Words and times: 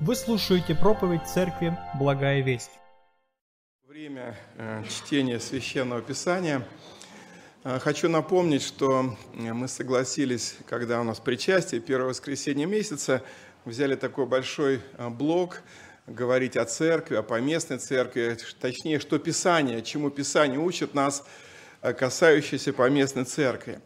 Вы 0.00 0.14
слушаете 0.14 0.76
проповедь 0.76 1.26
Церкви 1.26 1.76
«Благая 1.98 2.40
весть». 2.40 2.70
Время 3.84 4.36
э, 4.56 4.84
чтения 4.88 5.40
Священного 5.40 6.02
Писания. 6.02 6.64
Э, 7.64 7.80
хочу 7.80 8.08
напомнить, 8.08 8.62
что 8.62 9.16
мы 9.34 9.66
согласились, 9.66 10.54
когда 10.68 11.00
у 11.00 11.02
нас 11.02 11.18
причастие, 11.18 11.80
первое 11.80 12.10
воскресенье 12.10 12.64
месяца, 12.64 13.24
взяли 13.64 13.96
такой 13.96 14.26
большой 14.26 14.82
э, 14.98 15.08
блок 15.08 15.62
говорить 16.06 16.56
о 16.56 16.64
церкви, 16.64 17.16
о 17.16 17.24
поместной 17.24 17.78
церкви, 17.78 18.38
точнее, 18.60 19.00
что 19.00 19.18
Писание, 19.18 19.82
чему 19.82 20.10
Писание 20.10 20.60
учит 20.60 20.94
нас, 20.94 21.26
касающееся 21.80 22.72
поместной 22.72 23.24
церкви. 23.24 23.80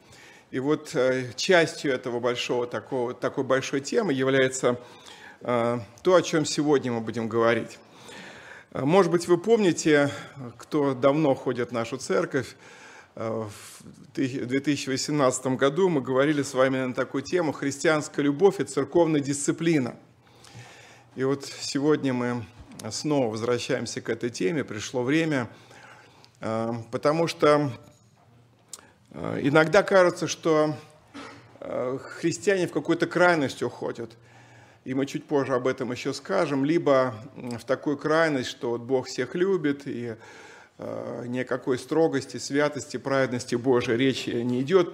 И 0.51 0.59
вот 0.59 0.95
частью 1.37 1.91
этого 1.91 2.21
большого, 2.21 2.67
такого, 2.67 3.15
такой 3.15 3.45
большой 3.45 3.81
темы 3.81 4.13
является 4.13 4.79
Э, 4.79 4.79
то, 5.43 6.15
о 6.15 6.23
чем 6.23 6.45
сегодня 6.45 6.93
мы 6.93 7.01
будем 7.01 7.29
говорить. 7.29 7.79
Э, 8.73 8.85
может 8.85 9.11
быть, 9.11 9.27
вы 9.27 9.39
помните, 9.39 10.09
кто 10.57 10.95
давно 10.95 11.35
ходит 11.35 11.71
в 11.71 11.73
нашу 11.73 11.97
церковь, 11.97 12.55
э, 13.17 13.29
в 13.29 13.83
2018 14.15 15.57
году 15.57 15.89
мы 15.89 16.01
говорили 16.01 16.43
с 16.43 16.55
вами 16.55 16.79
на 16.79 16.95
такую 16.95 17.23
тему 17.23 17.51
«Христианская 17.51 18.23
любовь 18.23 18.61
и 18.61 18.65
церковная 18.65 19.21
дисциплина». 19.21 19.97
И 21.17 21.25
вот 21.25 21.45
сегодня 21.45 22.13
мы 22.13 22.45
снова 22.91 23.29
возвращаемся 23.29 24.01
к 24.01 24.11
этой 24.11 24.31
теме, 24.31 24.63
пришло 24.63 25.03
время, 25.03 25.51
потому 26.41 27.27
что 27.27 27.71
иногда 29.11 29.83
кажется, 29.83 30.27
что 30.27 30.75
христиане 31.61 32.67
в 32.67 32.73
какую-то 32.73 33.07
крайность 33.07 33.63
уходят– 33.63 34.17
и 34.85 34.95
мы 34.95 35.07
чуть 35.07 35.25
позже 35.25 35.55
об 35.55 35.67
этом 35.67 35.93
еще 35.93 36.13
скажем, 36.13 36.65
либо 36.65 37.15
в 37.37 37.65
такую 37.65 37.97
крайность, 37.97 38.51
что 38.51 38.71
вот 38.71 38.81
Бог 38.81 39.07
всех 39.07 39.35
любит, 39.37 39.83
и 39.87 40.17
э, 40.79 41.25
никакой 41.29 41.79
строгости, 41.79 42.39
святости, 42.39 42.97
праведности 42.97 43.55
Божией 43.55 43.97
речи 43.97 44.31
не 44.31 44.63
идет, 44.63 44.91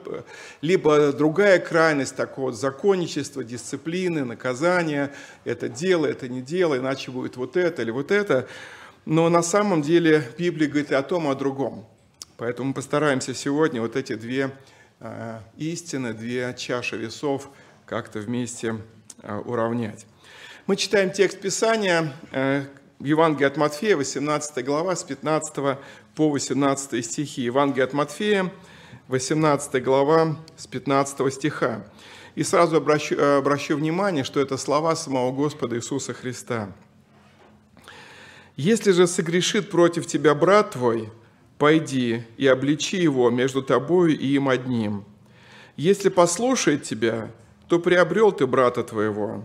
либо 0.61 1.13
другая 1.13 1.59
крайность, 1.59 2.17
такого 2.17 2.47
вот 2.47 2.57
законничества, 2.59 3.43
дисциплины, 3.43 4.25
наказания, 4.25 5.11
это 5.45 5.69
дело, 5.71 6.07
это 6.07 6.29
не 6.29 6.43
дело, 6.43 6.77
иначе 6.77 7.11
будет 7.11 7.37
вот 7.37 7.57
это 7.57 7.81
или 7.83 7.91
вот 7.91 8.11
это. 8.11 8.47
Но 9.07 9.31
на 9.31 9.43
самом 9.43 9.81
деле 9.81 10.23
Библия 10.37 10.69
говорит 10.69 10.93
о 10.93 11.03
том, 11.03 11.29
о 11.29 11.35
другом. 11.35 11.87
Поэтому 12.37 12.69
мы 12.69 12.75
постараемся 12.75 13.33
сегодня 13.33 13.81
вот 13.81 13.97
эти 13.97 14.15
две 14.15 14.51
э, 15.01 15.41
истины, 15.57 16.13
две 16.13 16.55
чаши 16.59 16.99
весов 16.99 17.49
как-то 17.87 18.19
вместе 18.19 18.77
уравнять. 19.23 20.07
Мы 20.67 20.77
читаем 20.77 21.11
текст 21.11 21.41
Писания 21.41 22.13
э, 22.31 22.65
Евангелие 23.01 23.47
от 23.47 23.57
Матфея, 23.57 23.97
18 23.97 24.65
глава, 24.65 24.95
с 24.97 25.03
15 25.03 25.79
по 26.15 26.31
18 26.31 27.05
стихи. 27.05 27.43
Евангелие 27.43 27.85
от 27.85 27.93
Матфея, 27.93 28.53
18 29.09 29.83
глава, 29.83 30.37
с 30.57 30.67
15 30.67 31.33
стиха. 31.33 31.85
И 32.35 32.43
сразу 32.43 32.77
обращу, 32.77 33.15
э, 33.15 33.39
обращу 33.39 33.77
внимание, 33.77 34.25
что 34.25 34.41
это 34.41 34.57
слова 34.57 34.95
самого 34.95 35.33
Господа 35.33 35.77
Иисуса 35.77 36.13
Христа. 36.13 36.73
«Если 38.57 38.93
же 38.93 39.07
согрешит 39.07 39.71
против 39.71 40.07
тебя 40.07 40.35
брат 40.35 40.73
твой, 40.73 41.11
пойди 41.57 42.25
и 42.37 42.47
обличи 42.47 42.97
его 42.97 43.31
между 43.31 43.63
тобою 43.63 44.19
и 44.19 44.27
им 44.27 44.49
одним. 44.49 45.05
Если 45.77 46.09
послушает 46.09 46.83
тебя, 46.83 47.31
то 47.69 47.79
приобрел 47.79 48.33
ты 48.33 48.47
брата 48.47 48.83
твоего. 48.83 49.45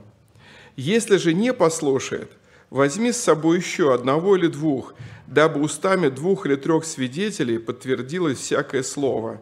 Если 0.75 1.17
же 1.17 1.33
не 1.33 1.53
послушает, 1.53 2.31
возьми 2.69 3.11
с 3.11 3.17
собой 3.17 3.57
еще 3.57 3.93
одного 3.93 4.35
или 4.35 4.47
двух, 4.47 4.95
дабы 5.27 5.61
устами 5.61 6.09
двух 6.09 6.45
или 6.45 6.55
трех 6.55 6.85
свидетелей 6.85 7.59
подтвердилось 7.59 8.39
всякое 8.39 8.83
слово. 8.83 9.41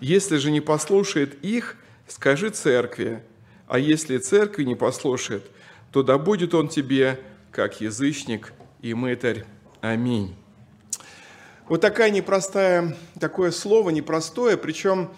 Если 0.00 0.36
же 0.36 0.50
не 0.50 0.60
послушает 0.60 1.42
их, 1.44 1.76
скажи 2.06 2.50
церкви, 2.50 3.22
а 3.66 3.78
если 3.78 4.18
церкви 4.18 4.64
не 4.64 4.74
послушает, 4.74 5.44
то 5.92 6.02
да 6.02 6.18
будет 6.18 6.54
он 6.54 6.68
тебе, 6.68 7.20
как 7.50 7.80
язычник 7.80 8.52
и 8.82 8.94
мытарь. 8.94 9.44
Аминь. 9.80 10.34
Вот 11.68 11.80
такая 11.80 12.10
непростая, 12.10 12.96
такое 13.18 13.50
слово 13.50 13.90
непростое, 13.90 14.56
причем 14.56 15.10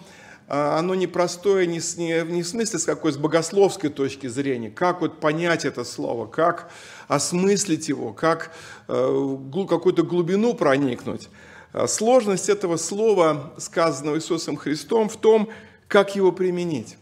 оно 0.49 0.95
непростое 0.95 1.67
не, 1.67 1.79
не, 1.97 2.31
не 2.31 2.41
в 2.41 2.47
смысле 2.47 2.79
с 2.79 2.83
какой, 2.83 3.13
с 3.13 3.17
богословской 3.17 3.91
точки 3.91 4.25
зрения, 4.25 4.71
как 4.71 5.01
вот 5.01 5.19
понять 5.19 5.63
это 5.63 5.83
слово, 5.83 6.25
как 6.25 6.71
осмыслить 7.07 7.87
его, 7.87 8.13
как 8.13 8.51
э, 8.87 9.37
какую-то 9.69 10.01
глубину 10.01 10.55
проникнуть. 10.55 11.29
А, 11.71 11.87
сложность 11.87 12.49
этого 12.49 12.77
слова, 12.77 13.53
сказанного 13.59 14.15
Иисусом 14.17 14.57
Христом, 14.57 15.07
в 15.07 15.17
том, 15.17 15.49
как 15.87 16.15
его 16.15 16.31
применить. 16.31 16.97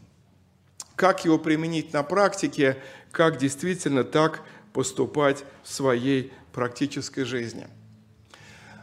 Как 0.98 1.24
его 1.24 1.40
применить 1.40 1.94
на 1.94 2.04
практике, 2.04 2.78
как 3.12 3.38
действительно 3.38 4.04
так 4.04 4.42
поступать 4.74 5.46
в 5.64 5.72
своей 5.72 6.34
практической 6.52 7.24
жизни. 7.24 7.68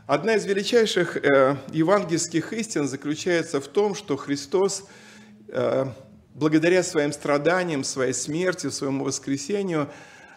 Одна 0.07 0.35
из 0.35 0.45
величайших 0.45 1.17
э, 1.17 1.57
евангельских 1.73 2.53
истин 2.53 2.87
заключается 2.87 3.59
в 3.59 3.67
том, 3.67 3.95
что 3.95 4.19
Христос, 4.19 4.85
э, 5.49 5.87
благодаря 6.35 6.83
своим 6.83 7.11
страданиям, 7.11 7.85
своей 7.85 8.13
смерти, 8.13 8.69
своему 8.69 9.07
воскресению, 9.07 9.89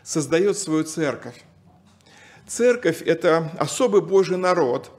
создает 0.04 0.58
свою 0.58 0.86
церковь. 0.86 1.36
Церковь– 2.48 3.02
это 3.06 3.52
особый 3.60 4.00
Божий 4.00 4.38
народ, 4.38 4.90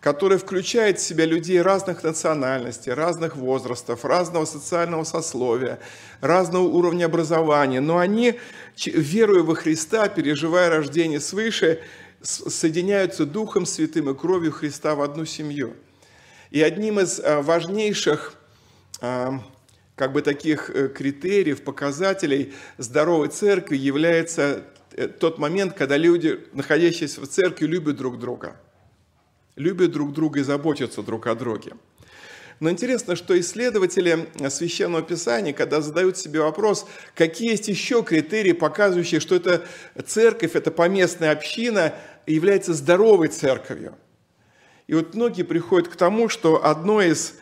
который 0.00 0.38
включает 0.38 0.98
в 0.98 1.02
себя 1.02 1.26
людей 1.26 1.60
разных 1.60 2.02
национальностей, 2.02 2.94
разных 2.94 3.36
возрастов, 3.36 4.06
разного 4.06 4.46
социального 4.46 5.04
сословия, 5.04 5.78
разного 6.22 6.64
уровня 6.64 7.04
образования. 7.04 7.80
Но 7.80 7.98
они, 7.98 8.40
веруя 8.82 9.42
во 9.42 9.54
Христа, 9.54 10.08
переживая 10.08 10.70
рождение 10.70 11.20
свыше, 11.20 11.82
соединяются 12.22 13.26
Духом 13.26 13.66
Святым 13.66 14.10
и 14.10 14.14
кровью 14.14 14.52
Христа 14.52 14.94
в 14.94 15.02
одну 15.02 15.24
семью. 15.24 15.74
И 16.50 16.62
одним 16.62 17.00
из 17.00 17.20
а, 17.20 17.42
важнейших 17.42 18.34
а, 19.00 19.40
как 19.96 20.12
бы 20.12 20.22
таких 20.22 20.70
э, 20.70 20.88
критериев, 20.88 21.62
показателей 21.62 22.52
здоровой 22.76 23.28
церкви 23.28 23.76
является 23.76 24.64
э, 24.92 25.08
тот 25.08 25.38
момент, 25.38 25.74
когда 25.74 25.96
люди, 25.96 26.38
находящиеся 26.52 27.22
в 27.22 27.26
церкви, 27.26 27.66
любят 27.66 27.96
друг 27.96 28.18
друга. 28.18 28.60
Любят 29.56 29.92
друг 29.92 30.12
друга 30.12 30.40
и 30.40 30.42
заботятся 30.42 31.02
друг 31.02 31.26
о 31.26 31.34
друге. 31.34 31.72
Но 32.58 32.70
интересно, 32.70 33.16
что 33.16 33.38
исследователи 33.38 34.28
Священного 34.48 35.02
Писания, 35.02 35.52
когда 35.52 35.82
задают 35.82 36.16
себе 36.16 36.40
вопрос, 36.40 36.86
какие 37.14 37.50
есть 37.50 37.68
еще 37.68 38.02
критерии, 38.02 38.52
показывающие, 38.52 39.20
что 39.20 39.34
эта 39.34 39.66
церковь, 40.06 40.56
эта 40.56 40.70
поместная 40.70 41.32
община 41.32 41.94
является 42.26 42.72
здоровой 42.72 43.28
церковью. 43.28 43.94
И 44.86 44.94
вот 44.94 45.14
многие 45.14 45.42
приходят 45.42 45.88
к 45.88 45.96
тому, 45.96 46.28
что 46.28 46.64
одно 46.64 47.02
из 47.02 47.34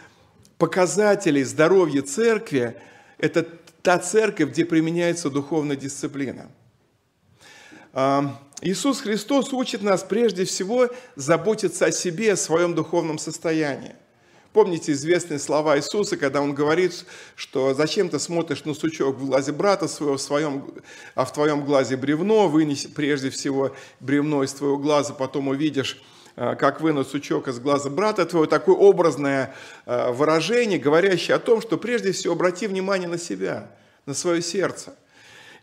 показателей 0.58 1.44
здоровья 1.44 2.02
церкви– 2.02 2.76
это 3.18 3.46
та 3.82 3.98
церковь, 3.98 4.50
где 4.50 4.64
применяется 4.64 5.30
духовная 5.30 5.76
дисциплина. 5.76 6.50
А, 7.92 8.40
Иисус 8.62 9.00
Христос 9.00 9.52
учит 9.52 9.82
нас 9.82 10.02
прежде 10.02 10.44
всего 10.44 10.88
заботиться 11.16 11.86
о 11.86 11.92
себе, 11.92 12.32
о 12.32 12.36
своем 12.36 12.74
духовном 12.74 13.18
состоянии. 13.18 13.94
Помните 14.54 14.92
известные 14.92 15.40
слова 15.40 15.76
Иисуса, 15.76 16.16
когда 16.16 16.40
Он 16.40 16.54
говорит, 16.54 17.06
что 17.34 17.74
зачем 17.74 18.08
ты 18.08 18.20
смотришь 18.20 18.64
на 18.64 18.72
сучок 18.72 19.16
в 19.16 19.26
глазе 19.26 19.50
брата 19.50 19.88
своего, 19.88 20.16
в 20.16 20.20
своем, 20.20 20.64
а 21.16 21.24
в 21.24 21.32
твоем 21.32 21.64
глазе 21.64 21.96
бревно, 21.96 22.46
вынеси 22.46 22.86
прежде 22.86 23.30
всего 23.30 23.74
бревно 23.98 24.44
из 24.44 24.52
твоего 24.52 24.78
глаза, 24.78 25.12
потом 25.12 25.48
увидишь 25.48 26.00
а, 26.36 26.54
как 26.54 26.80
вынут 26.80 27.08
сучок 27.08 27.48
из 27.48 27.58
глаза 27.58 27.90
брата 27.90 28.26
твоего, 28.26 28.46
такое 28.46 28.76
образное 28.76 29.52
а, 29.86 30.12
выражение, 30.12 30.78
говорящее 30.78 31.34
о 31.34 31.40
том, 31.40 31.60
что 31.60 31.76
прежде 31.76 32.12
всего 32.12 32.34
обрати 32.34 32.68
внимание 32.68 33.08
на 33.08 33.18
себя, 33.18 33.72
на 34.06 34.14
свое 34.14 34.40
сердце. 34.40 34.94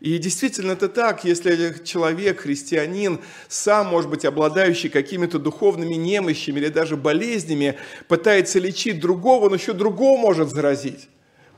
И 0.02 0.18
действительно 0.18 0.72
это 0.72 0.90
так, 0.90 1.24
если 1.26 1.76
человек, 1.84 2.42
христианин, 2.42 3.20
сам, 3.48 3.88
может 3.88 4.10
быть, 4.10 4.26
обладающий 4.26 4.90
какими-то 4.90 5.38
духовными 5.38 5.94
немощами 5.94 6.60
или 6.60 6.70
даже 6.70 6.98
болезнями, 6.98 7.78
пытается 8.08 8.58
лечить 8.58 9.00
другого, 9.00 9.46
он 9.46 9.54
еще 9.54 9.74
другого 9.74 10.20
может 10.20 10.50
заразить. 10.50 11.08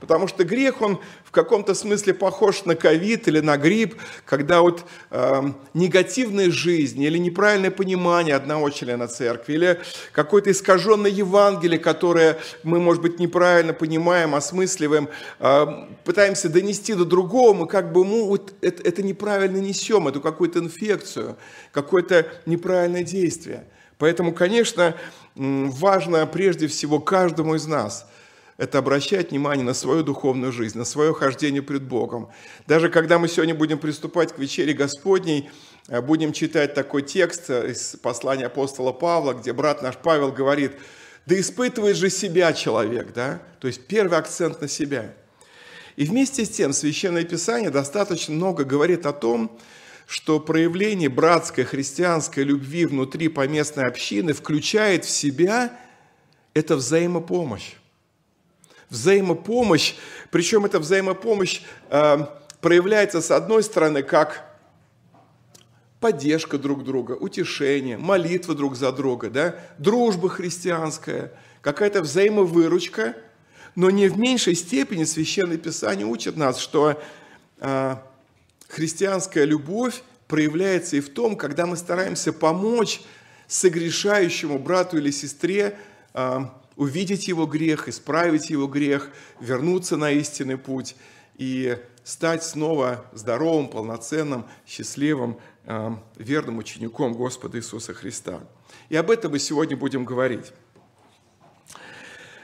Потому 0.04 0.28
что 0.28 0.44
грех, 0.44 0.82
он 0.82 1.00
в 1.24 1.32
каком-то 1.32 1.74
смысле 1.74 2.14
похож 2.14 2.66
на 2.66 2.76
ковид 2.76 3.30
или 3.30 3.40
на 3.40 3.56
грипп, 3.56 3.96
когда 4.26 4.60
вот 4.60 4.84
э, 5.12 5.44
негативная 5.74 6.52
жизнь 6.52 7.02
или 7.02 7.18
неправильное 7.18 7.72
понимание 7.72 8.36
одного 8.36 8.70
члена 8.70 9.08
церкви, 9.08 9.54
или 9.54 9.80
какое-то 10.12 10.52
искаженное 10.52 11.10
Евангелие, 11.10 11.80
которое 11.80 12.38
мы, 12.64 12.82
может 12.82 13.02
быть, 13.02 13.18
неправильно 13.18 13.72
понимаем, 13.72 14.36
осмысливаем, 14.36 15.08
э, 15.40 15.66
пытаемся 16.04 16.50
донести 16.50 16.96
до 16.96 17.06
другого, 17.06 17.54
мы 17.54 17.66
как 17.66 17.94
бы 17.94 18.04
мы 18.04 18.26
вот 18.26 18.56
это, 18.60 18.84
это 18.84 19.04
неправильно 19.04 19.60
несем, 19.60 20.10
эту 20.10 20.20
какую-то 20.20 20.60
инфекцию, 20.60 21.38
какое-то 21.72 22.28
неправильное 22.46 23.04
действие. 23.04 23.64
Поэтому, 24.00 24.34
конечно, 24.34 24.98
важно 25.36 26.28
прежде 26.28 26.68
всего 26.68 27.00
каждому 27.00 27.56
из 27.56 27.66
нас– 27.68 28.06
это 28.58 28.78
обращать 28.78 29.32
внимание 29.32 29.66
на 29.66 29.74
свою 29.74 30.04
духовную 30.04 30.52
жизнь, 30.52 30.78
на 30.78 30.86
свое 30.86 31.14
хождение 31.14 31.62
пред 31.62 31.84
Богом. 31.84 32.30
Даже 32.68 32.90
когда 32.90 33.18
мы 33.18 33.28
сегодня 33.28 33.56
будем 33.56 33.80
приступать 33.80 34.34
к 34.34 34.40
вечере 34.40 34.74
Господней, 34.74 35.50
э, 35.88 36.02
будем 36.02 36.34
читать 36.34 36.74
такой 36.74 37.02
текст 37.02 37.50
из 37.50 37.96
послания 38.02 38.46
апостола 38.46 38.92
Павла, 38.92 39.34
где 39.34 39.54
брат 39.54 39.82
наш 39.82 39.98
Павел 39.98 40.32
говорит, 40.32 40.74
да 41.26 41.40
испытывает 41.40 41.98
же 41.98 42.10
себя 42.10 42.54
человек, 42.54 43.14
да? 43.14 43.42
То 43.60 43.68
есть 43.68 43.88
первый 43.88 44.18
акцент 44.18 44.62
на 44.62 44.68
себя. 44.68 45.14
И 45.96 46.06
вместе 46.06 46.46
с 46.46 46.50
тем 46.50 46.74
Священное 46.74 47.24
Писание 47.24 47.70
достаточно 47.70 48.34
много 48.34 48.66
говорит 48.66 49.06
о 49.06 49.14
том, 49.14 49.58
что 50.06 50.40
проявление 50.40 51.08
братской 51.08 51.64
христианской 51.64 52.44
любви 52.44 52.86
внутри 52.86 53.30
поместной 53.30 53.86
общины 53.86 54.34
включает 54.34 55.06
в 55.06 55.10
себя 55.10 55.80
это 56.54 56.76
взаимопомощь 56.76 57.76
взаимопомощь, 58.90 59.96
причем 60.32 60.66
эта 60.66 60.80
взаимопомощь 60.80 61.62
э, 61.90 62.18
проявляется 62.62 63.22
с 63.22 63.32
одной 63.32 63.64
стороны 63.64 64.04
как 64.04 64.54
поддержка 66.00 66.58
друг 66.58 66.84
друга, 66.84 67.14
утешение, 67.14 67.98
молитва 67.98 68.56
друг 68.56 68.76
за 68.76 68.92
друга, 68.92 69.30
да, 69.30 69.56
дружба 69.78 70.30
христианская, 70.30 71.32
какая-то 71.62 72.02
взаимовыручка, 72.02 73.16
но 73.76 73.90
не 73.90 74.10
в 74.10 74.18
меньшей 74.18 74.56
степени 74.56 75.06
Священное 75.06 75.58
Писание 75.58 76.06
учит 76.06 76.36
нас, 76.36 76.60
что 76.60 77.02
э, 77.60 77.96
христианская 78.68 79.46
любовь 79.46 80.04
проявляется 80.28 80.98
и 80.98 81.00
в 81.00 81.10
том, 81.10 81.36
когда 81.38 81.66
мы 81.66 81.78
стараемся 81.78 82.34
помочь 82.34 83.02
согрешающему 83.48 84.60
брату 84.60 84.98
или 84.98 85.10
сестре 85.10 85.78
э, 86.14 86.40
увидеть 86.76 87.28
его 87.28 87.46
грех, 87.46 87.88
исправить 87.88 88.50
его 88.50 88.68
грех, 88.68 89.10
вернуться 89.40 89.98
на 89.98 90.12
истинный 90.12 90.58
путь 90.58 90.96
и 91.38 91.78
стать 92.04 92.44
снова 92.44 93.06
здоровым, 93.14 93.70
полноценным, 93.70 94.46
счастливым, 94.68 95.40
э, 95.66 95.92
верным 96.18 96.58
учеником 96.58 97.14
Господа 97.14 97.58
Иисуса 97.58 97.94
Христа. 97.94 98.42
И 98.90 98.96
об 98.96 99.10
этом 99.10 99.32
мы 99.32 99.40
сегодня 99.40 99.78
будем 99.78 100.04
говорить. 100.04 100.52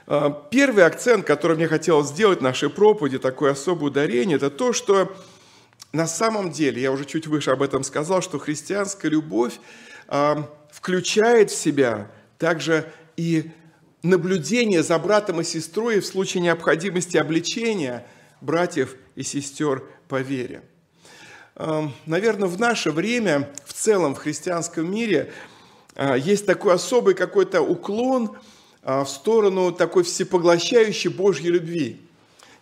Э, 0.07 0.31
первый 0.49 0.85
акцент, 0.85 1.25
который 1.25 1.57
мне 1.57 1.67
хотелось 1.67 2.07
сделать 2.07 2.39
в 2.39 2.43
нашей 2.43 2.69
проповеди, 2.69 3.19
такое 3.19 3.51
особое 3.51 3.91
ударение, 3.91 4.37
это 4.37 4.49
то, 4.49 4.73
что 4.73 5.15
на 5.91 6.07
самом 6.07 6.51
деле, 6.51 6.81
я 6.81 6.91
уже 6.91 7.05
чуть 7.05 7.27
выше 7.27 7.51
об 7.51 7.63
этом 7.63 7.83
сказал, 7.83 8.21
что 8.21 8.37
христианская 8.37 9.09
любовь 9.09 9.59
э, 10.07 10.35
включает 10.71 11.51
в 11.51 11.55
себя 11.57 12.11
также 12.37 12.91
и 13.17 13.51
наблюдение 14.03 14.83
за 14.83 14.97
братом 14.97 15.41
и 15.41 15.43
сестрой 15.43 15.99
в 15.99 16.05
случае 16.05 16.41
необходимости 16.41 17.17
обличения 17.17 18.05
братьев 18.41 18.95
и 19.15 19.23
сестер 19.23 19.83
по 20.07 20.21
вере. 20.21 20.61
Эм, 21.55 21.93
Наверное, 22.05 22.47
в 22.47 22.59
наше 22.59 22.91
время, 22.91 23.49
в 23.65 23.73
целом 23.73 24.15
в 24.15 24.19
христианском 24.19 24.89
мире, 24.89 25.31
э, 25.95 26.15
есть 26.17 26.45
такой 26.45 26.73
особый 26.73 27.13
какой-то 27.13 27.61
уклон 27.61 28.37
э, 28.83 29.03
в 29.03 29.09
сторону 29.09 29.71
такой 29.71 30.03
всепоглощающей 30.03 31.09
Божьей 31.09 31.49
любви. 31.49 31.99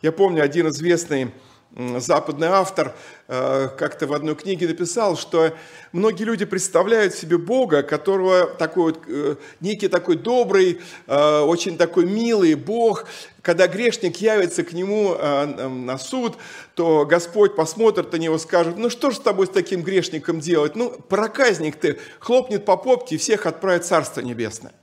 Я 0.01 0.11
помню, 0.11 0.43
один 0.43 0.69
известный 0.69 1.31
западный 1.75 2.47
автор 2.47 2.95
э, 3.27 3.69
как-то 3.77 4.07
в 4.07 4.13
одной 4.13 4.35
книге 4.35 4.67
написал, 4.67 5.15
что 5.17 5.53
многие 5.91 6.23
люди 6.23 6.45
представляют 6.45 7.13
себе 7.13 7.37
Бога, 7.37 7.83
которого 7.83 8.47
такой 8.47 8.93
вот, 8.93 9.03
э, 9.07 9.35
некий 9.59 9.87
такой 9.87 10.15
добрый, 10.15 10.81
э, 11.05 11.39
очень 11.41 11.77
такой 11.77 12.05
милый 12.05 12.55
Бог, 12.55 13.05
когда 13.41 13.67
грешник 13.67 14.17
явится 14.17 14.63
к 14.63 14.73
нему 14.73 15.15
на 15.15 15.97
суд, 15.97 16.37
то 16.73 17.05
Господь 17.05 17.55
посмотрит 17.55 18.11
на 18.11 18.17
него 18.17 18.35
и 18.35 18.39
скажет, 18.39 18.77
ну 18.77 18.89
что 18.89 19.09
же 19.09 19.17
с 19.17 19.21
тобой 19.21 19.47
с 19.47 19.49
таким 19.49 19.83
грешником 19.83 20.41
делать? 20.41 20.75
Ну, 20.75 20.89
проказник 20.89 21.77
ты, 21.77 21.97
хлопнет 22.19 22.65
по 22.65 22.75
попке 22.75 23.15
и 23.15 23.17
всех 23.17 23.45
отправит 23.45 23.85
в 23.85 23.87
Царство 23.87 24.19
Небесное. 24.19 24.73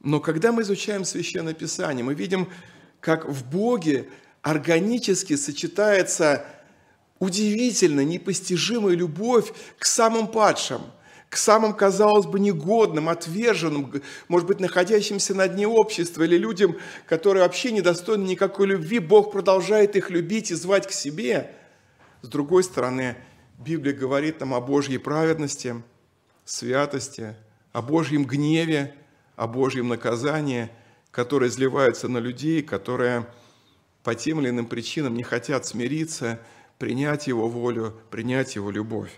Но 0.00 0.20
когда 0.20 0.52
мы 0.52 0.60
изучаем 0.60 1.06
Священное 1.06 1.54
Писание, 1.54 2.04
мы 2.04 2.12
видим, 2.12 2.50
как 3.00 3.24
в 3.26 3.48
Боге 3.48 4.08
органически 4.42 5.36
сочетается 5.36 6.44
удивительно 7.18 8.04
непостижимая 8.04 8.94
любовь 8.94 9.52
к 9.78 9.84
самым 9.84 10.26
падшим, 10.26 10.82
к 11.28 11.36
самым, 11.36 11.72
казалось 11.72 12.26
бы, 12.26 12.40
негодным, 12.40 13.08
отверженным, 13.08 14.02
может 14.28 14.46
быть, 14.48 14.60
находящимся 14.60 15.34
на 15.34 15.48
дне 15.48 15.66
общества 15.66 16.24
или 16.24 16.36
людям, 16.36 16.76
которые 17.06 17.44
вообще 17.44 17.70
недостойны 17.72 18.24
никакой 18.24 18.66
любви. 18.66 18.98
Бог 18.98 19.32
продолжает 19.32 19.96
их 19.96 20.10
любить 20.10 20.50
и 20.50 20.54
звать 20.54 20.86
к 20.86 20.90
себе. 20.90 21.54
С 22.20 22.28
другой 22.28 22.64
стороны, 22.64 23.16
Библия 23.58 23.94
говорит 23.94 24.40
нам 24.40 24.52
о 24.52 24.60
Божьей 24.60 24.98
праведности, 24.98 25.76
святости, 26.44 27.34
о 27.72 27.80
Божьем 27.80 28.24
гневе, 28.24 28.94
о 29.36 29.46
Божьем 29.46 29.88
наказании, 29.88 30.68
которые 31.12 31.48
изливаются 31.48 32.08
на 32.08 32.18
людей, 32.18 32.62
которые 32.62 33.26
по 34.02 34.14
тем 34.14 34.40
или 34.40 34.50
иным 34.50 34.66
причинам 34.66 35.14
не 35.14 35.22
хотят 35.22 35.66
смириться, 35.66 36.40
принять 36.78 37.26
Его 37.26 37.48
волю, 37.48 37.94
принять 38.10 38.56
Его 38.56 38.70
любовь. 38.70 39.10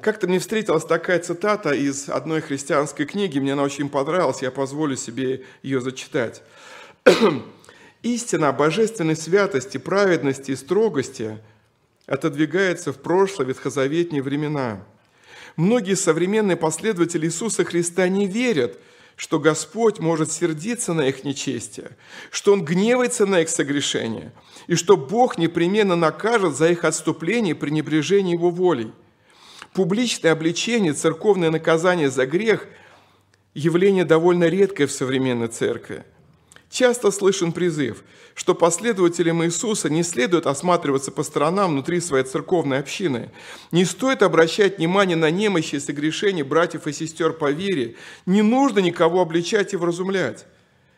Как-то 0.00 0.28
мне 0.28 0.38
встретилась 0.38 0.84
такая 0.84 1.18
цитата 1.20 1.72
из 1.72 2.08
одной 2.10 2.42
христианской 2.42 3.06
книги, 3.06 3.38
мне 3.38 3.54
она 3.54 3.62
очень 3.62 3.88
понравилась, 3.88 4.42
я 4.42 4.50
позволю 4.50 4.96
себе 4.96 5.44
ее 5.62 5.80
зачитать. 5.80 6.42
«Истина 8.02 8.50
о 8.50 8.52
божественной 8.52 9.16
святости, 9.16 9.78
праведности 9.78 10.50
и 10.50 10.56
строгости 10.56 11.38
отодвигается 12.06 12.92
в 12.92 12.98
прошлое 12.98 13.46
ветхозаветные 13.48 14.22
времена. 14.22 14.84
Многие 15.56 15.96
современные 15.96 16.56
последователи 16.56 17.26
Иисуса 17.26 17.64
Христа 17.64 18.06
не 18.08 18.26
верят– 18.26 18.78
что 19.16 19.40
Господь 19.40 19.98
может 19.98 20.30
сердиться 20.30 20.92
на 20.92 21.08
их 21.08 21.24
нечестие, 21.24 21.96
что 22.30 22.52
Он 22.52 22.64
гневается 22.64 23.26
на 23.26 23.40
их 23.40 23.48
согрешение, 23.48 24.32
и 24.66 24.74
что 24.74 24.96
Бог 24.96 25.38
непременно 25.38 25.96
накажет 25.96 26.56
за 26.56 26.70
их 26.70 26.84
отступление 26.84 27.54
и 27.54 27.58
пренебрежение 27.58 28.34
Его 28.34 28.50
волей. 28.50 28.92
Публичное 29.72 30.32
обличение, 30.32 30.92
церковное 30.92 31.50
наказание 31.50 32.10
за 32.10 32.26
грех– 32.26 32.68
явление 33.56 34.04
довольно 34.04 34.44
редкое 34.44 34.86
в 34.86 34.92
современной 34.92 35.48
церкви. 35.48 36.04
Часто 36.76 37.10
слышен 37.10 37.52
призыв– 37.52 38.04
что 38.34 38.54
последователям 38.54 39.42
Иисуса 39.42 39.88
не 39.88 40.02
следует 40.02 40.46
осматриваться 40.46 41.10
по 41.10 41.22
сторонам 41.22 41.70
внутри 41.70 42.00
своей 42.00 42.24
церковной 42.24 42.78
общины. 42.78 43.30
Не 43.72 43.86
стоит 43.86 44.22
обращать 44.22 44.76
внимание 44.76 45.16
на 45.16 45.30
немощи 45.30 45.76
и 45.76 45.80
согрешения 45.80 46.44
братьев 46.44 46.86
и 46.86 46.92
сестер 46.92 47.32
по 47.32 47.50
вере. 47.50 47.96
Не 48.26 48.42
нужно 48.42 48.80
никого 48.80 49.22
обличать 49.22 49.72
и 49.72 49.78
вразумлять. 49.78 50.44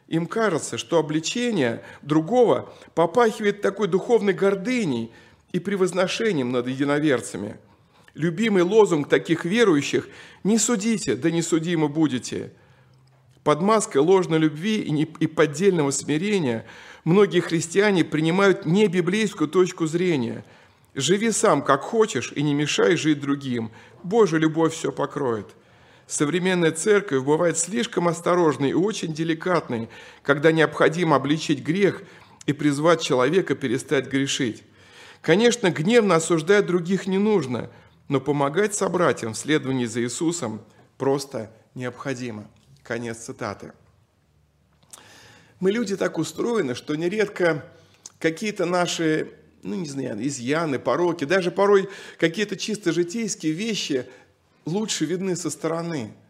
Им 0.08 0.26
кажется, 0.26 0.78
что 0.78 0.98
обличение 0.98 1.84
другого 2.02 2.74
попахивает 2.96 3.62
такой 3.62 3.86
духовной 3.86 4.32
гордыней 4.32 5.12
и 5.52 5.60
превозношением 5.60 6.50
над 6.50 6.66
единоверцами. 6.66 7.56
Любимый 8.14 8.64
лозунг 8.64 9.08
таких 9.08 9.44
верующих 9.44 10.08
«Не 10.42 10.58
судите, 10.58 11.14
да 11.14 11.30
не 11.30 11.40
судимы 11.40 11.88
будете». 11.88 12.50
Под 13.48 13.62
маской 13.62 13.96
ложной 13.96 14.40
любви 14.40 15.06
и 15.20 15.26
поддельного 15.26 15.90
смирения– 15.90 16.66
многие 17.04 17.40
христиане 17.40 18.04
принимают 18.04 18.66
не 18.66 18.88
библейскую 18.88 19.48
точку 19.48 19.86
зрения. 19.86 20.44
Живи 20.94 21.30
сам, 21.30 21.62
как 21.62 21.80
хочешь, 21.80 22.30
и 22.36 22.42
не 22.42 22.52
мешай 22.52 22.94
жить 22.96 23.22
другим. 23.22 23.70
Божья 24.02 24.36
любовь 24.36 24.74
все 24.74 24.92
покроет. 24.92 25.46
Современная 26.06 26.72
церковь 26.72 27.24
бывает 27.24 27.56
слишком 27.56 28.06
осторожной 28.06 28.72
и 28.72 28.74
очень 28.74 29.14
деликатной, 29.14 29.88
когда 30.22 30.52
необходимо 30.52 31.16
обличить 31.16 31.62
грех 31.62 32.02
и 32.44 32.52
призвать 32.52 33.00
человека 33.00 33.54
перестать 33.54 34.10
грешить. 34.10 34.62
Конечно, 35.22 35.70
гневно 35.70 36.16
осуждать 36.16 36.66
других 36.66 37.06
не 37.06 37.16
нужно, 37.16 37.70
но 38.08 38.20
помогать 38.20 38.74
собратьям 38.74 39.32
в 39.32 39.38
следовании 39.38 39.86
за 39.86 40.02
Иисусом 40.02 40.60
просто 40.98 41.50
необходимо. 41.74 42.46
Конец 42.88 43.18
цитаты. 43.18 43.74
Мы 45.60 45.72
люди 45.72 45.94
так 45.94 46.16
устроены, 46.16 46.74
что 46.74 46.94
нередко 46.94 47.62
какие-то 48.18 48.64
наши, 48.64 49.30
ну 49.62 49.74
не 49.74 49.86
знаю, 49.86 50.26
изъяны, 50.26 50.78
пороки, 50.78 51.26
даже 51.26 51.50
порой 51.50 51.90
какие-то 52.18 52.56
чисто 52.56 52.92
житейские 52.92 53.52
вещи 53.52 54.06
лучше 54.64 55.04
видны 55.04 55.36
со 55.36 55.50
стороны– 55.50 56.14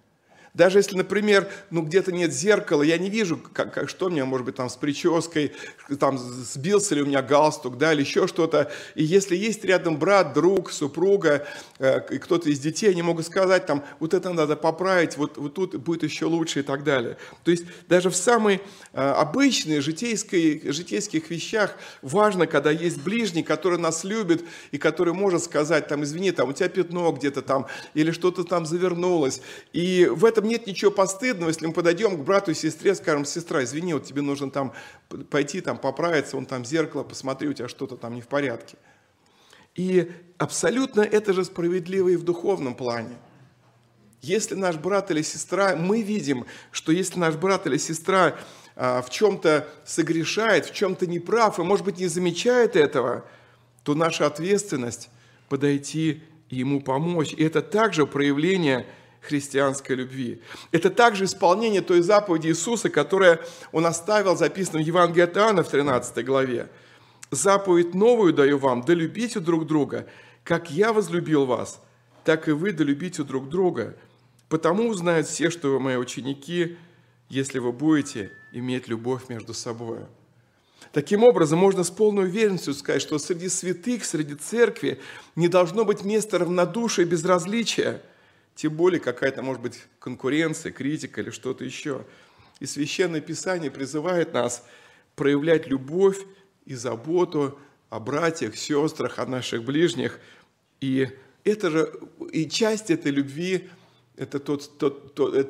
даже 0.59 0.81
если, 0.81 0.97
например, 0.97 1.49
ну 1.71 1.83
где-то 1.83 2.11
нет 2.11 2.33
зеркала, 2.33 2.83
я 2.83 2.99
не 2.99 3.11
вижу, 3.11 3.39
как, 3.39 3.73
как, 3.73 3.89
что 3.89 4.07
у 4.07 4.11
меня, 4.11 4.25
может 4.25 4.45
быть, 4.45 4.57
там 4.57 4.69
с 4.69 4.75
прической, 4.75 5.53
там 6.01 6.19
сбился 6.19 6.97
ли 6.97 7.03
у 7.03 7.07
меня 7.07 7.23
галстук, 7.23 7.79
да, 7.79 7.93
или 7.93 8.01
еще 8.01 8.27
что-то. 8.27 8.69
И 8.97 9.05
если 9.05 9.37
есть 9.37 9.65
рядом 9.65 9.99
брат, 9.99 10.33
друг, 10.33 10.73
супруга, 10.73 11.47
э, 11.79 12.01
кто-то 12.01 12.51
из 12.51 12.59
детей, 12.59 12.91
они 12.91 13.03
могут 13.03 13.25
сказать, 13.25 13.67
там, 13.67 13.85
вот 14.01 14.15
это 14.15 14.33
надо 14.33 14.57
поправить, 14.57 15.17
вот, 15.17 15.39
вот 15.39 15.55
тут 15.55 15.77
будет 15.77 16.03
еще 16.03 16.25
лучше 16.25 16.61
и 16.61 16.63
так 16.65 16.83
далее. 16.83 17.19
То 17.45 17.53
есть 17.53 17.65
даже 17.89 18.11
в 18.11 18.17
самой 18.17 18.61
э, 18.93 19.01
обычной 19.01 19.79
житейской, 19.79 20.73
житейских 20.73 21.31
вещах 21.31 21.77
важно, 22.03 22.49
когда 22.49 22.73
есть 22.73 23.01
ближний, 23.01 23.45
который 23.45 23.79
нас 23.79 24.03
любит 24.03 24.45
и 24.73 24.79
который 24.79 25.15
может 25.15 25.45
сказать, 25.45 25.87
там, 25.87 26.03
извини, 26.03 26.33
там, 26.33 26.49
у 26.49 26.53
тебя 26.53 26.69
пятно 26.69 27.13
где-то 27.13 27.43
там, 27.43 27.69
или 27.95 28.11
что-то 28.11 28.43
там 28.43 28.67
завернулось. 28.67 29.41
И 29.73 30.11
в 30.11 30.25
этом 30.25 30.48
нет 30.49 30.67
ничего 30.67 30.91
постыдного, 30.91 31.49
если 31.49 31.67
мы 31.67 31.73
подойдем 31.73 32.17
к 32.17 32.25
брату 32.25 32.51
и 32.51 32.55
сестре, 32.55 32.95
скажем, 32.95 33.25
сестра, 33.25 33.63
извини, 33.63 33.95
вот 33.95 34.05
тебе 34.05 34.23
нужно 34.23 34.51
там 34.51 34.73
пойти 35.31 35.61
там 35.61 35.79
поправиться, 35.79 36.37
он 36.37 36.47
там 36.47 36.65
зеркало, 36.65 37.05
посмотри, 37.05 37.49
у 37.49 37.53
тебя 37.53 37.69
что-то 37.69 37.97
там 37.97 38.15
не 38.15 38.21
в 38.21 38.27
порядке. 38.27 38.77
И 39.75 40.11
абсолютно 40.39 41.03
это 41.03 41.33
же 41.33 41.45
справедливо 41.45 42.09
и 42.09 42.17
в 42.17 42.25
духовном 42.25 42.75
плане. 42.75 43.17
Если 44.21 44.57
наш 44.57 44.77
брат 44.77 45.11
или 45.13 45.23
сестра, 45.23 45.77
мы 45.77 46.03
видим, 46.03 46.47
что 46.73 46.91
если 46.91 47.21
наш 47.21 47.37
брат 47.37 47.67
или 47.69 47.77
сестра 47.77 48.37
а, 48.75 49.03
в 49.03 49.11
чем-то 49.11 49.69
согрешает, 49.85 50.67
в 50.67 50.75
чем-то 50.75 51.07
неправ, 51.07 51.59
и, 51.59 51.63
может 51.63 51.85
быть, 51.85 51.99
не 51.99 52.09
замечает 52.09 52.75
этого, 52.75 53.25
то 53.85 53.95
наша 53.95 54.27
ответственность 54.27 55.11
подойти 55.49 56.23
ему 56.51 56.81
помочь. 56.81 57.33
И 57.33 57.45
это 57.45 57.63
также 57.63 58.07
проявление 58.07 58.87
христианской 59.21 59.97
любви. 59.97 60.41
Это 60.73 60.91
также 60.91 61.25
исполнение 61.25 61.81
той 61.81 62.01
заповеди 62.01 62.49
Иисуса, 62.49 62.89
которая 62.89 63.41
Он 63.73 63.87
оставил, 63.87 64.37
записанном 64.37 64.83
в 64.83 64.87
Евангелии 64.87 65.25
от 65.25 65.37
Иоанна 65.37 65.63
в 65.63 65.69
13 65.69 66.25
главе. 66.25 66.69
«Заповедь 67.31 67.95
новую 67.95 68.33
даю 68.33 68.59
вам, 68.59 68.83
да 68.83 68.95
любите 68.95 69.41
друг 69.41 69.67
друга, 69.67 70.07
как 70.45 70.71
я 70.71 70.93
возлюбил 70.93 71.45
вас, 71.45 71.81
так 72.25 72.49
и 72.49 72.53
вы 72.53 72.73
да 72.73 72.85
любите 72.85 73.23
друг 73.23 73.49
друга. 73.49 73.97
Потому 74.49 74.89
узнают 74.89 75.27
все, 75.27 75.51
что 75.51 75.69
вы 75.69 75.81
мои 75.81 75.97
ученики, 75.97 76.79
если 77.29 77.59
вы 77.59 77.73
будете 77.73 78.33
иметь 78.53 78.89
любовь 78.89 79.29
между 79.29 79.53
собой». 79.53 80.01
Таким 80.93 81.23
образом, 81.23 81.59
можно 81.59 81.85
с 81.85 81.91
полной 81.91 82.25
уверенностью 82.25 82.73
сказать, 82.73 83.03
что 83.03 83.19
среди 83.19 83.51
святых, 83.51 84.07
среди 84.07 84.37
церкви 84.37 85.01
не 85.37 85.49
должно 85.49 85.85
быть 85.85 86.03
места 86.03 86.39
равнодушия 86.39 87.05
и 87.05 87.09
безразличия– 87.09 88.01
тем 88.59 88.75
более 88.75 88.99
какая-то, 88.99 89.41
может 89.41 89.63
быть, 89.63 89.85
конкуренция, 90.01 90.73
критика 90.73 91.21
или 91.21 91.31
что-то 91.31 91.65
еще. 91.65 92.05
И 92.59 92.67
Священное 92.67 93.21
Писание 93.21 93.71
призывает 93.71 94.33
нас 94.35 94.67
проявлять 95.15 95.69
любовь 95.69 96.19
и 96.65 96.75
заботу 96.75 97.57
о 97.89 98.01
братьях, 98.01 98.57
сестрах, 98.57 99.21
о 99.21 99.27
наших 99.27 99.63
ближних. 99.63 100.19
И 100.81 101.09
это 101.45 101.71
же, 101.71 102.01
и 102.33 102.49
часть 102.49 102.91
этой 102.91 103.13
любви– 103.13 103.69
это 104.17 104.41
тот, 104.41 104.77
тот, 104.77 105.15
тот, 105.15 105.49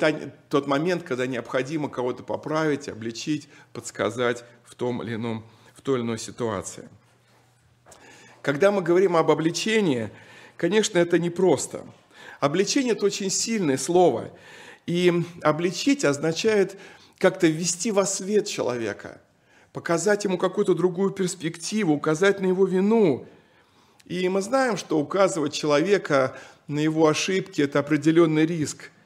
тот 0.50 0.66
момент, 0.66 1.02
когда 1.02 1.26
необходимо 1.26 1.88
кого-то 1.88 2.22
поправить, 2.22 2.90
обличить, 2.90 3.48
подсказать 3.72 4.44
в 4.64 4.74
том 4.74 5.02
или 5.02 5.14
ином, 5.14 5.46
в 5.72 5.80
той 5.80 5.96
или 6.00 6.04
иной 6.04 6.18
ситуации. 6.18 6.90
Когда 8.42 8.70
мы 8.70 8.82
говорим 8.82 9.16
об 9.16 9.30
обличении, 9.30 10.10
конечно, 10.58 10.98
это 10.98 11.18
непросто– 11.18 11.86
Обличение– 12.40 12.92
это 12.94 13.06
очень 13.06 13.30
сильное 13.30 13.78
слово. 13.78 14.30
И 14.86 15.12
обличить 15.42 16.04
означает 16.04 16.76
как-то 17.18 17.46
ввести 17.46 17.90
во 17.90 18.06
свет 18.06 18.46
человека, 18.46 19.20
показать 19.72 20.24
ему 20.24 20.38
какую-то 20.38 20.74
другую 20.74 21.10
перспективу, 21.10 21.94
указать 21.94 22.40
на 22.40 22.46
его 22.46 22.64
вину. 22.64 23.26
И 24.04 24.28
мы 24.28 24.40
знаем, 24.40 24.76
что 24.76 24.98
указывать 24.98 25.52
человека 25.52 26.38
на 26.66 26.78
его 26.78 27.08
ошибки– 27.08 27.60
это 27.62 27.80
определенный 27.80 28.46
риск– 28.46 28.90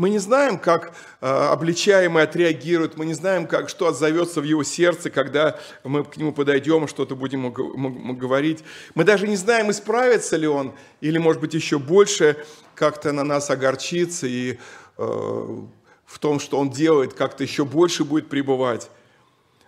мы 0.00 0.08
не 0.08 0.18
знаем, 0.18 0.58
как 0.58 0.94
э, 1.20 1.26
обличаемый 1.26 2.22
отреагирует, 2.22 2.96
мы 2.96 3.04
не 3.04 3.12
знаем, 3.12 3.46
как, 3.46 3.68
что 3.68 3.86
отзовется 3.86 4.40
в 4.40 4.44
его 4.44 4.64
сердце, 4.64 5.10
когда 5.10 5.58
мы 5.84 6.04
к 6.04 6.16
нему 6.16 6.32
подойдем 6.32 6.88
что-то 6.88 7.14
будем 7.14 7.44
ему 7.44 8.14
говорить. 8.14 8.64
Мы 8.94 9.04
даже 9.04 9.28
не 9.28 9.36
знаем, 9.36 9.70
исправится 9.70 10.38
ли 10.38 10.46
он, 10.46 10.72
или, 11.02 11.18
может 11.18 11.42
быть, 11.42 11.52
еще 11.52 11.78
больше 11.78 12.38
как-то 12.74 13.12
на 13.12 13.24
нас 13.24 13.50
огорчится 13.50 14.26
и 14.26 14.52
э, 14.52 14.56
в 14.96 16.18
том, 16.18 16.40
что 16.40 16.58
он 16.58 16.70
делает, 16.70 17.12
как-то 17.12 17.42
еще 17.42 17.66
больше 17.66 18.04
будет 18.04 18.30
пребывать. 18.30 18.88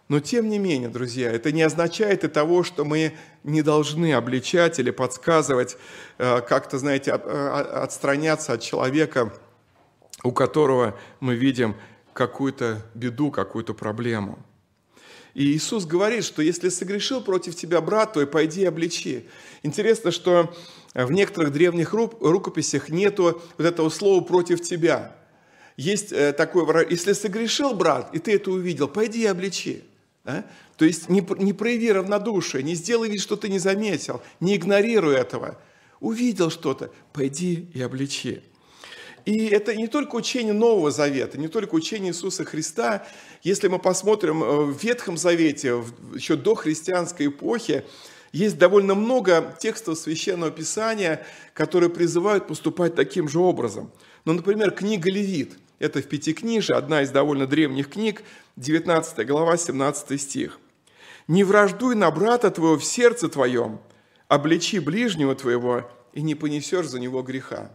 Но 0.09 0.19
тем 0.19 0.49
не 0.49 0.59
менее, 0.59 0.89
друзья, 0.89 1.31
это 1.31 1.53
не 1.53 1.61
означает 1.61 2.25
и 2.25 2.29
того, 2.29 2.65
что 2.65 2.87
мы 2.87 3.13
не 3.45 3.61
должны 3.61 4.15
обличать 4.15 4.79
или 4.79 4.93
подсказывать, 4.93 5.77
э, 6.17 6.41
как-то, 6.41 6.79
знаете, 6.79 7.11
э, 7.11 7.49
отстраняться 7.83 8.55
от 8.55 8.63
человека, 8.63 9.31
у 10.23 10.33
которого 10.33 10.99
мы 11.21 11.35
видим 11.35 11.75
какую-то 12.13 12.85
беду, 12.95 13.31
какую-то 13.31 13.75
проблему. 13.75 14.39
И 15.35 15.57
Иисус 15.57 15.87
говорит, 15.87 16.25
что 16.25 16.43
если 16.43 16.69
согрешил 16.69 17.23
против 17.23 17.57
тебя 17.57 17.81
брат, 17.81 18.13
то 18.13 18.21
и 18.21 18.27
пойди 18.27 18.63
и 18.63 18.67
обличи. 18.67 19.29
Интересно, 19.63 20.11
что 20.11 20.55
в 20.95 21.11
некоторых 21.11 21.53
древних 21.53 21.95
рукописях 21.95 22.91
нету 22.91 23.41
вот 23.57 23.67
этого 23.67 23.89
слова 23.89 24.23
«против 24.23 24.61
тебя». 24.61 25.17
Есть 25.79 26.13
э, 26.13 26.35
такое 26.35 26.87
если 26.91 27.15
согрешил 27.15 27.75
брат, 27.75 28.15
и 28.15 28.19
ты 28.19 28.35
это 28.35 28.51
увидел, 28.51 28.89
пойди 28.89 29.23
и 29.23 29.27
обличи. 29.27 29.85
Да? 30.23 30.45
То 30.77 30.85
есть 30.85 31.09
не, 31.09 31.27
не 31.39 31.55
прояви 31.55 31.91
равнодушие, 31.91 32.63
не 32.63 32.75
сделай 32.75 33.09
вид, 33.09 33.23
что 33.23 33.37
ты 33.37 33.49
не 33.49 33.59
заметил, 33.59 34.21
не 34.39 34.57
игнорируй 34.57 35.15
этого. 35.15 35.59
Увидел 35.99 36.51
что-то, 36.51 36.91
пойди 37.15 37.71
и 37.73 37.81
обличи. 37.81 38.43
И 39.25 39.47
это 39.47 39.75
не 39.77 39.87
только 39.87 40.17
учение 40.17 40.53
Нового 40.53 40.91
Завета, 40.91 41.39
не 41.39 41.49
только 41.49 41.75
учение 41.75 42.11
Иисуса 42.11 42.45
Христа. 42.45 43.07
Если 43.43 43.69
мы 43.69 43.79
посмотрим 43.79 44.43
э, 44.43 44.65
в 44.65 44.83
Ветхом 44.83 45.17
Завете, 45.17 45.85
еще 46.15 46.37
до 46.37 46.55
христианской 46.55 47.27
эпохи, 47.29 47.85
есть 48.33 48.59
довольно 48.59 48.95
много 48.95 49.55
текстов 49.61 49.99
Священного 49.99 50.51
Писания, 50.51 51.25
которые 51.55 51.91
призывают 51.91 52.49
поступать 52.49 52.95
таким 52.95 53.29
же 53.29 53.39
образом. 53.39 53.93
Ну, 54.25 54.33
например, 54.33 54.71
книга 54.73 55.11
Левит. 55.11 55.53
Это 55.79 56.01
в 56.01 56.07
Пятикнижии, 56.07 56.75
одна 56.75 57.03
из 57.03 57.11
довольно 57.11 57.47
древних 57.47 57.91
книг, 57.91 58.23
19 58.57 59.27
глава, 59.27 59.57
17 59.57 60.21
стих. 60.21 60.59
«Не 61.29 61.45
враждуй 61.45 61.95
на 61.95 62.11
брата 62.11 62.51
твоего 62.51 62.77
в 62.77 62.85
сердце 62.85 63.29
твоем, 63.29 63.81
обличи 64.29 64.79
ближнего 64.79 65.35
твоего, 65.35 65.91
и 66.13 66.23
не 66.23 66.35
понесешь 66.35 66.87
за 66.87 66.99
него 66.99 67.23
греха». 67.23 67.71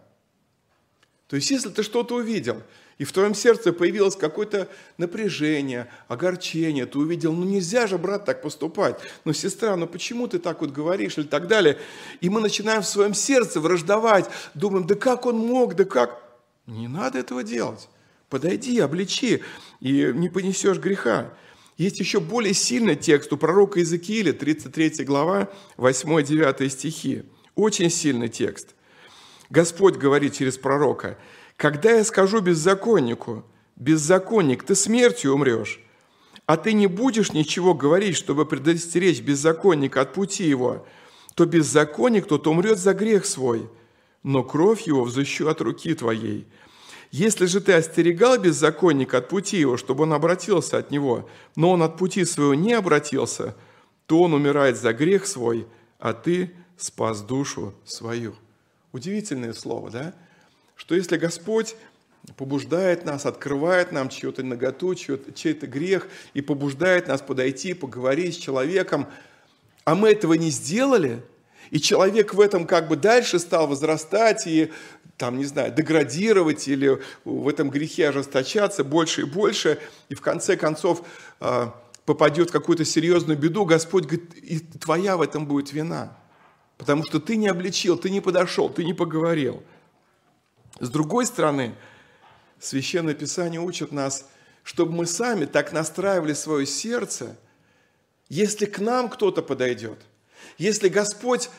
То 1.27 1.35
есть, 1.35 1.51
если 1.51 1.69
ты 1.69 1.83
что-то 1.83 2.15
увидел, 2.15 2.63
и 2.97 3.03
в 3.03 3.11
твоем 3.11 3.35
сердце 3.35 3.73
появилось 3.73 4.15
какое-то 4.15 4.67
напряжение, 4.97 5.87
огорчение, 6.07 6.85
ты 6.85 6.97
увидел, 6.97 7.33
ну 7.33 7.43
нельзя 7.43 7.85
же, 7.85 7.97
брат, 7.97 8.25
так 8.25 8.41
поступать, 8.41 8.99
ну 9.23 9.33
сестра, 9.33 9.75
ну 9.75 9.87
почему 9.87 10.27
ты 10.27 10.39
так 10.39 10.61
вот 10.61 10.71
говоришь, 10.71 11.17
или 11.17 11.27
так 11.27 11.47
далее. 11.47 11.77
И 12.21 12.29
мы 12.29 12.39
начинаем 12.41 12.81
в 12.81 12.87
своем 12.87 13.13
сердце 13.13 13.59
враждовать, 13.59 14.29
думаем, 14.53 14.87
да 14.87 14.95
как 14.95 15.25
он 15.25 15.37
мог, 15.37 15.75
да 15.75 15.85
как... 15.85 16.23
Не 16.65 16.89
надо 16.89 17.19
этого 17.19 17.43
делать. 17.43 17.87
Подойди, 18.29 18.79
обличи, 18.79 19.41
и 19.79 20.11
не 20.13 20.27
понесешь 20.27 20.79
греха. 20.79 21.33
Есть 21.77 21.99
еще 21.99 22.19
более 22.19 22.53
сильный 22.53 22.95
текст 22.95 23.31
у 23.31 23.37
пророка 23.37 23.79
Иезекииля, 23.79 24.33
33 24.33 25.05
глава, 25.05 25.49
8-9 25.77 26.69
стихи. 26.69 27.23
Очень 27.55 27.89
сильный 27.89 28.27
текст. 28.27 28.75
Господь 29.49 29.95
говорит 29.95 30.33
через 30.35 30.57
пророка, 30.57 31.17
«Когда 31.55 31.91
я 31.91 32.03
скажу 32.03 32.41
беззаконнику, 32.41 33.45
беззаконник, 33.75 34.63
ты 34.63 34.75
смертью 34.75 35.33
умрешь, 35.33 35.79
а 36.45 36.57
ты 36.57 36.73
не 36.73 36.87
будешь 36.87 37.33
ничего 37.33 37.73
говорить, 37.73 38.15
чтобы 38.15 38.45
предостеречь 38.45 39.21
беззаконника 39.21 40.01
от 40.01 40.13
пути 40.13 40.43
его, 40.43 40.85
то 41.35 41.45
беззаконник 41.45 42.27
тот 42.27 42.47
умрет 42.47 42.77
за 42.77 42.93
грех 42.93 43.25
свой, 43.25 43.69
но 44.23 44.43
кровь 44.43 44.81
его 44.81 45.03
взыщу 45.03 45.47
от 45.47 45.61
руки 45.61 45.93
твоей. 45.93 46.47
Если 47.11 47.45
же 47.45 47.61
ты 47.61 47.73
остерегал 47.73 48.37
беззаконника 48.37 49.19
от 49.19 49.29
пути 49.29 49.57
его, 49.57 49.77
чтобы 49.77 50.03
он 50.03 50.13
обратился 50.13 50.77
от 50.77 50.91
него, 50.91 51.29
но 51.55 51.71
он 51.71 51.81
от 51.83 51.97
пути 51.97 52.25
своего 52.25 52.53
не 52.53 52.73
обратился, 52.73 53.55
то 54.07 54.21
он 54.21 54.33
умирает 54.33 54.77
за 54.77 54.93
грех 54.93 55.25
свой, 55.25 55.67
а 55.99 56.13
ты 56.13 56.53
спас 56.77 57.21
душу 57.21 57.73
свою». 57.85 58.35
Удивительное 58.97 59.53
слово, 59.53 59.91
да? 59.91 60.13
Что 60.75 60.95
если 60.95 61.17
Господь 61.17 61.75
побуждает 62.35 63.05
нас, 63.05 63.27
открывает 63.27 63.91
нам 63.91 64.09
чью-то 64.09 64.41
наготу, 64.41 64.95
чей-то 64.95 65.67
грех 65.67 66.07
и 66.33 66.41
побуждает 66.41 67.07
нас 67.07 67.21
подойти, 67.21 67.75
поговорить 67.75 68.33
с 68.33 68.37
человеком, 68.37 69.05
а 69.85 69.93
мы 69.93 70.09
этого 70.09 70.33
не 70.33 70.49
сделали, 70.49 71.21
и 71.69 71.79
человек 71.79 72.33
в 72.33 72.41
этом 72.41 72.65
как 72.65 72.87
бы 72.87 72.95
дальше 72.95 73.37
стал 73.37 73.67
возрастать 73.67 74.47
и, 74.47 74.71
там, 75.17 75.37
не 75.37 75.45
знаю, 75.45 75.71
деградировать 75.71 76.67
или 76.67 76.99
в 77.23 77.47
этом 77.47 77.69
грехе 77.69 78.09
ожесточаться 78.09 78.83
больше 78.83 79.21
и 79.21 79.25
больше, 79.25 79.77
и 80.09 80.15
в 80.15 80.21
конце 80.21 80.57
концов 80.57 81.03
а, 81.39 81.79
попадет 82.07 82.49
в 82.49 82.51
какую-то 82.51 82.83
серьезную 82.83 83.37
беду, 83.37 83.63
Господь 83.63 84.05
говорит, 84.05 84.33
и 84.37 84.57
твоя 84.57 85.17
в 85.17 85.21
этом 85.21 85.45
будет 85.45 85.71
вина. 85.71 86.17
Потому 86.77 87.03
что 87.03 87.19
ты 87.19 87.35
не 87.35 87.47
обличил, 87.47 87.97
ты 87.97 88.09
не 88.09 88.21
подошел, 88.21 88.69
ты 88.69 88.83
не 88.83 88.93
поговорил. 88.93 89.63
С 90.79 90.89
другой 90.89 91.25
стороны, 91.25 91.75
Священное 92.59 93.13
Писание 93.13 93.59
учит 93.59 93.91
нас, 93.91 94.27
чтобы 94.63 94.91
мы 94.91 95.05
сами 95.05 95.45
так 95.45 95.73
настраивали 95.73 96.33
свое 96.33 96.65
сердце, 96.65 97.35
если 98.29 98.65
к 98.65 98.79
нам 98.79 99.09
кто-то 99.09 99.41
подойдет, 99.41 99.99
если 100.57 100.89
Господь 100.89 101.49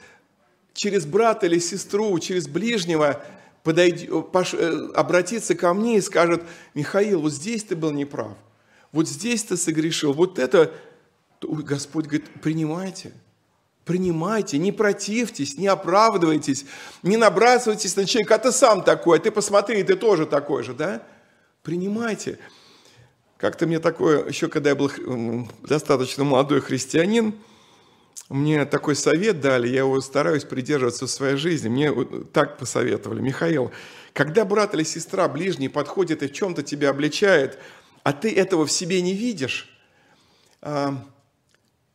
через 0.74 1.06
брата 1.06 1.46
или 1.46 1.58
сестру, 1.58 2.18
через 2.18 2.46
ближнего 2.46 3.24
подойдет, 3.62 4.10
э, 4.10 4.88
обратится 4.94 5.54
ко 5.54 5.72
мне 5.72 5.98
и 5.98 6.00
скажет, 6.00 6.42
Михаил, 6.74 7.22
вот 7.22 7.32
здесь 7.32 7.64
ты 7.64 7.74
был 7.74 7.92
неправ, 7.92 8.36
вот 8.92 9.08
здесь 9.08 9.44
ты 9.44 9.56
согрешил, 9.56 10.12
вот 10.12 10.38
это, 10.38 10.72
Господь 11.40 12.06
говорит, 12.06 12.28
принимайте– 12.40 13.12
Принимайте, 13.88 14.58
не 14.58 14.70
противьтесь, 14.70 15.56
не 15.56 15.66
оправдывайтесь, 15.66 16.66
не 17.02 17.16
набрасывайтесь 17.16 17.96
на 17.96 18.04
человека, 18.04 18.34
а 18.34 18.38
ты 18.38 18.52
сам 18.52 18.84
такой, 18.84 19.18
ты 19.18 19.30
посмотри, 19.30 19.82
ты 19.82 19.96
тоже 19.96 20.26
такой 20.26 20.62
же, 20.62 20.74
да? 20.74 21.02
Принимайте. 21.62 22.38
Как-то 23.38 23.66
мне 23.66 23.78
такое, 23.78 24.28
еще 24.28 24.48
когда 24.48 24.68
я 24.68 24.76
был 24.76 24.90
достаточно 25.62 26.22
молодой 26.22 26.60
христианин, 26.60 27.34
мне 28.28 28.66
такой 28.66 28.94
совет 28.94 29.40
дали, 29.40 29.68
я 29.68 29.78
его 29.78 30.02
стараюсь 30.02 30.44
придерживаться 30.44 31.06
в 31.06 31.10
своей 31.10 31.36
жизни. 31.36 31.70
Мне 31.70 31.90
так 32.34 32.58
посоветовали, 32.58 33.22
Михаил, 33.22 33.72
когда 34.12 34.44
брат 34.44 34.74
или 34.74 34.82
сестра 34.82 35.26
ближний 35.28 35.70
подходит 35.70 36.22
и 36.22 36.28
в 36.28 36.32
чем-то 36.34 36.62
тебя 36.62 36.90
обличает, 36.90 37.58
а 38.02 38.12
ты 38.12 38.34
этого 38.34 38.66
в 38.66 38.70
себе 38.70 39.00
не 39.00 39.14
видишь, 39.14 39.66
а, 40.60 41.02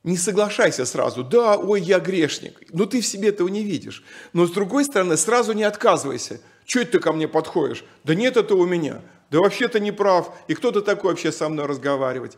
не 0.03 0.17
соглашайся 0.17 0.85
сразу, 0.85 1.23
да, 1.23 1.57
ой, 1.57 1.81
я 1.81 1.99
грешник, 1.99 2.61
но 2.73 2.85
ты 2.85 2.99
в 2.99 3.05
себе 3.05 3.29
этого 3.29 3.47
не 3.47 3.63
видишь. 3.63 4.03
Но 4.33 4.45
с 4.45 4.51
другой 4.51 4.83
стороны, 4.83 5.15
сразу 5.15 5.53
не 5.53 5.63
отказывайся. 5.63 6.41
Чего 6.65 6.83
ты 6.83 6.99
ко 6.99 7.13
мне 7.13 7.27
подходишь? 7.27 7.85
Да 8.03 8.13
нет, 8.13 8.35
это 8.35 8.55
у 8.55 8.65
меня. 8.65 9.01
Да 9.31 9.39
вообще 9.39 9.67
ты 9.67 9.79
не 9.79 9.91
прав. 9.91 10.33
И 10.47 10.55
кто 10.55 10.71
ты 10.71 10.81
такой 10.81 11.11
вообще 11.11 11.31
со 11.31 11.47
мной 11.47 11.65
разговаривать? 11.65 12.37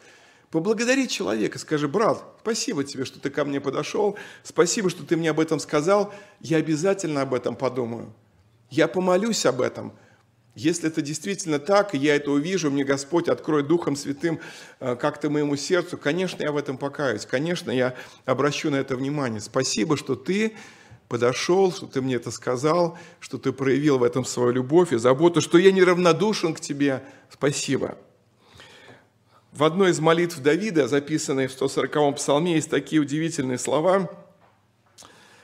Поблагодари 0.52 1.08
человека, 1.08 1.58
скажи, 1.58 1.88
брат, 1.88 2.24
спасибо 2.42 2.84
тебе, 2.84 3.04
что 3.04 3.20
ты 3.20 3.30
ко 3.30 3.44
мне 3.44 3.60
подошел, 3.60 4.16
спасибо, 4.44 4.90
что 4.90 5.04
ты 5.04 5.18
мне 5.18 5.32
об 5.32 5.40
этом 5.40 5.60
сказал, 5.60 6.14
я 6.40 6.58
обязательно 6.58 7.24
об 7.24 7.34
этом 7.34 7.56
подумаю. 7.56 8.14
Я 8.70 8.88
помолюсь 8.88 9.46
об 9.46 9.62
этом– 9.62 9.94
если 10.56 10.88
это 10.88 11.02
действительно 11.02 11.60
так, 11.60 11.94
и 11.94 11.98
я 11.98 12.16
это 12.16 12.32
увижу, 12.32 12.72
мне 12.72 12.86
Господь 12.86 13.28
откроет 13.28 13.68
Духом 13.68 13.98
Святым 13.98 14.40
э, 14.80 14.96
как-то 14.96 15.30
моему 15.30 15.58
сердцу, 15.58 15.98
конечно, 15.98 16.42
я 16.42 16.54
в 16.54 16.58
этом 16.58 16.78
покаюсь, 16.78 17.26
конечно, 17.26 17.70
я 17.72 17.94
обращу 18.26 18.72
на 18.72 18.78
это 18.78 18.96
внимание. 18.96 19.42
Спасибо, 19.42 19.98
что 19.98 20.16
ты 20.16 20.56
подошел, 21.10 21.74
что 21.74 21.88
ты 21.88 22.02
мне 22.02 22.16
это 22.16 22.32
сказал, 22.32 22.98
что 23.20 23.38
ты 23.38 23.52
проявил 23.52 23.98
в 23.98 24.04
этом 24.04 24.24
свою 24.24 24.52
любовь 24.52 24.94
и 24.94 24.98
заботу, 24.98 25.42
что 25.42 25.58
я 25.58 25.74
неравнодушен 25.74 26.54
к 26.54 26.62
тебе. 26.62 27.04
Спасибо. 27.30 27.98
В 29.52 29.64
одной 29.64 29.92
из 29.92 30.00
молитв 30.00 30.40
Давида, 30.40 30.88
записанной 30.88 31.48
в 31.48 31.62
140-м 31.62 32.16
псалме, 32.16 32.56
есть 32.56 32.70
такие 32.70 33.02
удивительные 33.02 33.58
слова. 33.58 34.10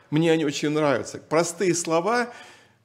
Мне 0.09 0.31
они 0.31 0.43
очень 0.43 0.69
нравятся. 0.69 1.19
Простые 1.19 1.73
слова, 1.73 2.33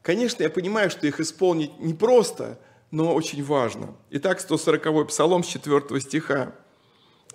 Конечно, 0.06 0.44
я 0.44 0.50
понимаю, 0.50 0.88
что 0.88 1.08
их 1.08 1.18
исполнить 1.18 1.80
непросто, 1.80 2.60
но 2.92 3.12
очень 3.12 3.42
важно. 3.42 3.92
Итак, 4.10 4.38
140-й 4.38 5.04
псалом 5.04 5.42
с 5.42 5.48
4 5.48 6.00
стиха, 6.00 6.54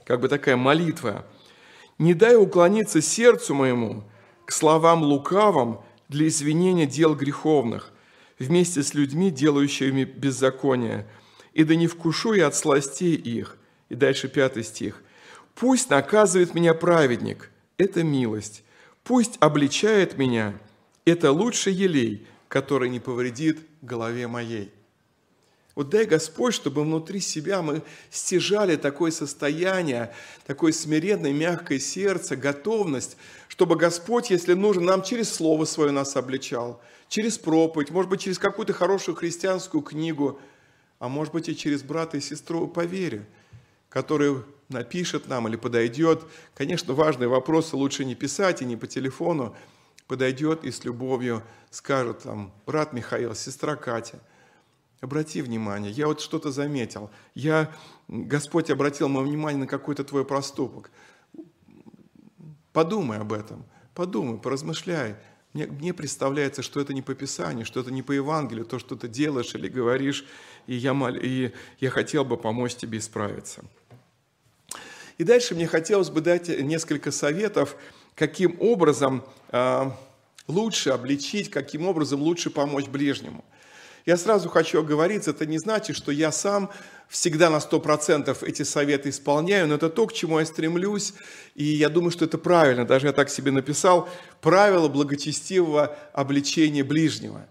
как 0.06 0.22
бы 0.22 0.30
такая 0.30 0.56
молитва. 0.56 1.26
«Не 1.98 2.14
дай 2.14 2.38
уклониться 2.38 3.02
сердцу 3.02 3.56
моему 3.56 4.06
к 4.46 4.54
словам 4.54 5.04
лукавым 5.04 5.82
для 6.08 6.30
извинения 6.30 6.86
дел 6.86 7.14
греховных, 7.14 7.92
вместе 8.40 8.84
с 8.84 8.94
людьми, 8.94 9.32
делающими 9.32 10.06
беззаконие, 10.06 11.06
и 11.54 11.66
да 11.66 11.76
не 11.76 11.88
вкушу 11.88 12.32
я 12.32 12.48
от 12.48 12.56
сластей 12.56 13.16
их». 13.16 13.58
И 13.90 13.96
дальше 13.96 14.30
пятый 14.30 14.64
стих. 14.64 15.04
«Пусть 15.56 15.90
наказывает 15.90 16.56
меня 16.56 16.74
праведник, 16.74 17.52
это 17.78 18.02
милость, 18.02 18.64
пусть 19.04 19.36
обличает 19.42 20.18
меня, 20.18 20.54
это 21.04 21.34
лучше 21.34 21.72
елей, 21.72 22.28
который 22.52 22.90
не 22.90 23.00
повредит 23.00 23.66
голове 23.82 24.28
моей. 24.28 24.74
Вот 25.74 25.90
дай 25.90 26.04
Господь, 26.04 26.54
чтобы 26.54 26.82
внутри 26.82 27.22
себя 27.22 27.62
мы 27.62 27.82
стяжали 28.10 28.76
такое 28.76 29.12
состояние, 29.12 30.14
такое 30.46 30.74
смиренное, 30.74 31.32
мягкое 31.32 31.80
сердце, 31.80 32.36
готовность, 32.36 33.16
чтобы 33.48 33.78
Господь, 33.78 34.32
если 34.32 34.52
нужно, 34.54 34.84
нам 34.84 35.02
через 35.02 35.34
Слово 35.34 35.64
Свое 35.64 35.92
нас 35.92 36.18
обличал, 36.18 36.82
через 37.08 37.38
проповедь, 37.38 37.90
может 37.90 38.10
быть, 38.12 38.20
через 38.20 38.38
какую-то 38.38 38.74
хорошую 38.74 39.16
христианскую 39.16 39.82
книгу, 39.82 40.38
а 41.00 41.08
может 41.08 41.34
быть 41.34 41.48
и 41.48 41.56
через 41.56 41.84
брата 41.84 42.18
и 42.18 42.20
сестру 42.20 42.68
по 42.68 42.84
вере, 42.84 43.26
который 43.88 44.44
напишет 44.68 45.30
нам 45.30 45.48
или 45.48 45.56
подойдет. 45.56 46.24
Конечно, 46.54 46.94
важные 46.94 47.30
вопросы 47.30 47.78
лучше 47.78 48.04
не 48.04 48.14
писать 48.14 48.62
и 48.62 48.66
не 48.66 48.76
по 48.76 48.88
телефону, 48.88 49.56
подойдет 50.12 50.66
и 50.66 50.72
с 50.72 50.84
любовью 50.84 51.42
скажет 51.70 52.24
там, 52.24 52.52
брат 52.66 52.92
Михаил, 52.92 53.34
сестра 53.34 53.78
Катя, 53.78 54.20
обрати 55.00 55.42
внимание, 55.42 55.90
я 55.90 56.06
вот 56.06 56.20
что-то 56.20 56.52
заметил, 56.52 57.10
я, 57.34 57.74
Господь 58.10 58.70
обратил 58.70 59.08
мое 59.08 59.24
внимание 59.24 59.62
на 59.62 59.68
какой-то 59.68 60.04
твой 60.04 60.26
проступок. 60.26 60.92
Подумай 62.74 63.20
об 63.20 63.32
этом, 63.32 63.64
подумай, 63.96 64.38
поразмышляй. 64.38 65.16
Мне, 65.54 65.68
мне 65.68 65.94
представляется, 65.94 66.62
что 66.62 66.82
это 66.82 66.94
не 66.94 67.02
по 67.02 67.16
Писанию, 67.16 67.66
что 67.66 67.80
это 67.80 67.94
не 67.94 68.02
по 68.02 68.12
Евангелию, 68.12 68.66
то, 68.66 68.80
что 68.80 68.98
ты 68.98 69.08
делаешь 69.08 69.56
или 69.56 69.70
говоришь, 69.70 70.26
и 70.68 70.76
я, 70.76 70.94
мол, 70.94 71.16
и 71.16 71.54
я 71.80 71.90
хотел 71.90 72.26
бы 72.26 72.36
помочь 72.36 72.76
тебе 72.76 72.98
исправиться. 72.98 73.64
И 75.18 75.24
дальше 75.24 75.56
мне 75.56 75.68
хотелось 75.68 76.10
бы 76.10 76.20
дать 76.20 76.50
несколько 76.50 77.12
советов, 77.12 77.78
каким 78.22 78.56
образом 78.60 79.24
а, 79.50 79.98
лучше 80.48 80.92
обличить, 80.92 81.50
каким 81.50 81.88
образом 81.88 82.22
лучше 82.22 82.52
помочь 82.52 82.86
ближнему. 82.86 83.44
Я 84.06 84.16
сразу 84.16 84.48
хочу 84.48 84.80
оговориться, 84.80 85.32
это 85.32 85.48
не 85.48 85.58
значит, 85.58 85.96
что 85.96 86.12
я 86.12 86.32
сам 86.32 86.70
всегда 87.10 87.50
на 87.50 87.56
100% 87.58 88.46
эти 88.46 88.62
советы 88.62 89.10
исполняю, 89.10 89.68
но 89.68 89.74
это 89.74 89.90
то, 89.90 90.06
к 90.06 90.14
чему 90.14 90.38
я 90.38 90.46
стремлюсь, 90.46 91.16
и 91.56 91.64
я 91.64 91.90
думаю, 91.90 92.12
что 92.12 92.26
это 92.26 92.38
правильно, 92.38 92.86
даже 92.86 93.08
я 93.08 93.14
так 93.14 93.32
себе 93.32 93.50
написал, 93.50 94.08
правило 94.40 94.88
благочестивого 94.88 95.98
обличения 96.14 96.84
ближнего. 96.84 97.48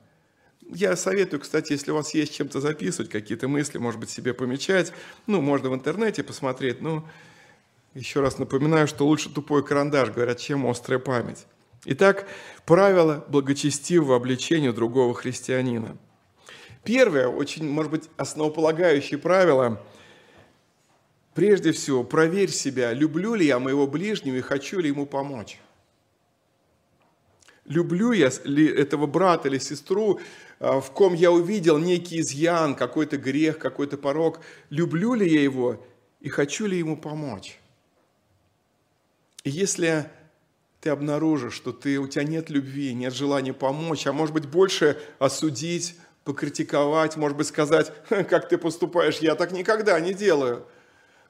Я 0.72 0.94
советую, 0.94 1.40
кстати, 1.40 1.72
если 1.72 1.90
у 1.90 1.96
вас 1.96 2.14
есть 2.14 2.32
чем-то 2.32 2.60
записывать, 2.60 3.10
какие-то 3.10 3.48
мысли, 3.48 3.78
может 3.78 3.98
быть, 3.98 4.10
себе 4.10 4.34
помечать, 4.34 4.92
ну, 5.26 5.40
можно 5.40 5.68
в 5.68 5.74
интернете 5.74 6.22
посмотреть, 6.22 6.80
ну, 6.80 7.04
еще 7.94 8.20
раз 8.20 8.38
напоминаю, 8.38 8.86
что 8.86 9.06
лучше 9.06 9.30
тупой 9.30 9.64
карандаш, 9.64 10.10
говорят, 10.10 10.38
чем 10.38 10.66
острая 10.66 10.98
память. 10.98 11.46
Итак, 11.84 12.28
правило 12.66 13.24
благочестивого 13.28 14.16
обличения 14.16 14.72
другого 14.72 15.14
христианина. 15.14 15.96
Первое, 16.84 17.28
очень, 17.28 17.68
может 17.68 17.90
быть, 17.90 18.10
основополагающее 18.16 19.18
правило– 19.18 19.80
Прежде 21.34 21.72
всего, 21.72 22.02
проверь 22.02 22.50
себя, 22.50 22.92
люблю 22.92 23.34
ли 23.34 23.46
я 23.46 23.58
моего 23.58 23.86
ближнего 23.86 24.36
и 24.36 24.40
хочу 24.40 24.80
ли 24.80 24.88
ему 24.88 25.06
помочь. 25.06 25.60
Люблю 27.66 28.10
я 28.10 28.30
ли 28.44 28.66
этого 28.66 29.06
брата 29.06 29.48
или 29.48 29.58
сестру, 29.58 30.18
а, 30.58 30.80
в 30.80 30.90
ком 30.90 31.14
я 31.14 31.30
увидел 31.30 31.78
некий 31.78 32.20
изъян, 32.20 32.74
какой-то 32.74 33.16
грех, 33.16 33.58
какой-то 33.58 33.96
порог. 33.96 34.40
Люблю 34.70 35.14
ли 35.14 35.28
я 35.32 35.40
его 35.40 35.84
и 36.18 36.28
хочу 36.28 36.66
ли 36.66 36.78
ему 36.78 36.96
помочь? 36.96 37.59
И 39.44 39.50
если 39.50 40.10
ты 40.80 40.90
обнаружишь, 40.90 41.54
что 41.54 41.72
ты, 41.72 41.98
у 41.98 42.06
тебя 42.06 42.24
нет 42.24 42.50
любви, 42.50 42.92
нет 42.94 43.14
желания 43.14 43.52
помочь, 43.52 44.06
а 44.06 44.12
может 44.12 44.34
быть 44.34 44.46
больше 44.46 44.98
осудить, 45.18 45.96
покритиковать, 46.24 47.16
может 47.16 47.36
быть 47.36 47.46
сказать, 47.46 47.92
как 48.08 48.48
ты 48.48 48.58
поступаешь, 48.58 49.18
я 49.18 49.34
так 49.34 49.52
никогда 49.52 49.98
не 50.00 50.14
делаю, 50.14 50.66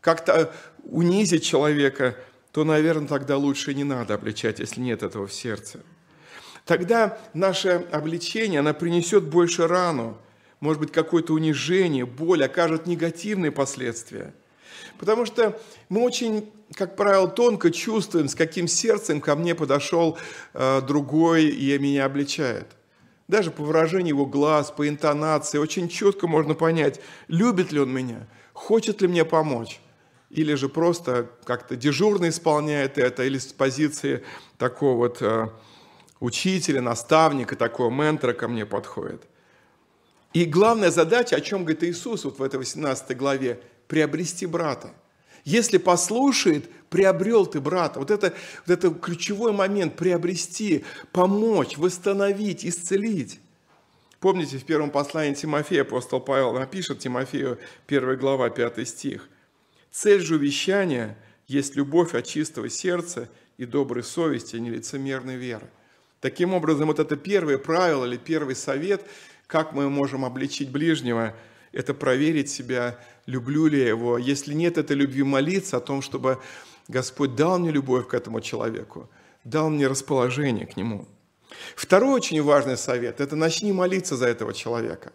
как-то 0.00 0.52
унизить 0.84 1.44
человека, 1.44 2.16
то, 2.52 2.64
наверное, 2.64 3.08
тогда 3.08 3.36
лучше 3.36 3.74
не 3.74 3.84
надо 3.84 4.14
обличать, 4.14 4.58
если 4.58 4.80
нет 4.80 5.02
этого 5.02 5.26
в 5.26 5.32
сердце. 5.32 5.80
Тогда 6.64 7.18
наше 7.32 7.86
обличение, 7.90 8.60
оно 8.60 8.74
принесет 8.74 9.24
больше 9.24 9.66
рану, 9.66 10.18
может 10.58 10.80
быть, 10.80 10.92
какое-то 10.92 11.32
унижение, 11.32 12.04
боль 12.04 12.44
окажет 12.44 12.86
негативные 12.86 13.50
последствия. 13.50 14.34
Потому 15.00 15.24
что 15.24 15.58
мы 15.88 16.02
очень, 16.02 16.52
как 16.74 16.94
правило, 16.94 17.26
тонко 17.26 17.70
чувствуем, 17.70 18.28
с 18.28 18.34
каким 18.34 18.68
сердцем 18.68 19.22
ко 19.22 19.34
мне 19.34 19.54
подошел 19.54 20.18
э, 20.52 20.82
другой 20.82 21.46
и 21.46 21.78
меня 21.78 22.04
обличает. 22.04 22.66
Даже 23.26 23.50
по 23.50 23.62
выражению 23.62 24.08
его 24.08 24.26
глаз, 24.26 24.70
по 24.70 24.86
интонации, 24.86 25.56
очень 25.56 25.88
четко 25.88 26.28
можно 26.28 26.52
понять, 26.52 27.00
любит 27.28 27.72
ли 27.72 27.80
он 27.80 27.90
меня, 27.90 28.26
хочет 28.52 29.00
ли 29.00 29.08
мне 29.08 29.24
помочь. 29.24 29.80
Или 30.28 30.52
же 30.52 30.68
просто 30.68 31.30
как-то 31.44 31.76
дежурно 31.76 32.28
исполняет 32.28 32.98
это, 32.98 33.24
или 33.24 33.38
с 33.38 33.54
позиции 33.54 34.22
такого 34.58 34.98
вот 34.98 35.22
э, 35.22 35.48
учителя, 36.20 36.82
наставника, 36.82 37.56
такого 37.56 37.88
ментора 37.90 38.34
ко 38.34 38.48
мне 38.48 38.66
подходит. 38.66 39.22
И 40.34 40.44
главная 40.44 40.90
задача, 40.90 41.36
о 41.36 41.40
чем 41.40 41.62
говорит 41.64 41.84
Иисус 41.84 42.24
вот 42.24 42.38
в 42.38 42.42
этой 42.42 42.56
18 42.56 43.16
главе, 43.16 43.62
приобрести 43.90 44.46
брата. 44.46 44.94
Если 45.44 45.78
послушает, 45.78 46.70
приобрел 46.90 47.44
ты 47.44 47.60
брата. 47.60 47.98
Вот 47.98 48.12
это, 48.12 48.32
вот 48.66 48.72
это 48.72 48.90
ключевой 48.90 49.52
момент– 49.52 49.96
приобрести, 49.96 50.84
помочь, 51.12 51.76
восстановить, 51.76 52.64
исцелить. 52.64 53.40
Помните, 54.20 54.58
в 54.58 54.64
первом 54.64 54.90
послании 54.90 55.34
Тимофея 55.34 55.82
апостол 55.82 56.20
Павел 56.20 56.52
напишет 56.52 57.00
Тимофею, 57.00 57.58
1 57.88 58.18
глава, 58.18 58.48
5 58.48 58.86
стих. 58.86 59.28
«Цель 59.90 60.20
же 60.20 60.36
увещания 60.36 61.18
есть 61.48 61.74
любовь 61.74 62.14
от 62.14 62.26
чистого 62.26 62.68
сердца 62.68 63.28
и 63.56 63.64
доброй 63.64 64.04
совести, 64.04 64.54
а 64.54 64.60
не 64.60 64.70
лицемерной 64.70 65.36
веры». 65.36 65.68
Таким 66.20 66.54
образом, 66.54 66.86
вот 66.88 67.00
это 67.00 67.16
первое 67.16 67.58
правило 67.58 68.04
или 68.04 68.18
первый 68.18 68.54
совет, 68.54 69.02
как 69.48 69.72
мы 69.72 69.90
можем 69.90 70.24
обличить 70.24 70.70
ближнего, 70.70 71.34
это 71.72 71.94
проверить 71.94 72.50
себя, 72.50 72.98
люблю 73.30 73.66
ли 73.66 73.78
я 73.78 73.88
его. 73.88 74.18
Если 74.18 74.54
нет 74.54 74.76
этой 74.76 74.96
любви, 74.96 75.22
молиться 75.22 75.76
о 75.76 75.80
том, 75.80 76.02
чтобы 76.02 76.38
Господь 76.88 77.34
дал 77.34 77.58
мне 77.58 77.70
любовь 77.70 78.08
к 78.08 78.14
этому 78.14 78.40
человеку, 78.40 79.08
дал 79.44 79.70
мне 79.70 79.86
расположение 79.86 80.66
к 80.66 80.76
нему. 80.76 81.06
Второй 81.74 82.14
очень 82.14 82.42
важный 82.42 82.76
совет– 82.76 83.20
это 83.22 83.36
начни 83.36 83.72
молиться 83.72 84.16
за 84.16 84.26
этого 84.26 84.52
человека. 84.52 85.12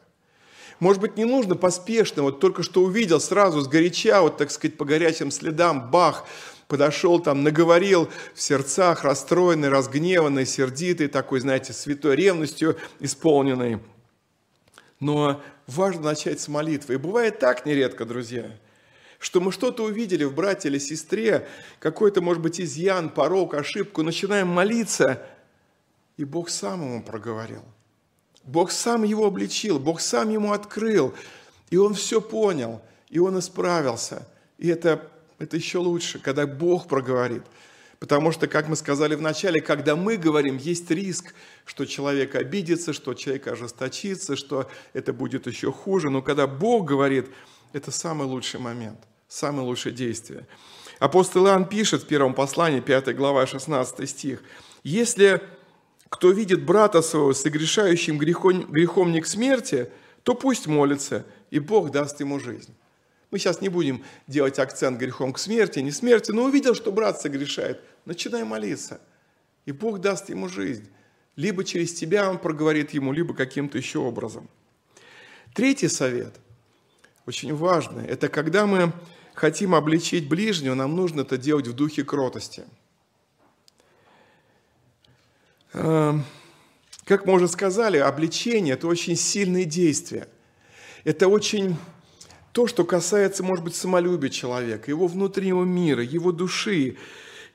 Может 0.79 1.01
быть, 1.01 1.15
не 1.15 1.23
нужно 1.23 1.55
поспешно, 1.55 2.23
вот 2.23 2.39
только 2.39 2.61
что 2.61 2.81
увидел, 2.83 3.21
сразу 3.21 3.61
с 3.61 3.67
горяча, 3.67 4.21
вот 4.21 4.37
так 4.37 4.51
сказать, 4.51 4.77
по 4.77 4.83
горячим 4.83 5.31
следам, 5.31 5.89
бах, 5.89 6.25
подошел 6.67 7.19
там, 7.19 7.43
наговорил 7.43 8.09
в 8.33 8.41
сердцах, 8.41 9.05
расстроенный, 9.05 9.69
разгневанный, 9.69 10.45
сердитый, 10.45 11.07
такой, 11.07 11.39
знаете, 11.39 11.71
святой 11.71 12.15
ревностью 12.15 12.77
исполненный– 12.99 13.79
но 14.99 15.41
важно 15.67 16.01
начать 16.01 16.39
с 16.39 16.47
молитвы. 16.47 16.95
И 16.95 16.97
бывает 16.97 17.39
так 17.39 17.65
нередко, 17.65 18.05
друзья, 18.05 18.51
что 19.19 19.41
мы 19.41 19.51
что-то 19.51 19.83
увидели 19.83 20.23
в 20.23 20.33
брате 20.33 20.67
или 20.67 20.77
сестре, 20.77 21.47
какой-то, 21.79 22.21
может 22.21 22.41
быть, 22.41 22.59
изъян, 22.59 23.09
порог, 23.09 23.53
ошибку, 23.53 24.03
начинаем 24.03 24.47
молиться, 24.47 25.25
и 26.17 26.23
Бог 26.23 26.49
сам 26.49 26.81
ему 26.81 27.03
проговорил. 27.03 27.63
Бог 28.43 28.71
сам 28.71 29.03
его 29.03 29.25
обличил, 29.25 29.79
Бог 29.79 30.01
сам 30.01 30.29
ему 30.29 30.53
открыл, 30.53 31.13
и 31.69 31.77
он 31.77 31.95
все 31.95 32.21
понял, 32.21 32.81
и 33.09 33.19
он 33.19 33.39
исправился. 33.39 34.27
И 34.57 34.67
это, 34.67 35.09
это 35.39 35.57
еще 35.57 35.79
лучше, 35.79 36.19
когда 36.19 36.45
Бог 36.45 36.87
проговорит– 36.87 37.43
Потому 37.99 38.31
что, 38.31 38.47
как 38.47 38.67
мы 38.67 38.75
сказали 38.75 39.15
в 39.15 39.21
начале, 39.21 39.61
когда 39.61 39.95
мы 39.95 40.17
говорим, 40.17 40.57
есть 40.57 40.89
риск, 40.91 41.33
что 41.65 41.85
человек 41.85 42.35
обидится, 42.35 42.93
что 42.93 43.13
человек 43.13 43.47
ожесточится, 43.47 44.35
что 44.35 44.69
это 44.93 45.13
будет 45.13 45.47
еще 45.47 45.71
хуже. 45.71 46.09
Но 46.09 46.21
когда 46.21 46.47
Бог 46.47 46.85
говорит, 46.85 47.27
это 47.73 47.91
самый 47.91 48.27
лучший 48.27 48.59
момент, 48.59 48.99
самое 49.27 49.65
лучшее 49.67 49.93
действие. 49.93 50.47
Апостол 50.99 51.47
Иоанн 51.47 51.67
пишет 51.67 52.03
в 52.03 52.07
первом 52.07 52.33
послании, 52.33 52.79
5 52.79 53.15
глава, 53.15 53.45
16 53.45 54.09
стих, 54.09 54.43
«Если 54.83 55.41
кто 56.09 56.31
видит 56.31 56.63
брата 56.63 57.01
своего 57.01 57.33
согрешающим 57.33 58.17
грехом, 58.17 58.71
грехом 58.71 59.11
не 59.11 59.21
к 59.21 59.27
смерти, 59.27 59.89
то 60.23 60.33
пусть 60.35 60.67
молится, 60.67 61.25
и 61.49 61.59
Бог 61.59 61.91
даст 61.91 62.19
ему 62.19 62.39
жизнь». 62.39 62.73
Мы 63.35 63.39
сейчас 63.39 63.59
не 63.59 63.67
будем 63.67 64.01
делать 64.27 64.59
акцент 64.59 64.97
грехом 64.97 65.33
к 65.33 65.39
смерти, 65.39 65.79
не 65.79 65.91
смерти, 65.91 66.31
но 66.31 66.45
увидел, 66.45 66.73
что 66.73 66.93
брат 66.93 67.19
согрешает, 67.19 67.81
начинай 68.05 68.45
молиться, 68.45 69.01
и 69.65 69.73
Бог 69.73 69.99
даст 69.99 70.29
ему 70.29 70.47
жизнь. 70.47 70.87
Либо 71.35 71.65
через 71.65 71.93
тебя 71.93 72.29
он 72.29 72.37
проговорит 72.37 72.91
ему, 72.91 73.11
либо 73.11 73.33
каким-то 73.33 73.77
еще 73.77 73.99
образом. 73.99 74.47
Третий 75.53 75.89
совет, 75.89 76.33
очень 77.25 77.53
важный, 77.53 78.07
это 78.07 78.29
когда 78.29 78.65
мы 78.65 78.93
хотим 79.33 79.75
обличить 79.75 80.29
ближнего, 80.29 80.73
нам 80.73 80.95
нужно 80.95 81.23
это 81.23 81.37
делать 81.37 81.67
в 81.67 81.73
духе 81.73 82.05
кротости. 82.05 82.63
Эм, 85.73 86.23
как 87.03 87.25
мы 87.25 87.33
уже 87.33 87.49
сказали, 87.49 87.97
обличение– 87.97 88.73
это 88.75 88.87
очень 88.87 89.17
сильные 89.17 89.65
действия. 89.65 90.29
Это 91.03 91.27
очень 91.27 91.75
то, 92.55 92.67
что 92.67 92.85
касается, 92.85 93.43
может 93.43 93.65
быть, 93.65 93.75
самолюбия 93.75 94.29
человека, 94.29 94.89
его 94.89 95.07
внутреннего 95.07 95.65
мира, 95.65 96.01
его 96.01 96.31
души. 96.31 96.95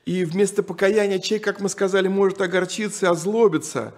И 0.05 0.23
вместо 0.25 0.61
покаяния 0.61 1.17
человек, 1.17 1.43
как 1.43 1.59
мы 1.59 1.69
сказали, 1.69 2.07
может 2.07 2.39
огорчиться 2.39 3.07
и 3.07 3.09
озлобиться. 3.09 3.95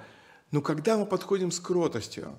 Но 0.51 0.61
когда 0.61 0.97
мы 0.97 1.05
подходим 1.05 1.51
с 1.51 1.59
кротостью, 1.59 2.33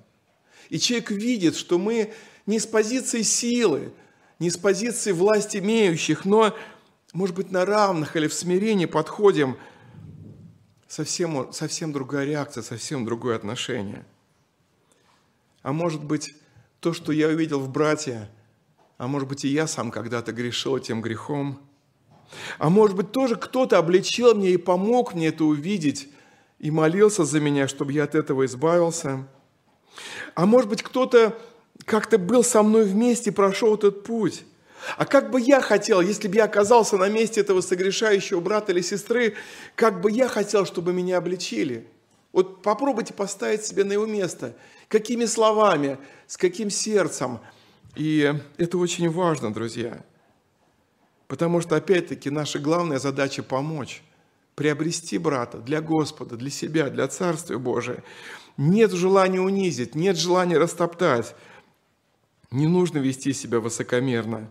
и 0.69 0.79
человек 0.79 1.11
видит, 1.11 1.55
что 1.55 1.77
мы 1.77 2.11
не 2.47 2.57
с 2.57 2.65
позиции 2.65 3.21
силы, 3.21 3.93
не 4.39 4.49
с 4.49 4.57
позиции 4.57 5.11
власти 5.11 5.57
имеющих, 5.57 6.25
но, 6.25 6.55
может 7.13 7.35
быть, 7.35 7.51
на 7.51 7.67
равных 7.67 8.15
или 8.15 8.27
в 8.27 8.33
смирении 8.33 8.87
подходим, 8.87 9.57
совсем, 10.87 11.53
совсем 11.53 11.93
другая 11.93 12.25
реакция, 12.25 12.63
совсем 12.63 13.05
другое 13.05 13.35
отношение. 13.35 14.07
А 15.61 15.71
может 15.71 16.03
быть, 16.03 16.33
то, 16.79 16.93
что 16.93 17.11
я 17.11 17.27
увидел 17.27 17.59
в 17.59 17.69
брате, 17.69 18.27
а 18.97 19.07
может 19.07 19.27
быть, 19.27 19.43
и 19.43 19.49
я 19.49 19.67
сам 19.67 19.91
когда-то 19.91 20.31
грешил 20.31 20.79
тем 20.79 21.01
грехом. 21.01 21.59
А 22.57 22.69
может 22.69 22.95
быть, 22.95 23.11
тоже 23.11 23.35
кто-то 23.35 23.77
обличил 23.77 24.33
мне 24.33 24.51
и 24.51 24.57
помог 24.57 25.13
мне 25.13 25.27
это 25.27 25.43
увидеть, 25.43 26.09
и 26.59 26.71
молился 26.71 27.25
за 27.25 27.39
меня, 27.39 27.67
чтобы 27.67 27.91
я 27.91 28.05
от 28.05 28.15
этого 28.15 28.45
избавился. 28.45 29.27
А 30.33 30.45
может 30.45 30.69
быть, 30.69 30.81
кто-то 30.81 31.37
как-то 31.83 32.17
был 32.17 32.43
со 32.43 32.63
мной 32.63 32.85
вместе 32.85 33.31
прошел 33.31 33.75
этот 33.75 34.03
путь. 34.03 34.45
А 34.97 35.05
как 35.05 35.31
бы 35.31 35.41
я 35.41 35.61
хотел, 35.61 35.99
если 35.99 36.27
бы 36.27 36.35
я 36.35 36.45
оказался 36.45 36.95
на 36.97 37.09
месте 37.09 37.41
этого 37.41 37.61
согрешающего 37.61 38.39
брата 38.39 38.71
или 38.71 38.81
сестры, 38.81 39.35
как 39.75 39.99
бы 39.99 40.11
я 40.11 40.27
хотел, 40.27 40.65
чтобы 40.65 40.93
меня 40.93 41.17
обличили? 41.17 41.87
Вот 42.31 42.61
попробуйте 42.61 43.13
поставить 43.13 43.65
себя 43.65 43.83
на 43.83 43.93
его 43.93 44.05
место. 44.05 44.55
Какими 44.87 45.25
словами, 45.25 45.97
с 46.27 46.37
каким 46.37 46.69
сердцем– 46.69 47.39
и 47.95 48.33
это 48.57 48.77
очень 48.77 49.09
важно, 49.09 49.53
друзья. 49.53 50.03
Потому 51.27 51.61
что, 51.61 51.75
опять-таки, 51.75 52.29
наша 52.29 52.59
главная 52.59 52.99
задача– 52.99 53.41
помочь, 53.43 54.03
приобрести 54.55 55.17
брата 55.17 55.57
для 55.57 55.81
Господа, 55.81 56.37
для 56.37 56.49
себя, 56.49 56.89
для 56.89 57.07
Царствия 57.07 57.57
Божия. 57.57 58.03
Нет 58.57 58.91
желания 58.91 59.41
унизить, 59.41 59.95
нет 59.95 60.17
желания 60.17 60.57
растоптать. 60.57 61.35
Не 62.51 62.67
нужно 62.67 62.99
вести 62.99 63.33
себя 63.33 63.59
высокомерно. 63.59 64.49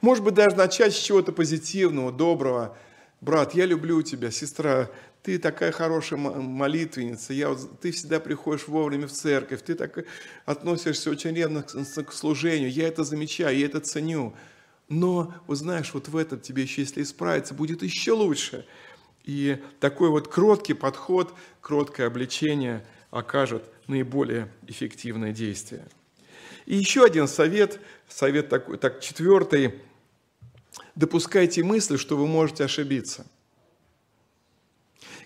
Может 0.00 0.22
быть, 0.22 0.34
даже 0.34 0.56
начать 0.56 0.94
с 0.94 0.98
чего-то 0.98 1.32
позитивного, 1.32 2.12
доброго. 2.12 2.76
Брат, 3.20 3.54
я 3.54 3.66
люблю 3.66 4.02
тебя, 4.02 4.30
сестра, 4.30 4.90
ты 5.22 5.38
такая 5.38 5.70
хорошая 5.70 6.18
молитвенница, 6.18 7.32
я, 7.32 7.56
ты 7.80 7.92
всегда 7.92 8.18
приходишь 8.18 8.66
вовремя 8.66 9.06
в 9.06 9.12
церковь, 9.12 9.62
ты 9.62 9.74
так 9.74 10.04
относишься 10.44 11.10
очень 11.10 11.34
ревно 11.34 11.62
к 11.62 12.12
служению, 12.12 12.70
я 12.70 12.88
это 12.88 13.04
замечаю, 13.04 13.56
я 13.56 13.66
это 13.66 13.80
ценю. 13.80 14.34
Но, 14.88 15.32
вы 15.46 15.54
знаешь, 15.54 15.94
вот 15.94 16.08
в 16.08 16.16
этом 16.16 16.40
тебе 16.40 16.64
еще, 16.64 16.82
если 16.82 17.02
исправиться, 17.02 17.54
будет 17.54 17.82
еще 17.82 18.12
лучше. 18.12 18.66
И 19.24 19.62
такой 19.78 20.10
вот 20.10 20.26
кроткий 20.26 20.74
подход, 20.74 21.32
кроткое 21.60 22.08
обличение 22.08 22.84
окажет 23.10 23.62
наиболее 23.86 24.52
эффективное 24.66 25.32
действие. 25.32 25.86
И 26.66 26.74
еще 26.74 27.04
один 27.04 27.28
совет, 27.28 27.80
совет 28.08 28.48
такой, 28.48 28.76
так, 28.76 29.00
четвертый. 29.00 29.80
Допускайте 30.96 31.62
мысли, 31.62 31.96
что 31.96 32.16
вы 32.16 32.26
можете 32.26 32.64
ошибиться– 32.64 33.24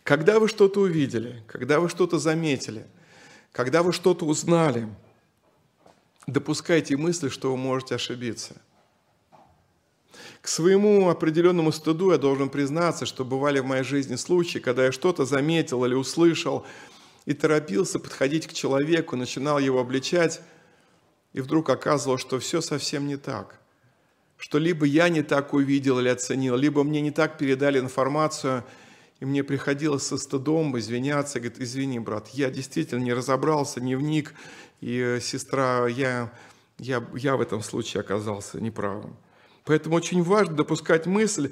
когда 0.07 0.39
вы 0.39 0.47
что-то 0.47 0.83
увидели, 0.83 1.43
когда 1.49 1.81
вы 1.81 1.89
что-то 1.89 2.21
заметили, 2.21 2.87
когда 3.51 3.83
вы 3.83 3.93
что-то 3.93 4.25
узнали, 4.25 4.89
допускайте 6.29 6.97
мысли, 6.97 7.29
что 7.29 7.51
вы 7.51 7.57
можете 7.57 7.97
ошибиться. 7.97 8.55
К 10.41 10.47
своему 10.47 11.09
определенному 11.09 11.73
стыду 11.73 12.13
я 12.13 12.19
должен 12.19 12.51
признаться, 12.51 13.05
что 13.05 13.25
бывали 13.25 13.59
в 13.59 13.65
моей 13.65 13.83
жизни 13.83 14.15
случаи, 14.15 14.61
когда 14.61 14.85
я 14.85 14.93
что-то 14.93 15.25
заметил 15.25 15.85
или 15.85 15.95
услышал 15.95 16.65
и 17.25 17.35
торопился 17.35 17.99
подходить 17.99 18.47
к 18.47 18.53
человеку, 18.53 19.17
начинал 19.17 19.59
его 19.59 19.81
обличать, 19.81 20.41
И 21.33 21.41
вдруг 21.41 21.69
оказывалось, 21.69 22.21
что 22.21 22.39
все 22.39 22.61
совсем 22.61 23.09
не 23.09 23.17
так. 23.17 23.59
Что 24.37 24.59
либо 24.59 24.87
я 24.87 25.09
не 25.09 25.23
так 25.23 25.53
увидел 25.53 25.99
или 25.99 26.09
оценил, 26.09 26.55
либо 26.55 26.85
мне 26.85 27.01
не 27.01 27.11
так 27.11 27.39
передали 27.39 27.81
информацию, 27.81 28.63
и 29.21 29.25
мне 29.25 29.43
приходилось 29.43 30.07
со 30.07 30.19
стыдом 30.19 30.79
извиняться, 30.79 31.41
говорит, 31.41 31.61
извини, 31.61 31.99
брат, 31.99 32.29
я 32.29 32.51
действительно 32.51 33.03
не 33.03 33.15
разобрался, 33.15 33.81
не 33.81 33.97
вник, 33.97 34.35
и 34.81 34.99
э, 34.99 35.21
сестра, 35.21 35.87
я, 35.87 36.33
я, 36.79 37.03
я 37.15 37.37
в 37.37 37.41
этом 37.41 37.63
случае 37.63 38.03
оказался 38.03 38.61
неправым. 38.61 39.17
Поэтому 39.65 39.97
очень 39.97 40.23
важно 40.23 40.55
допускать 40.55 41.07
мысль, 41.07 41.51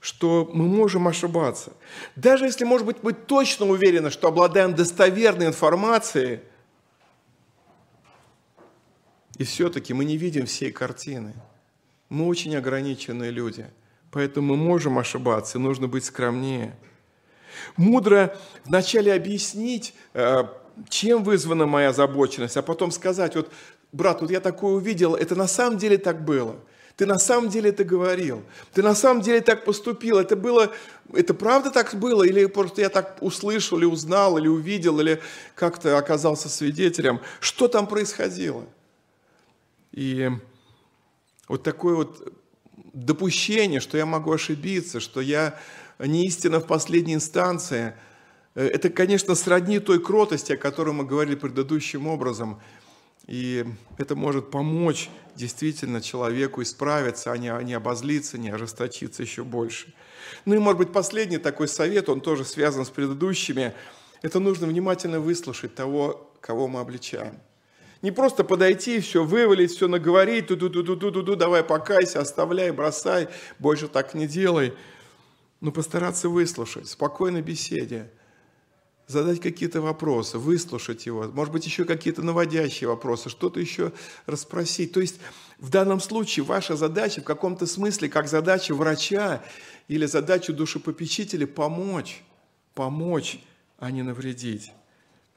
что 0.00 0.48
мы 0.52 0.66
можем 0.66 1.08
ошибаться. 1.08 1.72
Даже 2.14 2.44
если, 2.44 2.64
может 2.64 2.86
быть, 2.86 2.98
мы 3.02 3.12
точно 3.12 3.66
уверены, 3.66 4.10
что 4.10 4.28
обладаем 4.28 4.74
достоверной 4.74 5.46
информацией, 5.46 6.40
и 9.38 9.44
все-таки 9.44 9.94
мы 9.94 10.04
не 10.04 10.16
видим 10.16 10.46
всей 10.46 10.70
картины. 10.70 11.34
Мы 12.08 12.26
очень 12.26 12.54
ограниченные 12.56 13.30
люди, 13.30 13.66
поэтому 14.12 14.54
мы 14.54 14.62
можем 14.62 14.98
ошибаться, 14.98 15.58
и 15.58 15.60
нужно 15.60 15.88
быть 15.88 16.04
скромнее. 16.04 16.76
Мудро 17.76 18.36
вначале 18.64 19.12
объяснить, 19.12 19.94
э, 20.14 20.44
чем 20.88 21.24
вызвана 21.24 21.66
моя 21.66 21.90
озабоченность, 21.90 22.56
а 22.56 22.62
потом 22.62 22.90
сказать, 22.90 23.34
вот, 23.36 23.50
брат, 23.92 24.20
вот 24.20 24.30
я 24.30 24.40
такое 24.40 24.74
увидел, 24.74 25.14
это 25.14 25.34
на 25.34 25.48
самом 25.48 25.78
деле 25.78 25.98
так 25.98 26.24
было– 26.24 26.56
ты 26.96 27.04
на 27.04 27.18
самом 27.18 27.50
деле 27.50 27.70
это 27.70 27.84
говорил. 27.84 28.42
Ты 28.72 28.82
на 28.82 28.94
самом 28.94 29.20
деле 29.20 29.42
так 29.42 29.64
поступил. 29.64 30.18
Это 30.18 30.34
было, 30.34 30.72
это 31.12 31.34
правда 31.34 31.70
так 31.70 31.94
было? 31.94 32.22
Или 32.22 32.46
просто 32.46 32.80
я 32.80 32.88
так 32.88 33.18
услышал, 33.20 33.76
или 33.76 33.84
узнал, 33.84 34.38
или 34.38 34.48
увидел, 34.48 34.98
или 35.00 35.20
как-то 35.54 35.98
оказался 35.98 36.48
свидетелем? 36.48 37.20
Что 37.38 37.68
там 37.68 37.86
происходило? 37.86 38.64
И 39.92 40.30
вот 41.48 41.62
такое 41.62 41.96
вот 41.96 42.32
допущение, 42.94 43.80
что 43.80 43.98
я 43.98 44.06
могу 44.06 44.32
ошибиться, 44.32 44.98
что 44.98 45.20
я 45.20 45.58
не 45.98 46.26
истина 46.26 46.60
в 46.60 46.66
последней 46.66 47.14
инстанции, 47.14 47.94
э, 48.54 48.66
это, 48.66 48.90
конечно, 48.90 49.34
сродни 49.34 49.78
той 49.78 50.02
кротости, 50.02 50.52
о 50.52 50.56
которой 50.56 50.92
мы 50.92 51.04
говорили 51.04 51.36
предыдущим 51.36 52.06
образом– 52.06 52.60
и 53.26 53.64
это 53.98 54.14
может 54.14 54.50
помочь 54.50 55.10
действительно 55.34 56.00
человеку 56.00 56.62
исправиться, 56.62 57.32
а 57.32 57.36
не, 57.36 57.52
а 57.52 57.60
не 57.62 57.74
обозлиться, 57.74 58.38
не 58.38 58.50
ожесточиться 58.50 59.22
еще 59.22 59.42
больше. 59.42 59.92
Ну 60.44 60.54
и, 60.54 60.58
может 60.58 60.78
быть, 60.78 60.92
последний 60.92 61.38
такой 61.38 61.66
совет, 61.66 62.08
он 62.08 62.20
тоже 62.20 62.44
связан 62.44 62.84
с 62.84 62.90
предыдущими. 62.90 63.74
Это 64.22 64.38
нужно 64.38 64.66
внимательно 64.68 65.18
выслушать 65.18 65.74
того, 65.74 66.32
кого 66.40 66.68
мы 66.68 66.80
обличаем. 66.80 67.40
Не 68.00 68.12
просто 68.12 68.44
подойти, 68.44 69.00
все 69.00 69.24
вывалить, 69.24 69.72
все 69.72 69.88
наговорить, 69.88 70.46
ту-ду-ду-ду-ду-ду, 70.46 71.34
давай 71.34 71.64
покайся, 71.64 72.20
оставляй, 72.20 72.70
бросай, 72.70 73.28
больше 73.58 73.88
так 73.88 74.14
не 74.14 74.28
делай. 74.28 74.74
Но 75.66 75.72
постараться 75.72 76.28
выслушать, 76.28 76.86
спокойной 76.86 77.42
беседе– 77.42 78.08
задать 79.08 79.40
какие-то 79.40 79.80
вопросы, 79.80 80.38
выслушать 80.38 81.06
его, 81.06 81.24
может 81.24 81.52
быть, 81.52 81.66
еще 81.66 81.84
какие-то 81.84 82.22
наводящие 82.22 82.88
вопросы, 82.88 83.30
что-то 83.30 83.58
еще 83.58 83.92
расспросить. 84.26 84.92
То 84.92 85.00
есть 85.00 85.18
в 85.58 85.68
данном 85.70 85.98
случае 85.98 86.44
ваша 86.44 86.76
задача 86.76 87.20
в 87.20 87.24
каком-то 87.24 87.66
смысле, 87.66 88.08
как 88.08 88.28
задача 88.28 88.76
врача 88.76 89.42
или 89.88 90.06
задача 90.06 90.52
душепопечителя, 90.52 91.48
помочь, 91.48 92.22
помочь, 92.72 93.40
а 93.80 93.90
не 93.90 94.04
навредить. 94.04 94.70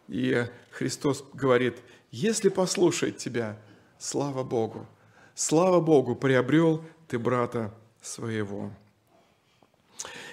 И 0.10 0.46
Христос 0.70 1.26
говорит, 1.34 1.78
если 2.12 2.50
послушает 2.50 3.18
тебя, 3.18 3.58
слава 3.98 4.44
Богу, 4.44 4.86
слава 5.34 5.80
Богу, 5.80 6.16
приобрел 6.16 6.86
ты 7.08 7.18
брата 7.18 7.74
своего. 8.00 8.70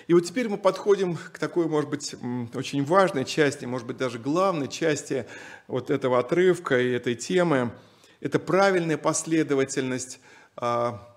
И 0.06 0.14
вот 0.14 0.24
теперь 0.24 0.48
мы 0.48 0.56
подходим 0.56 1.16
к 1.16 1.38
такой, 1.38 1.66
может 1.66 1.90
быть, 1.90 2.14
очень 2.54 2.84
важной 2.84 3.24
части, 3.24 3.64
может 3.64 3.86
быть, 3.88 3.96
даже 3.96 4.20
главной 4.20 4.68
части 4.68 5.26
вот 5.66 5.90
этого 5.90 6.20
отрывка 6.20 6.80
и 6.80 6.92
этой 6.92 7.16
темы. 7.16 7.72
Это 8.20 8.38
правильная 8.38 8.98
последовательность 8.98 10.20
а, 10.54 11.16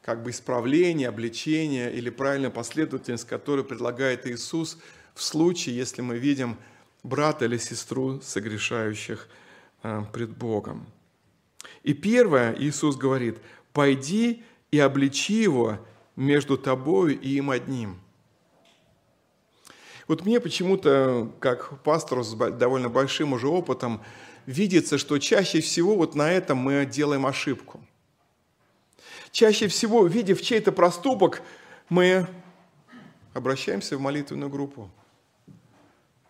как 0.00 0.22
бы 0.22 0.30
исправления, 0.30 1.08
обличения 1.08 1.90
или 1.90 2.08
правильная 2.08 2.50
последовательность, 2.50 3.26
которую 3.26 3.66
предлагает 3.66 4.26
Иисус 4.26 4.78
в 5.14 5.22
случае, 5.22 5.76
если 5.76 6.00
мы 6.00 6.16
видим 6.16 6.56
брата 7.02 7.44
или 7.44 7.58
сестру, 7.58 8.22
согрешающих 8.22 9.28
а, 9.82 10.02
пред 10.02 10.30
Богом. 10.30 10.86
И 11.82 11.92
первое, 11.92 12.56
Иисус 12.58 12.96
говорит, 12.96 13.36
«Пойди 13.74 14.44
и 14.70 14.78
обличи 14.78 15.42
его 15.42 15.78
между 16.16 16.56
тобою 16.56 17.20
и 17.20 17.28
им 17.36 17.50
одним». 17.50 18.03
Вот 20.06 20.26
мне 20.26 20.38
почему-то, 20.38 21.30
как 21.40 21.80
пастору 21.82 22.22
с 22.22 22.34
довольно 22.34 22.88
большим 22.88 23.32
уже 23.32 23.48
опытом, 23.48 24.02
видится, 24.46 24.98
что 24.98 25.18
чаще 25.18 25.60
всего 25.60 25.96
вот 25.96 26.14
на 26.14 26.30
этом 26.30 26.58
мы 26.58 26.84
делаем 26.84 27.24
ошибку. 27.24 27.80
Чаще 29.30 29.66
всего, 29.66 30.00
увидев 30.00 30.42
чей-то 30.42 30.72
проступок, 30.72 31.42
мы 31.88 32.26
обращаемся 33.32 33.96
в 33.96 34.00
молитвенную 34.00 34.50
группу. 34.50 34.90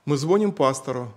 Мы 0.04 0.16
звоним 0.16 0.52
пастору. 0.52 1.12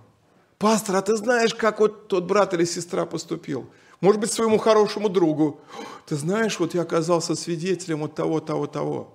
Пастор, 0.58 0.96
а 0.96 1.02
ты 1.02 1.16
знаешь, 1.16 1.54
как 1.54 1.78
вот 1.78 2.08
тот 2.08 2.24
брат 2.24 2.52
или 2.54 2.64
сестра 2.64 3.06
поступил? 3.06 3.70
Может 4.00 4.20
быть, 4.20 4.32
своему 4.32 4.58
хорошему 4.58 5.08
другу. 5.08 5.60
Ты 6.06 6.16
знаешь, 6.16 6.58
вот 6.58 6.74
я 6.74 6.82
оказался 6.82 7.36
свидетелем 7.36 8.00
вот 8.00 8.16
того, 8.16 8.40
того, 8.40 8.66
того. 8.66 9.14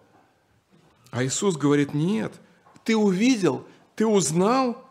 А 1.11 1.23
Иисус 1.25 1.57
говорит, 1.57 1.93
нет– 1.93 2.31
ты 2.83 2.95
увидел, 2.95 3.65
ты 3.95 4.05
узнал, 4.05 4.83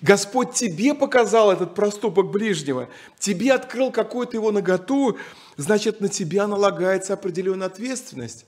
Господь 0.00 0.52
тебе 0.52 0.94
показал 0.94 1.50
этот 1.52 1.74
проступок 1.74 2.30
ближнего, 2.30 2.88
тебе 3.18 3.52
открыл 3.52 3.90
какую-то 3.90 4.36
его 4.36 4.50
наготу, 4.50 5.18
значит, 5.56 6.00
на 6.00 6.08
тебя 6.08 6.46
налагается 6.46 7.14
определенная 7.14 7.66
ответственность, 7.66 8.46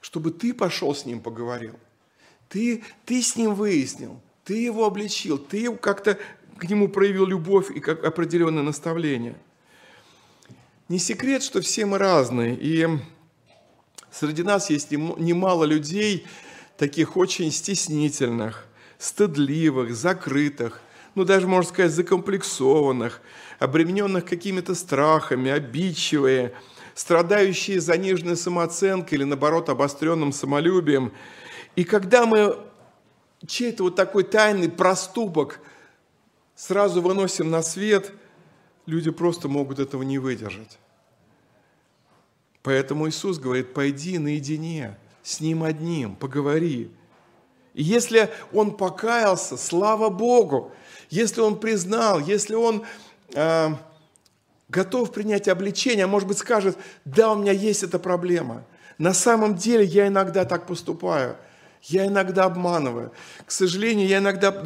чтобы 0.00 0.30
ты 0.30 0.54
пошел 0.54 0.94
с 0.94 1.04
ним 1.04 1.20
поговорил. 1.20 1.74
Ты, 2.48 2.84
ты 3.04 3.22
с 3.22 3.36
ним 3.36 3.54
выяснил, 3.54 4.20
ты 4.44 4.62
его 4.62 4.86
обличил, 4.86 5.38
ты 5.38 5.74
как-то 5.76 6.18
к 6.58 6.64
нему 6.68 6.88
проявил 6.88 7.26
любовь 7.26 7.70
и 7.70 7.80
как 7.80 8.04
определенное 8.04 8.62
наставление. 8.62 9.36
Не 10.88 10.98
секрет, 10.98 11.42
что 11.42 11.60
все 11.60 11.84
мы 11.84 11.98
разные, 11.98 12.56
и 12.56 12.86
среди 14.12 14.42
нас 14.42 14.70
есть 14.70 14.92
немало 14.92 15.64
людей, 15.64 16.24
таких 16.76 17.16
очень 17.16 17.50
стеснительных, 17.50 18.66
стыдливых, 18.98 19.94
закрытых, 19.94 20.80
ну 21.14 21.24
даже, 21.24 21.46
можно 21.46 21.70
сказать, 21.70 21.92
закомплексованных, 21.92 23.20
обремененных 23.58 24.24
какими-то 24.24 24.74
страхами, 24.74 25.50
обидчивые, 25.50 26.52
страдающие 26.94 27.80
заниженной 27.80 28.36
самооценкой 28.36 29.18
или, 29.18 29.24
наоборот, 29.24 29.68
обостренным 29.68 30.32
самолюбием. 30.32 31.12
И 31.74 31.84
когда 31.84 32.26
мы 32.26 32.58
чей-то 33.46 33.84
вот 33.84 33.96
такой 33.96 34.24
тайный 34.24 34.70
проступок 34.70 35.60
сразу 36.54 37.00
выносим 37.00 37.50
на 37.50 37.62
свет, 37.62 38.12
люди 38.84 39.10
просто 39.10 39.48
могут 39.48 39.78
этого 39.78 40.02
не 40.02 40.18
выдержать. 40.18 40.78
Поэтому 42.62 43.08
Иисус 43.08 43.38
говорит, 43.38 43.72
пойди 43.72 44.18
наедине– 44.18 44.98
с 45.26 45.40
ним 45.40 45.64
одним, 45.64 46.14
поговори. 46.14 46.88
И 47.74 47.82
если 47.82 48.30
он 48.52 48.76
покаялся, 48.76 49.56
слава 49.56 50.08
Богу, 50.08 50.70
если 51.10 51.40
он 51.40 51.58
признал, 51.58 52.20
если 52.20 52.54
он 52.54 52.84
э, 53.34 53.70
готов 54.68 55.10
принять 55.10 55.48
обличение, 55.48 56.04
а 56.04 56.08
может 56.08 56.28
быть 56.28 56.38
скажет, 56.38 56.78
да, 57.04 57.32
у 57.32 57.36
меня 57.36 57.50
есть 57.50 57.82
эта 57.82 57.98
проблема. 57.98 58.64
На 58.98 59.12
самом 59.12 59.56
деле 59.56 59.84
я 59.84 60.06
иногда 60.06 60.44
так 60.44 60.64
поступаю. 60.68 61.36
Я 61.82 62.06
иногда 62.06 62.44
обманываю. 62.44 63.10
К 63.44 63.50
сожалению, 63.50 64.06
я 64.06 64.18
иногда 64.18 64.64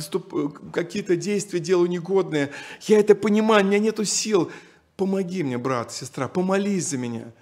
какие-то 0.75 1.17
действия 1.17 1.59
делаю 1.59 1.89
негодные. 1.89 2.51
Я 2.83 3.01
это 3.01 3.15
понимаю, 3.15 3.65
у 3.65 3.67
меня 3.67 3.79
нету 3.79 4.05
сил. 4.05 4.53
Помоги 4.99 5.43
мне, 5.43 5.57
брат, 5.57 5.91
сестра, 5.91 6.29
помолись 6.29 6.89
за 6.89 6.99
меня. 6.99 7.33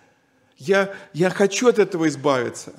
Я, 0.56 0.94
я 1.12 1.30
хочу 1.30 1.66
от 1.68 1.80
этого 1.80 2.06
избавиться 2.06 2.74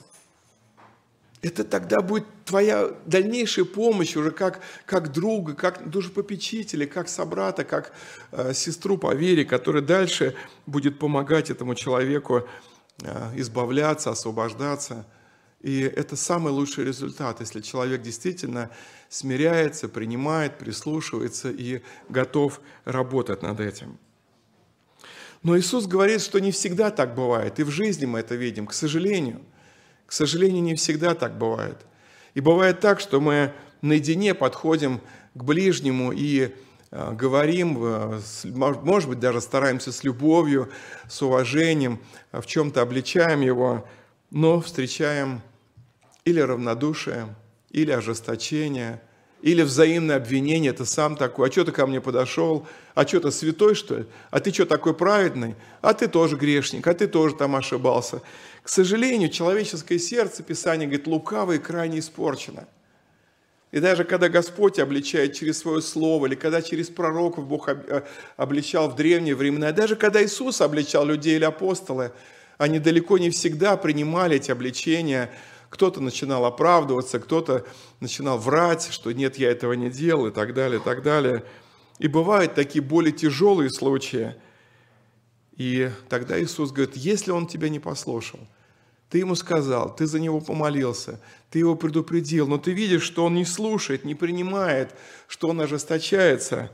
это 1.42 1.64
тогда 1.64 2.02
будет 2.02 2.26
твоя 2.46 2.90
дальнейшая 3.06 3.66
помощь 3.66 4.16
уже 4.16 4.32
как, 4.32 4.60
как 4.86 5.12
друга, 5.12 5.54
как 5.54 5.90
душепопечителя, 5.90 6.86
как 6.86 7.08
собрата, 7.08 7.64
как 7.64 7.94
э, 8.32 8.54
сестру 8.54 8.98
по 8.98 9.14
вере, 9.14 9.46
которая 9.46 9.82
дальше 9.82 10.36
будет 10.66 11.00
помогать 11.00 11.50
этому 11.50 11.76
человеку 11.76 12.48
э, 13.02 13.32
избавляться, 13.36 14.12
освобождаться. 14.12 15.06
И 15.62 15.82
это 15.82 16.16
самый 16.16 16.52
лучший 16.52 16.86
результат, 16.86 17.40
если 17.40 17.62
человек 17.62 18.02
действительно 18.02 18.70
смиряется, 19.10 19.88
принимает, 19.88 20.58
прислушивается 20.58 21.50
и 21.50 21.82
готов 22.10 22.60
работать 22.86 23.42
над 23.42 23.60
этим. 23.60 23.98
Но 25.42 25.58
Иисус 25.58 25.86
говорит, 25.86 26.22
что 26.22 26.40
не 26.40 26.52
всегда 26.52 26.92
так 26.92 27.16
бывает. 27.16 27.60
И 27.60 27.64
в 27.64 27.70
жизни 27.70 28.06
мы 28.06 28.20
это 28.20 28.36
видим, 28.36 28.68
к 28.68 28.74
сожалению. 28.74 29.42
К 30.10 30.12
сожалению, 30.12 30.64
не 30.64 30.74
всегда 30.74 31.14
так 31.14 31.38
бывает. 31.38 31.78
И 32.34 32.40
бывает 32.42 32.80
так, 32.80 33.00
что 33.00 33.22
мы 33.22 33.54
наедине 33.84 34.34
подходим 34.34 35.02
к 35.36 35.44
ближнему 35.44 36.12
и 36.12 36.50
э, 36.90 37.14
говорим, 37.14 37.78
э, 37.80 38.20
может 38.46 39.08
быть, 39.08 39.20
даже 39.20 39.40
стараемся 39.40 39.92
с 39.92 40.04
любовью, 40.04 40.72
с 41.08 41.22
уважением, 41.22 42.00
в 42.32 42.44
чем-то 42.48 42.82
обличаем 42.82 43.42
его, 43.42 43.88
но 44.32 44.60
встречаем 44.62 45.44
или 46.26 46.40
равнодушие, 46.40 47.36
или 47.70 47.92
ожесточение, 47.92 49.04
или 49.42 49.62
взаимное 49.62 50.18
обвинение, 50.18 50.74
ты 50.74 50.86
сам 50.86 51.16
такой, 51.16 51.48
а 51.48 51.52
что 51.52 51.64
ты 51.64 51.72
ко 51.72 51.88
мне 51.88 52.02
подошел, 52.02 52.68
а 52.94 53.08
что 53.08 53.22
ты 53.22 53.32
святой, 53.32 53.76
что 53.76 54.00
ли, 54.00 54.06
а 54.32 54.40
ты 54.40 54.52
что 54.52 54.66
такой 54.66 54.94
праведный, 54.94 55.56
а 55.82 55.94
ты 55.94 56.08
тоже 56.08 56.36
грешник, 56.36 56.86
а 56.88 56.94
ты 56.94 57.08
тоже 57.08 57.36
там 57.36 57.56
ошибался. 57.56 58.22
К 58.64 58.70
сожалению, 58.70 59.30
человеческое 59.30 60.00
сердце, 60.00 60.44
Писание 60.44 60.88
говорит, 60.88 61.08
лукаво 61.08 61.54
и 61.54 61.58
крайне 61.58 62.00
испорчено. 62.00 62.68
И 63.72 63.80
даже 63.80 64.04
когда 64.04 64.30
Господь 64.30 64.80
обличает 64.80 65.34
через 65.34 65.60
свое 65.60 65.82
слово, 65.82 66.26
или 66.26 66.36
когда 66.36 66.62
через 66.62 66.90
пророков 66.90 67.48
Бог 67.48 67.70
э, 67.70 68.04
обличал 68.36 68.90
в 68.90 68.96
древние 68.96 69.36
времена, 69.36 69.72
даже 69.72 69.96
когда 69.96 70.24
Иисус 70.24 70.60
обличал 70.60 71.06
людей 71.06 71.36
или 71.36 71.46
апостолы, 71.46 72.12
они 72.58 72.80
далеко 72.80 73.18
не 73.20 73.30
всегда 73.30 73.78
принимали 73.78 74.38
эти 74.38 74.52
обличения, 74.52 75.30
кто-то 75.70 76.02
начинал 76.02 76.46
оправдываться, 76.46 77.20
кто-то 77.20 77.66
начинал 78.00 78.38
врать, 78.38 78.90
что 78.92 79.12
нет, 79.12 79.38
я 79.38 79.52
этого 79.52 79.74
не 79.74 79.90
делал 79.90 80.28
и 80.28 80.32
так 80.32 80.54
далее, 80.54 80.80
и 80.80 80.84
так 80.84 81.04
далее. 81.04 81.44
И 82.00 82.08
бывают 82.08 82.56
такие 82.56 82.84
более 82.84 83.12
тяжелые 83.12 83.70
случаи. 83.70 84.36
И 85.58 85.92
тогда 86.08 86.42
Иисус 86.42 86.72
говорит, 86.72 86.96
если 86.96 87.32
он 87.32 87.46
тебя 87.46 87.70
не 87.70 87.80
послушал, 87.80 88.40
ты 89.10 89.20
ему 89.20 89.36
сказал, 89.36 89.94
ты 89.94 90.06
за 90.06 90.20
него 90.20 90.40
помолился, 90.40 91.20
ты 91.50 91.60
его 91.60 91.76
предупредил, 91.76 92.48
но 92.48 92.58
ты 92.58 92.72
видишь, 92.72 93.04
что 93.04 93.26
он 93.26 93.36
не 93.36 93.46
слушает, 93.46 94.06
не 94.06 94.16
принимает, 94.16 94.96
что 95.28 95.50
он 95.50 95.60
ожесточается. 95.62 96.72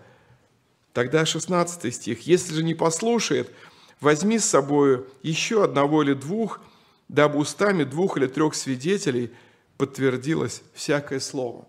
Тогда 0.93 1.25
16 1.25 1.93
стих. 1.93 2.21
Если 2.27 2.53
же 2.53 2.63
не 2.63 2.73
послушает, 2.73 3.51
возьми 3.99 4.37
с 4.37 4.45
собой 4.45 5.05
еще 5.23 5.63
одного 5.63 6.03
или 6.03 6.13
двух– 6.13 6.61
дабы 7.07 7.39
устами 7.39 7.83
двух 7.83 8.17
или 8.17 8.27
трех 8.27 8.55
свидетелей 8.55 9.31
подтвердилось 9.77 10.61
всякое 10.73 11.19
слово. 11.19 11.67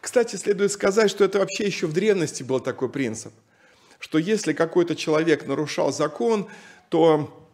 Кстати, 0.00 0.36
следует 0.36 0.72
сказать, 0.72 1.10
что 1.10 1.24
это 1.24 1.38
вообще 1.38 1.66
еще 1.66 1.86
в 1.86 1.92
древности 1.92 2.42
был 2.42 2.60
такой 2.60 2.88
принцип, 2.88 3.32
что 3.98 4.18
если 4.18 4.52
какой-то 4.52 4.96
человек 4.96 5.46
нарушал 5.46 5.92
закон, 5.92 6.48
то 6.88 7.48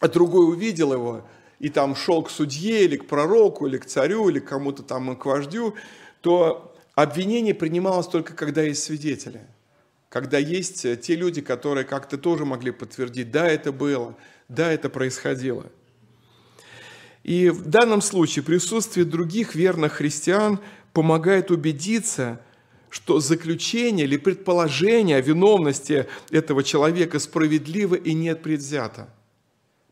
другой 0.00 0.48
увидел 0.48 0.92
его 0.92 1.26
и 1.58 1.68
там 1.68 1.94
шел 1.94 2.22
к 2.22 2.30
судье 2.30 2.84
или 2.84 2.96
к 2.96 3.06
пророку, 3.06 3.66
или 3.66 3.78
к 3.78 3.86
царю, 3.86 4.28
или 4.28 4.40
к 4.40 4.48
кому-то 4.48 4.82
там 4.82 5.14
к 5.16 5.26
вождю, 5.26 5.74
то 6.20 6.74
обвинение 6.94 7.54
принималось 7.54 8.08
только 8.08 8.34
когда 8.34 8.62
есть 8.62 8.82
свидетели, 8.82 9.46
когда 10.08 10.38
есть 10.38 11.00
те 11.00 11.14
люди, 11.14 11.40
которые 11.40 11.84
как-то 11.84 12.18
тоже 12.18 12.44
могли 12.44 12.72
подтвердить, 12.72 13.30
да, 13.30 13.46
это 13.46 13.70
было, 13.70 14.16
да, 14.48 14.72
это 14.72 14.88
происходило– 14.88 15.66
и 17.24 17.50
в 17.50 17.66
данном 17.66 18.02
случае 18.02 18.44
присутствие 18.44 19.06
других 19.06 19.54
верных 19.54 19.94
христиан 19.94 20.58
помогает 20.92 21.50
убедиться, 21.50 22.40
что 22.90 23.20
заключение 23.20 24.06
или 24.06 24.16
предположение 24.16 25.16
о 25.16 25.20
виновности 25.20 26.06
этого 26.30 26.62
человека 26.62 27.18
справедливо 27.18 27.94
и 27.94 28.12
нет 28.12 28.42
предвзято. 28.42 29.08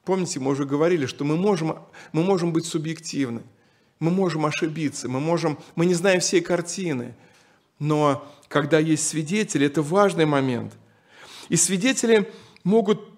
Помните, 0.04 0.40
мы 0.40 0.50
уже 0.50 0.64
говорили, 0.64 1.06
что 1.06 1.24
мы 1.24 1.36
можем, 1.36 1.78
мы 2.12 2.22
можем 2.22 2.52
быть 2.52 2.66
субъективны, 2.66 3.42
мы 4.00 4.10
можем 4.10 4.44
ошибиться, 4.44 5.08
мы, 5.08 5.20
можем, 5.20 5.58
мы 5.76 5.86
не 5.86 5.94
знаем 5.94 6.20
всей 6.20 6.40
картины, 6.40 7.14
но 7.78 8.26
когда 8.48 8.78
есть 8.78 9.06
свидетели, 9.08 9.66
это 9.66 9.82
важный 9.82 10.26
момент. 10.26 10.72
И 11.48 11.56
свидетели 11.56 12.30
могут 12.64 13.09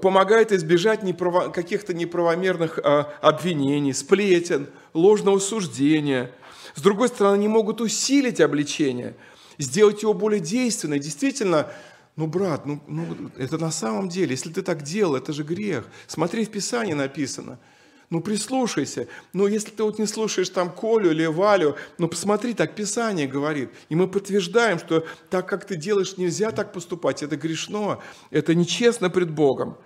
помогает 0.00 0.52
избежать 0.52 1.02
неправо, 1.02 1.48
каких-то 1.48 1.94
неправомерных 1.94 2.78
а, 2.82 3.12
обвинений, 3.20 3.92
сплетен, 3.92 4.68
ложного 4.94 5.38
суждения. 5.38 6.30
С 6.74 6.82
другой 6.82 7.08
стороны, 7.08 7.34
они 7.34 7.48
могут 7.48 7.80
усилить 7.80 8.40
обличение, 8.40 9.16
сделать 9.58 10.02
его 10.02 10.14
более 10.14 10.40
действенным. 10.40 11.00
Действительно, 11.00 11.68
ну, 12.16 12.26
брат, 12.26 12.66
ну, 12.66 12.80
ну, 12.86 13.30
это 13.36 13.58
на 13.58 13.70
самом 13.70 14.08
деле, 14.08 14.32
если 14.32 14.52
ты 14.52 14.62
так 14.62 14.82
делал, 14.82 15.16
это 15.16 15.32
же 15.32 15.42
грех. 15.42 15.86
Смотри, 16.06 16.44
в 16.44 16.50
Писании 16.50 16.94
написано– 16.94 17.58
ну, 18.08 18.20
прислушайся. 18.20 19.08
Ну, 19.32 19.48
если 19.48 19.70
ты 19.70 19.82
вот 19.82 19.98
не 19.98 20.06
слушаешь 20.06 20.48
там 20.48 20.70
Колю 20.70 21.10
или 21.10 21.26
Валю, 21.26 21.76
ну, 21.98 22.06
посмотри, 22.06 22.54
так 22.54 22.76
Писание 22.76 23.26
говорит. 23.26 23.70
И 23.88 23.96
мы 23.96 24.06
подтверждаем, 24.06 24.78
что 24.78 25.04
так, 25.28 25.48
как 25.48 25.64
ты 25.64 25.74
делаешь, 25.74 26.16
нельзя 26.16 26.52
так 26.52 26.72
поступать. 26.72 27.24
Это 27.24 27.36
грешно, 27.36 28.00
это 28.30 28.54
нечестно 28.54 29.10
пред 29.10 29.30
Богом. 29.30 29.76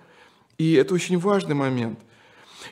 И 0.59 0.73
это 0.73 0.93
очень 0.93 1.17
важный 1.17 1.55
момент. 1.55 1.99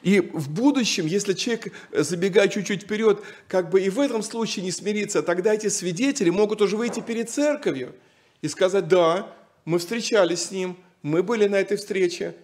И 0.04 0.20
в 0.20 0.52
будущем, 0.52 1.08
если 1.08 1.34
человек, 1.34 1.74
э, 1.92 2.04
забегает 2.04 2.52
чуть-чуть 2.52 2.84
вперед, 2.84 3.24
как 3.48 3.72
бы 3.72 3.82
и 3.82 3.90
в 3.90 4.00
этом 4.00 4.22
случае 4.22 4.64
не 4.64 4.72
смирится, 4.72 5.24
тогда 5.24 5.56
эти 5.56 5.68
свидетели 5.68 6.30
могут 6.30 6.62
уже 6.62 6.78
выйти 6.78 7.00
перед 7.00 7.32
церковью 7.32 7.96
и 8.44 8.48
сказать, 8.48 8.88
да, 8.88 9.34
мы 9.66 9.80
встречались 9.80 10.44
с 10.44 10.52
ним, 10.52 10.78
мы 11.02 11.24
были 11.24 11.48
на 11.48 11.56
этой 11.56 11.78
встрече, 11.78 12.36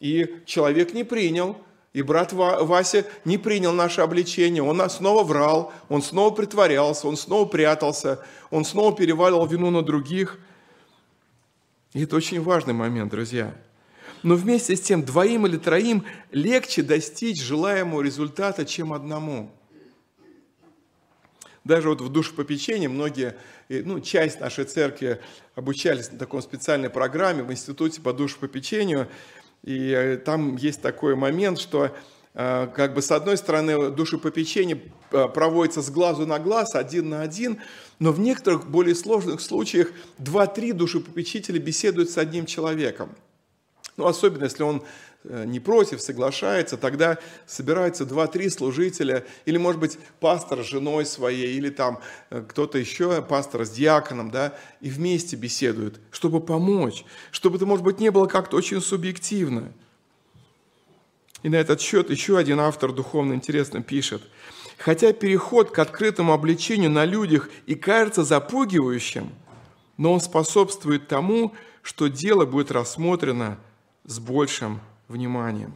и 0.00 0.42
человек 0.46 0.94
не 0.94 1.04
принял– 1.04 1.56
и 1.92 2.02
брат 2.02 2.32
Вася 2.32 3.04
не 3.24 3.36
принял 3.36 3.72
наше 3.72 4.00
обличение, 4.00 4.62
он 4.62 4.88
снова 4.88 5.24
врал, 5.24 5.72
он 5.88 6.02
снова 6.02 6.32
притворялся, 6.32 7.08
он 7.08 7.16
снова 7.16 7.46
прятался, 7.46 8.24
он 8.50 8.64
снова 8.64 8.94
переваливал 8.94 9.46
вину 9.46 9.70
на 9.70 9.82
других. 9.82 10.38
И 11.92 12.04
это 12.04 12.14
очень 12.14 12.40
важный 12.40 12.74
момент, 12.74 13.10
друзья. 13.10 13.54
Но 14.22 14.36
вместе 14.36 14.76
с 14.76 14.80
тем 14.80 15.02
двоим 15.02 15.46
или 15.46 15.56
троим 15.56 16.04
легче 16.30 16.82
достичь 16.82 17.42
желаемого 17.42 18.02
результата, 18.02 18.64
чем 18.64 18.92
одному. 18.92 19.50
Даже 21.64 21.88
вот 21.88 22.00
в 22.00 22.08
душепопечении 22.08 22.86
многие, 22.86 23.36
ну, 23.68 24.00
часть 24.00 24.40
нашей 24.40 24.64
церкви 24.64 25.20
обучались 25.54 26.10
на 26.12 26.18
таком 26.18 26.40
специальной 26.40 26.88
программе 26.88 27.42
в 27.42 27.50
институте 27.50 28.00
по 28.00 28.12
душепопечению, 28.12 29.08
и 29.62 29.90
э, 29.90 30.16
там 30.16 30.56
есть 30.56 30.80
такой 30.80 31.16
момент, 31.16 31.58
что 31.58 31.94
э, 32.34 32.68
как 32.74 32.94
бы 32.94 33.02
с 33.02 33.10
одной 33.10 33.36
стороны 33.36 33.90
душепопечение 33.90 34.80
э, 35.10 35.28
проводится 35.28 35.82
с 35.82 35.90
глазу 35.90 36.26
на 36.26 36.38
глаз, 36.38 36.74
один 36.74 37.10
на 37.10 37.22
один, 37.22 37.58
но 37.98 38.12
в 38.12 38.20
некоторых 38.20 38.70
более 38.70 38.94
сложных 38.94 39.40
случаях 39.40 39.88
два-три 40.18 40.72
душепопечителя 40.72 41.58
беседуют 41.58 42.10
с 42.10 42.18
одним 42.18 42.46
человеком. 42.46 43.14
Ну, 43.96 44.06
особенно 44.06 44.44
если 44.44 44.62
он 44.62 44.82
не 45.24 45.60
против, 45.60 46.00
соглашается, 46.00 46.76
тогда 46.78 47.18
собираются 47.46 48.06
два-три 48.06 48.48
служителя, 48.48 49.24
или, 49.44 49.58
может 49.58 49.80
быть, 49.80 49.98
пастор 50.18 50.64
с 50.64 50.66
женой 50.66 51.04
своей, 51.04 51.56
или 51.56 51.68
там 51.68 52.00
э, 52.30 52.42
кто-то 52.48 52.78
еще, 52.78 53.20
пастор 53.20 53.66
с 53.66 53.70
диаконом, 53.70 54.30
да, 54.30 54.54
и 54.80 54.88
вместе 54.88 55.36
беседуют, 55.36 56.00
чтобы 56.10 56.40
помочь, 56.40 57.04
чтобы 57.32 57.56
это, 57.56 57.66
может 57.66 57.84
быть, 57.84 58.00
не 58.00 58.10
было 58.10 58.26
как-то 58.26 58.56
очень 58.56 58.80
субъективно. 58.80 59.72
И 61.42 61.48
на 61.48 61.56
этот 61.56 61.80
счет 61.80 62.10
еще 62.10 62.38
один 62.38 62.60
автор 62.60 62.92
духовно 62.92 63.34
интересно 63.34 63.82
пишет. 63.82 64.22
Хотя 64.78 65.12
переход 65.12 65.70
к 65.70 65.78
открытому 65.78 66.32
обличению 66.32 66.90
на 66.90 67.04
людях 67.04 67.50
и 67.66 67.74
кажется 67.74 68.24
запугивающим, 68.24 69.30
но 69.98 70.14
он 70.14 70.20
способствует 70.20 71.08
тому, 71.08 71.54
что 71.82 72.08
дело 72.08 72.46
будет 72.46 72.70
рассмотрено 72.70 73.58
с 74.04 74.18
большим 74.18 74.80
вниманием. 75.10 75.74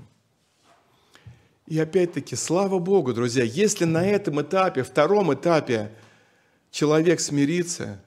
И 1.66 1.78
опять-таки, 1.78 2.36
слава 2.36 2.78
Богу, 2.78 3.12
друзья, 3.12 3.42
если 3.42 3.84
на 3.84 4.06
этом 4.06 4.40
этапе, 4.40 4.82
втором 4.82 5.32
этапе, 5.32 5.92
человек 6.70 7.20
смирится, 7.20 8.02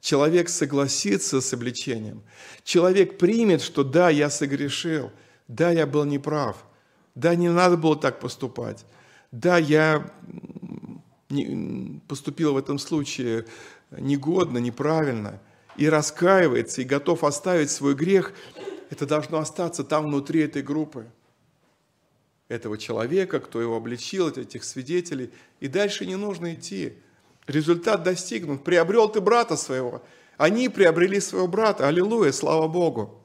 человек 0.00 0.48
согласится 0.48 1.40
с 1.40 1.52
обличением, 1.52 2.22
человек 2.64 3.18
примет, 3.18 3.62
что 3.62 3.84
да, 3.84 4.10
я 4.10 4.30
согрешил, 4.30 5.12
да, 5.46 5.70
я 5.70 5.86
был 5.86 6.04
неправ, 6.04 6.64
да, 7.14 7.34
не 7.34 7.48
надо 7.48 7.76
было 7.76 7.96
так 7.96 8.18
поступать, 8.20 8.84
да, 9.30 9.58
я 9.58 10.10
поступил 12.08 12.54
в 12.54 12.56
этом 12.56 12.78
случае 12.78 13.46
негодно, 13.92 14.58
неправильно, 14.58 15.40
и 15.76 15.88
раскаивается, 15.88 16.82
и 16.82 16.84
готов 16.84 17.22
оставить 17.22 17.70
свой 17.70 17.94
грех– 17.94 18.32
это 18.90 19.06
должно 19.06 19.38
остаться 19.38 19.84
там 19.84 20.06
внутри 20.06 20.40
этой 20.40 20.62
группы, 20.62 21.10
этого 22.48 22.78
человека, 22.78 23.40
кто 23.40 23.60
его 23.60 23.76
обличил, 23.76 24.28
этих 24.28 24.64
свидетелей. 24.64 25.30
И 25.60 25.68
дальше 25.68 26.06
не 26.06 26.16
нужно 26.16 26.54
идти. 26.54 26.94
Результат 27.46 28.02
достигнут. 28.02 28.64
Приобрел 28.64 29.08
ты 29.08 29.20
брата 29.20 29.56
своего. 29.56 30.02
Они 30.38 30.68
приобрели 30.68 31.20
своего 31.20 31.46
брата. 31.46 31.86
Аллилуйя, 31.86 32.32
слава 32.32 32.68
Богу. 32.68 33.22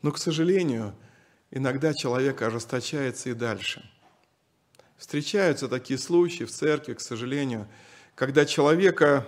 Но, 0.00 0.12
к 0.12 0.18
сожалению, 0.18 0.94
иногда 1.50 1.92
человек 1.92 2.40
ожесточается 2.40 3.28
и 3.28 3.34
дальше. 3.34 3.88
Встречаются 4.96 5.68
такие 5.68 5.98
случаи 5.98 6.44
в 6.44 6.50
церкви, 6.50 6.94
к 6.94 7.00
сожалению, 7.00 7.68
когда 8.14 8.46
человека 8.46 9.26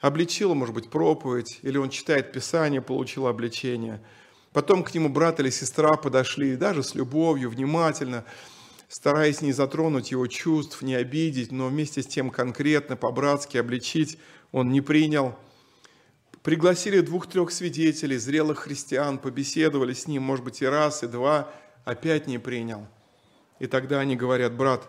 обличила, 0.00 0.54
может 0.54 0.74
быть, 0.74 0.90
проповедь, 0.90 1.58
или 1.62 1.78
он 1.78 1.90
читает 1.90 2.32
Писание, 2.32 2.80
получил 2.80 3.26
обличение. 3.26 4.02
Потом 4.52 4.84
к 4.84 4.94
нему 4.94 5.08
брат 5.08 5.40
или 5.40 5.50
сестра 5.50 5.96
подошли, 5.96 6.56
даже 6.56 6.82
с 6.82 6.94
любовью, 6.94 7.50
внимательно, 7.50 8.24
стараясь 8.88 9.42
не 9.42 9.52
затронуть 9.52 10.10
его 10.10 10.26
чувств, 10.26 10.82
не 10.82 10.94
обидеть, 10.94 11.52
но 11.52 11.68
вместе 11.68 12.02
с 12.02 12.06
тем 12.06 12.30
конкретно, 12.30 12.96
по-братски 12.96 13.56
обличить, 13.56 14.18
он 14.52 14.70
не 14.70 14.80
принял. 14.80 15.36
Пригласили 16.42 17.00
двух-трех 17.00 17.50
свидетелей, 17.50 18.18
зрелых 18.18 18.60
христиан, 18.60 19.18
побеседовали 19.18 19.92
с 19.92 20.06
ним, 20.06 20.22
может 20.22 20.44
быть, 20.44 20.62
и 20.62 20.66
раз, 20.66 21.02
и 21.02 21.08
два, 21.08 21.52
опять 21.84 22.26
не 22.26 22.38
принял. 22.38 22.86
И 23.58 23.66
тогда 23.66 24.00
они 24.00 24.16
говорят, 24.16 24.54
брат, 24.54 24.88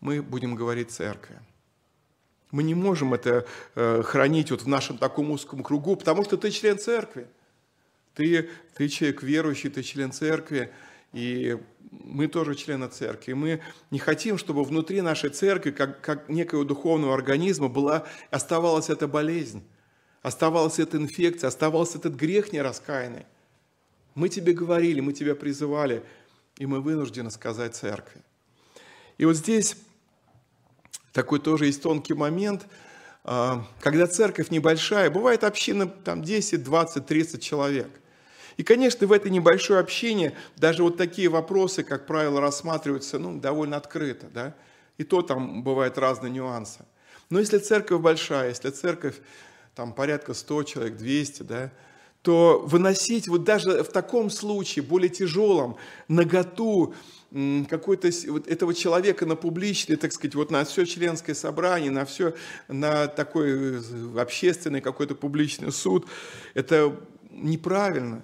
мы 0.00 0.22
будем 0.22 0.54
говорить 0.54 0.90
церкви. 0.90 1.40
Мы 2.54 2.62
не 2.62 2.76
можем 2.76 3.14
это 3.14 3.44
э, 3.74 4.02
хранить 4.04 4.52
вот 4.52 4.62
в 4.62 4.68
нашем 4.68 4.96
таком 4.96 5.32
узком 5.32 5.64
кругу, 5.64 5.96
потому 5.96 6.22
что 6.22 6.36
ты 6.36 6.52
член 6.52 6.78
церкви. 6.78 7.26
Ты, 8.14 8.48
ты 8.76 8.88
человек 8.88 9.24
верующий, 9.24 9.70
ты 9.70 9.82
член 9.82 10.12
церкви, 10.12 10.72
и 11.12 11.58
мы 11.90 12.28
тоже 12.28 12.54
члены 12.54 12.86
церкви. 12.86 13.32
Мы 13.32 13.60
не 13.90 13.98
хотим, 13.98 14.38
чтобы 14.38 14.62
внутри 14.62 15.00
нашей 15.00 15.30
церкви, 15.30 15.72
как, 15.72 16.00
как 16.00 16.28
некого 16.28 16.64
духовного 16.64 17.12
организма, 17.12 17.66
была, 17.66 18.06
оставалась 18.30 18.88
эта 18.88 19.08
болезнь, 19.08 19.64
оставалась 20.22 20.78
эта 20.78 20.96
инфекция, 20.96 21.48
оставался 21.48 21.98
этот 21.98 22.14
грех 22.14 22.52
нераскаянный. 22.52 23.26
Мы 24.14 24.28
тебе 24.28 24.52
говорили, 24.52 25.00
мы 25.00 25.12
тебя 25.12 25.34
призывали, 25.34 26.04
и 26.58 26.66
мы 26.66 26.80
вынуждены 26.80 27.32
сказать 27.32 27.74
церкви. 27.74 28.20
И 29.18 29.24
вот 29.24 29.34
здесь 29.34 29.76
такой 31.14 31.38
тоже 31.38 31.66
есть 31.66 31.80
тонкий 31.80 32.12
момент, 32.12 32.66
а, 33.22 33.64
когда 33.80 34.06
церковь 34.06 34.50
небольшая, 34.50 35.08
бывает 35.10 35.44
община 35.44 35.86
там 35.86 36.22
10, 36.22 36.62
20, 36.62 37.06
30 37.06 37.42
человек. 37.42 37.88
И, 38.58 38.62
конечно, 38.62 39.06
в 39.06 39.12
этой 39.12 39.30
небольшой 39.30 39.80
общине 39.80 40.36
даже 40.56 40.82
вот 40.82 40.96
такие 40.96 41.28
вопросы, 41.28 41.82
как 41.82 42.06
правило, 42.06 42.40
рассматриваются 42.40 43.18
ну, 43.18 43.40
довольно 43.40 43.76
открыто. 43.76 44.26
Да? 44.32 44.54
И 44.98 45.04
то 45.04 45.22
там 45.22 45.62
бывают 45.62 45.98
разные 45.98 46.30
нюансы. 46.30 46.84
Но 47.30 47.40
если 47.40 47.58
церковь 47.58 48.00
большая, 48.00 48.50
если 48.50 48.70
церковь 48.70 49.16
там 49.74 49.92
порядка 49.92 50.34
100 50.34 50.62
человек, 50.64 50.96
200, 50.96 51.42
да, 51.44 51.70
то 52.24 52.64
выносить 52.66 53.28
вот 53.28 53.44
даже 53.44 53.84
в 53.84 53.88
таком 53.88 54.30
случае, 54.30 54.82
более 54.82 55.10
тяжелом, 55.10 55.76
наготу, 56.08 56.94
какой-то 57.68 58.08
вот 58.28 58.48
этого 58.48 58.72
человека 58.72 59.26
на 59.26 59.36
публичный, 59.36 59.96
так 59.96 60.10
сказать, 60.10 60.34
вот 60.34 60.50
на 60.50 60.64
все 60.64 60.86
членское 60.86 61.34
собрание, 61.34 61.90
на 61.90 62.06
все, 62.06 62.32
на 62.66 63.08
такой 63.08 63.78
э, 63.78 64.18
общественный 64.18 64.80
какой-то 64.80 65.14
публичный 65.14 65.70
суд, 65.70 66.06
это 66.54 66.98
неправильно. 67.30 68.22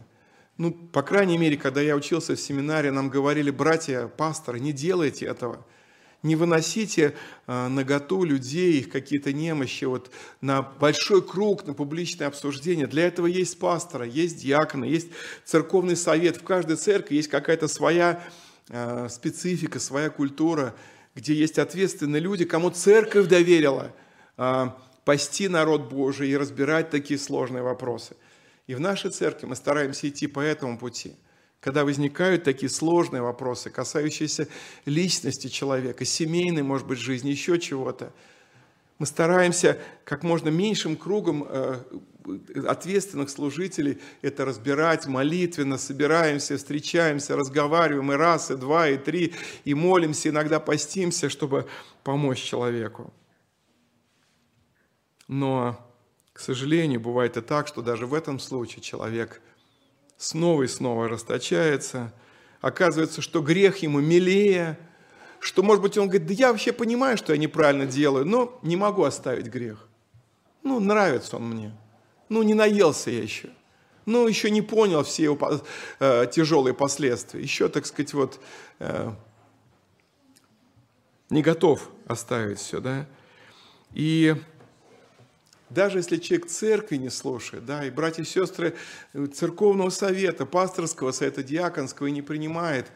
Ну, 0.56 0.72
по 0.72 1.02
крайней 1.02 1.36
мере, 1.36 1.58
когда 1.58 1.82
я 1.82 1.94
учился 1.94 2.36
в 2.36 2.40
семинаре, 2.40 2.90
нам 2.90 3.10
говорили, 3.10 3.50
братья, 3.50 4.06
пасторы, 4.06 4.60
не 4.60 4.72
делайте 4.72 5.26
этого. 5.26 5.66
Не 6.22 6.36
выносите 6.36 7.14
э, 7.46 7.68
наготу 7.68 8.24
людей, 8.24 8.80
их 8.80 8.90
какие-то 8.90 9.32
немощи 9.32 9.84
вот, 9.84 10.10
на 10.40 10.62
большой 10.62 11.22
круг, 11.22 11.66
на 11.66 11.74
публичное 11.74 12.26
обсуждение. 12.28 12.86
Для 12.86 13.06
этого 13.06 13.26
есть 13.26 13.58
пастора, 13.58 14.04
есть 14.04 14.42
диаконы, 14.42 14.84
есть 14.84 15.08
церковный 15.44 15.96
совет. 15.96 16.36
В 16.36 16.44
каждой 16.44 16.76
церкви 16.76 17.16
есть 17.16 17.28
какая-то 17.28 17.68
своя 17.68 18.22
Э, 18.72 19.08
специфика, 19.10 19.80
своя 19.80 20.10
культура, 20.10 20.76
где 21.16 21.34
есть 21.34 21.58
ответственные 21.58 22.20
люди, 22.20 22.44
кому 22.44 22.70
церковь 22.70 23.26
доверила 23.26 23.92
э, 24.36 24.66
пасти 25.04 25.48
народ 25.48 25.90
Божий 25.90 26.30
и 26.30 26.36
разбирать 26.36 26.88
такие 26.88 27.18
сложные 27.18 27.64
вопросы. 27.64 28.14
И 28.68 28.76
в 28.76 28.80
нашей 28.80 29.10
церкви 29.10 29.46
мы 29.46 29.56
стараемся 29.56 30.08
идти 30.08 30.28
по 30.28 30.38
этому 30.38 30.78
пути. 30.78 31.16
Когда 31.60 31.84
возникают 31.84 32.44
такие 32.44 32.70
сложные 32.70 33.20
вопросы, 33.20 33.68
касающиеся 33.68 34.48
личности 34.86 35.48
человека, 35.48 36.04
семейной, 36.06 36.62
может 36.62 36.86
быть, 36.86 36.98
жизни, 36.98 37.30
еще 37.30 37.58
чего-то, 37.58 38.12
мы 38.98 39.06
стараемся 39.06 39.78
как 40.04 40.22
можно 40.22 40.48
меньшим 40.48 40.96
кругом 40.96 41.46
э, 41.48 41.82
ответственных 42.66 43.30
служителей 43.30 43.98
это 44.22 44.44
разбирать 44.44 45.06
молитвенно, 45.06 45.78
собираемся, 45.78 46.56
встречаемся, 46.56 47.36
разговариваем 47.36 48.12
и 48.12 48.16
раз, 48.16 48.50
и 48.50 48.56
два, 48.56 48.88
и 48.88 48.96
три, 48.96 49.34
и 49.64 49.74
молимся, 49.74 50.30
иногда 50.30 50.60
постимся, 50.60 51.28
чтобы 51.28 51.66
помочь 52.04 52.42
человеку. 52.42 53.12
Но, 55.28 55.78
к 56.32 56.40
сожалению, 56.40 57.00
бывает 57.00 57.36
и 57.36 57.40
так, 57.40 57.68
что 57.68 57.82
даже 57.82 58.06
в 58.06 58.14
этом 58.14 58.38
случае 58.38 58.82
человек 58.82 59.40
снова 60.20 60.62
и 60.62 60.68
снова 60.68 61.08
расточается, 61.08 62.12
оказывается, 62.60 63.22
что 63.22 63.40
грех 63.40 63.78
ему 63.78 64.00
милее, 64.00 64.78
что, 65.40 65.64
может 65.64 65.82
быть, 65.82 65.98
он 65.98 66.08
говорит, 66.08 66.28
да 66.28 66.34
я 66.34 66.52
вообще 66.52 66.72
понимаю, 66.72 67.16
что 67.16 67.32
я 67.32 67.38
неправильно 67.38 67.86
делаю, 67.86 68.24
но 68.24 68.60
не 68.62 68.76
могу 68.76 69.02
оставить 69.02 69.46
грех. 69.46 69.88
Ну, 70.62 70.78
нравится 70.78 71.36
он 71.36 71.50
мне 71.50 71.74
ну 72.30 72.42
не 72.42 72.54
наелся 72.54 73.10
я 73.10 73.22
еще, 73.22 73.50
ну 74.06 74.26
еще 74.26 74.50
не 74.50 74.62
понял 74.62 75.02
все 75.04 75.24
его 75.24 75.60
э, 75.98 76.26
тяжелые 76.32 76.72
последствия, 76.72 77.42
еще, 77.42 77.68
так 77.68 77.84
сказать, 77.84 78.14
вот 78.14 78.40
э, 78.78 79.12
не 81.28 81.42
готов 81.42 81.90
оставить 82.06 82.60
все, 82.60 82.80
да. 82.80 83.06
И 83.92 84.36
даже 85.70 85.98
если 85.98 86.16
человек 86.16 86.48
церкви 86.48 86.96
не 86.96 87.10
слушает, 87.10 87.64
да, 87.64 87.84
и 87.84 87.90
братья 87.90 88.22
и 88.22 88.26
сестры 88.26 88.74
церковного 89.32 89.90
совета, 89.90 90.44
пасторского 90.44 91.12
совета, 91.12 91.42
диаконского 91.42 92.08
и 92.08 92.10
не 92.10 92.22
принимает, 92.22 92.86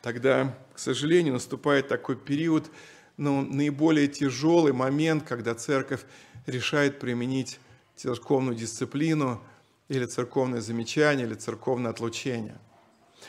тогда, 0.00 0.56
к 0.72 0.78
сожалению, 0.78 1.34
наступает 1.34 1.88
такой 1.88 2.16
период, 2.16 2.70
ну, 3.16 3.42
наиболее 3.42 4.08
тяжелый 4.08 4.72
момент, 4.72 5.24
когда 5.26 5.54
церковь 5.54 6.00
решает 6.46 7.00
применить 7.00 7.58
церковную 7.96 8.56
дисциплину 8.56 9.42
или 9.88 10.06
церковное 10.06 10.60
замечание, 10.60 11.26
или 11.26 11.34
церковное 11.34 11.90
отлучение. 11.90 12.56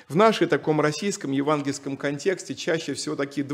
В 0.08 0.16
нашей 0.16 0.48
таком 0.48 0.80
российском 0.80 1.32
евангельском 1.32 1.98
контексте 1.98 2.56
чаще 2.56 2.94
всего 2.94 3.16
такие 3.16 3.46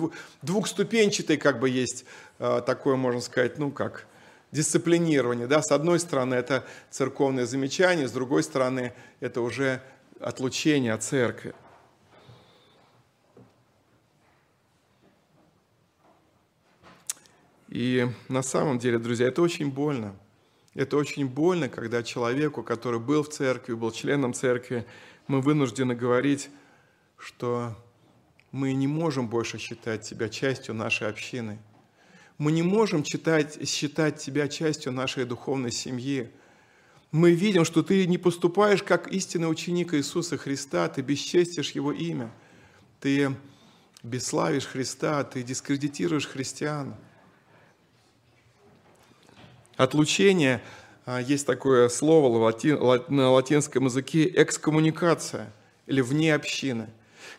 двухступенчатые 0.42 1.38
как 1.38 1.60
бы 1.60 1.70
есть 1.70 2.06
э, 2.40 2.62
такое, 2.66 2.96
можно 2.96 3.22
сказать, 3.22 3.58
ну 3.58 3.72
как, 3.72 4.06
дисциплинирование. 4.52 5.48
Да? 5.48 5.62
С 5.62 5.72
одной 5.72 6.00
стороны 6.00 6.36
это 6.36 6.66
церковное 6.90 7.46
замечание, 7.46 8.08
с 8.08 8.12
другой 8.12 8.44
стороны 8.44 8.94
это 9.20 9.42
уже 9.42 9.82
отлучение 10.20 10.94
от 10.94 11.04
церкви. 11.04 11.54
И 17.68 18.08
на 18.30 18.42
самом 18.42 18.80
деле, 18.80 18.98
друзья, 18.98 19.28
это 19.28 19.42
очень 19.42 19.70
больно– 19.72 20.16
это 20.78 20.96
очень 20.96 21.28
больно, 21.28 21.70
когда 21.70 22.04
человеку, 22.04 22.62
который 22.62 23.00
был 23.00 23.24
в 23.24 23.30
церкви, 23.30 23.74
был 23.74 23.92
членом 23.92 24.36
церкви, 24.36 24.86
мы 25.26 25.42
вынуждены 25.42 25.96
говорить, 25.96 26.52
что 27.18 27.76
мы 28.52 28.74
не 28.74 28.86
можем 28.86 29.28
больше 29.28 29.58
считать 29.58 30.04
тебя 30.04 30.30
частью 30.30 30.76
нашей 30.76 31.08
общины. 31.08 31.58
Мы 32.38 32.52
не 32.52 32.62
можем 32.62 33.04
читать, 33.04 33.68
считать 33.68 34.18
тебя 34.18 34.48
частью 34.48 34.92
нашей 34.92 35.26
духовной 35.26 35.72
семьи. 35.72 36.30
Мы 37.12 37.32
видим, 37.32 37.66
что 37.66 37.84
ты 37.84 38.06
не 38.06 38.18
поступаешь 38.18 38.84
как 38.84 39.12
истинный 39.12 39.50
ученик 39.50 39.94
Иисуса 39.94 40.38
Христа, 40.38 40.88
ты 40.88 41.02
бесчестишь 41.02 41.72
Его 41.72 41.92
имя, 41.92 42.32
ты 43.00 43.36
бесславишь 44.04 44.66
Христа, 44.66 45.24
ты 45.24 45.44
дискредитируешь 45.44 46.28
христиан– 46.28 46.96
Отлучение, 49.78 50.64
а, 51.06 51.22
есть 51.22 51.46
такое 51.46 51.88
слово 51.90 52.52
на 53.10 53.30
латинском 53.30 53.86
языке, 53.86 54.28
экскоммуникация 54.28 55.54
или 55.86 56.02
вне 56.02 56.34
общины. 56.34 56.90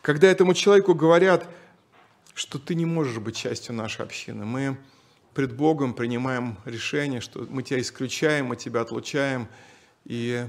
Когда 0.03 0.29
этому 0.29 0.55
человеку 0.55 0.95
говорят, 0.95 1.49
что 2.39 2.61
ты 2.61 2.77
не 2.77 2.85
можешь 2.85 3.19
быть 3.19 3.37
частью 3.37 3.75
нашей 3.75 4.05
общины, 4.05 4.45
мы 4.45 4.79
пред 5.35 5.57
Богом 5.57 5.93
принимаем 5.93 6.57
решение, 6.65 7.21
что 7.21 7.45
мы 7.51 7.65
тебя 7.65 7.81
исключаем, 7.81 8.47
мы 8.47 8.57
тебя 8.57 8.83
отлучаем, 8.83 9.49
и 10.05 10.47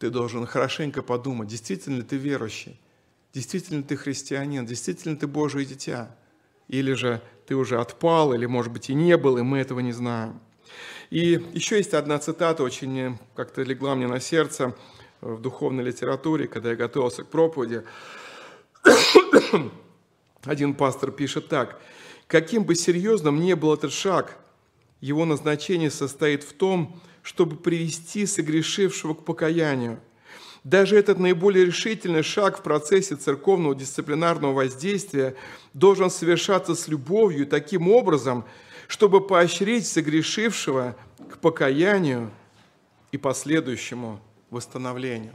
ты 0.00 0.10
должен 0.10 0.44
хорошенько 0.44 1.02
подумать, 1.02 1.46
действительно 1.46 1.98
ли 1.98 2.02
ты 2.02 2.16
верующий, 2.16 2.80
действительно 3.32 3.78
ли 3.78 3.84
ты 3.84 3.96
христианин, 3.96 4.66
действительно 4.66 5.12
ли 5.12 5.18
ты 5.18 5.28
Божие 5.28 5.64
дитя, 5.64 6.16
или 6.66 6.94
же 6.94 7.22
ты 7.46 7.54
уже 7.54 7.80
отпал, 7.80 8.34
или, 8.34 8.46
может 8.46 8.72
быть, 8.72 8.90
и 8.90 8.94
не 8.94 9.16
был, 9.16 9.38
и 9.38 9.42
мы 9.42 9.58
этого 9.58 9.78
не 9.78 9.92
знаем. 9.92 10.40
И 11.10 11.40
еще 11.52 11.76
есть 11.76 11.94
одна 11.94 12.18
цитата, 12.18 12.64
очень 12.64 13.20
как-то 13.36 13.62
легла 13.62 13.94
мне 13.94 14.08
на 14.08 14.18
сердце. 14.18 14.74
в 15.20 15.40
духовной 15.40 15.84
литературе, 15.84 16.48
когда 16.48 16.70
я 16.70 16.76
готовился 16.76 17.22
к 17.22 17.28
проповеди. 17.28 17.84
Один 20.46 20.74
пастор 20.74 21.10
пишет 21.10 21.48
так. 21.48 21.80
«Каким 22.26 22.64
бы 22.64 22.74
серьезным 22.74 23.40
ни 23.40 23.52
был 23.52 23.74
этот 23.74 23.92
шаг, 23.92 24.38
его 25.00 25.24
назначение 25.24 25.90
состоит 25.90 26.42
в 26.42 26.52
том, 26.52 27.00
чтобы 27.22 27.56
привести 27.56 28.24
согрешившего 28.24 29.14
к 29.14 29.24
покаянию. 29.24 30.00
Даже 30.62 30.96
этот 30.96 31.18
наиболее 31.18 31.66
решительный 31.66 32.22
шаг 32.22 32.58
в 32.58 32.62
процессе 32.62 33.16
церковного 33.16 33.74
дисциплинарного 33.74 34.52
воздействия 34.52 35.34
должен 35.74 36.10
совершаться 36.10 36.74
с 36.74 36.88
любовью 36.88 37.46
таким 37.46 37.88
образом, 37.88 38.44
чтобы 38.88 39.24
поощрить 39.24 39.86
согрешившего 39.86 40.96
к 41.30 41.38
покаянию 41.38 42.30
и 43.12 43.18
последующему 43.18 44.20
восстановлению. 44.50 45.34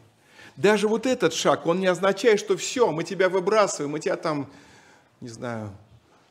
Даже 0.55 0.87
вот 0.87 1.05
этот 1.05 1.33
шаг, 1.33 1.65
он 1.65 1.79
не 1.79 1.87
означает, 1.87 2.39
что 2.39 2.57
все, 2.57 2.91
мы 2.91 3.03
тебя 3.03 3.29
выбрасываем, 3.29 3.91
мы 3.91 3.99
тебя 3.99 4.15
там, 4.15 4.49
не 5.21 5.29
знаю, 5.29 5.71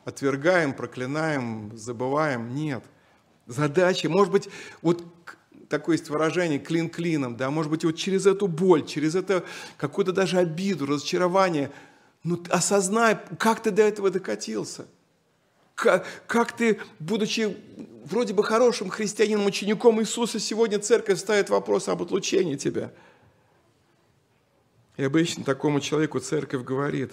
отвергаем, 0.05 0.73
проклинаем, 0.73 1.75
забываем. 1.75 2.53
Нет. 2.53 2.83
Задача, 3.47 4.09
может 4.09 4.31
быть, 4.31 4.49
вот 4.81 5.03
такое 5.69 5.95
есть 5.95 6.09
выражение 6.09 6.59
клин 6.59 6.89
клином, 6.89 7.37
да, 7.37 7.49
может 7.49 7.71
быть, 7.71 7.83
вот 7.83 7.93
через 7.93 8.25
эту 8.25 8.47
боль, 8.47 8.85
через 8.85 9.15
это 9.15 9.43
какую-то 9.77 10.11
даже 10.11 10.37
обиду, 10.37 10.85
разочарование, 10.85 11.71
ну, 12.23 12.41
осознай, 12.49 13.17
как 13.39 13.63
ты 13.63 13.71
до 13.71 13.81
этого 13.81 14.11
докатился. 14.11 14.85
Как, 15.73 16.05
как 16.27 16.55
ты, 16.55 16.79
будучи 16.99 17.57
вроде 18.05 18.33
бы 18.33 18.43
хорошим 18.43 18.89
христианином, 18.89 19.45
учеником 19.45 19.99
Иисуса, 20.01 20.39
сегодня 20.39 20.77
церковь 20.77 21.17
ставит 21.17 21.49
вопрос 21.49 21.87
об 21.87 22.03
отлучении 22.03 22.55
тебя. 22.55 22.91
И 24.97 25.03
обычно 25.03 25.43
такому 25.43 25.79
человеку 25.79 26.19
церковь 26.19 26.63
говорит, 26.63 27.11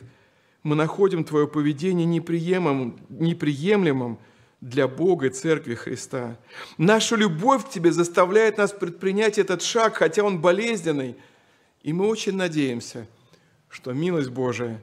мы 0.63 0.75
находим 0.75 1.25
твое 1.25 1.47
поведение 1.47 2.07
неприемлемым, 2.07 2.99
неприемлемым 3.09 4.19
для 4.61 4.89
Бога 4.89 5.27
и 5.27 5.31
Церкви 5.31 5.75
Христа. 5.75 6.37
Наша 6.79 7.17
любовь 7.17 7.67
к 7.67 7.71
Тебе 7.71 7.93
заставляет 7.93 8.59
нас 8.59 8.73
предпринять 8.73 9.39
этот 9.39 9.63
шаг, 9.63 9.97
хотя 9.97 10.23
он 10.25 10.41
болезненный. 10.41 11.17
И 11.83 11.93
мы 11.93 12.07
очень 12.09 12.35
надеемся, 12.35 13.07
что 13.69 13.93
милость 13.93 14.31
Божия 14.31 14.83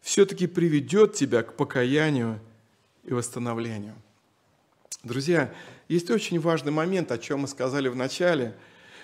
все-таки 0.00 0.46
приведет 0.46 1.14
тебя 1.14 1.42
к 1.42 1.54
покаянию 1.54 2.38
и 3.02 3.12
восстановлению. 3.12 3.94
Друзья, 5.02 5.52
есть 5.88 6.10
очень 6.10 6.38
важный 6.38 6.72
момент, 6.72 7.10
о 7.10 7.18
чем 7.18 7.40
мы 7.40 7.48
сказали 7.48 7.88
в 7.88 7.96
начале, 7.96 8.54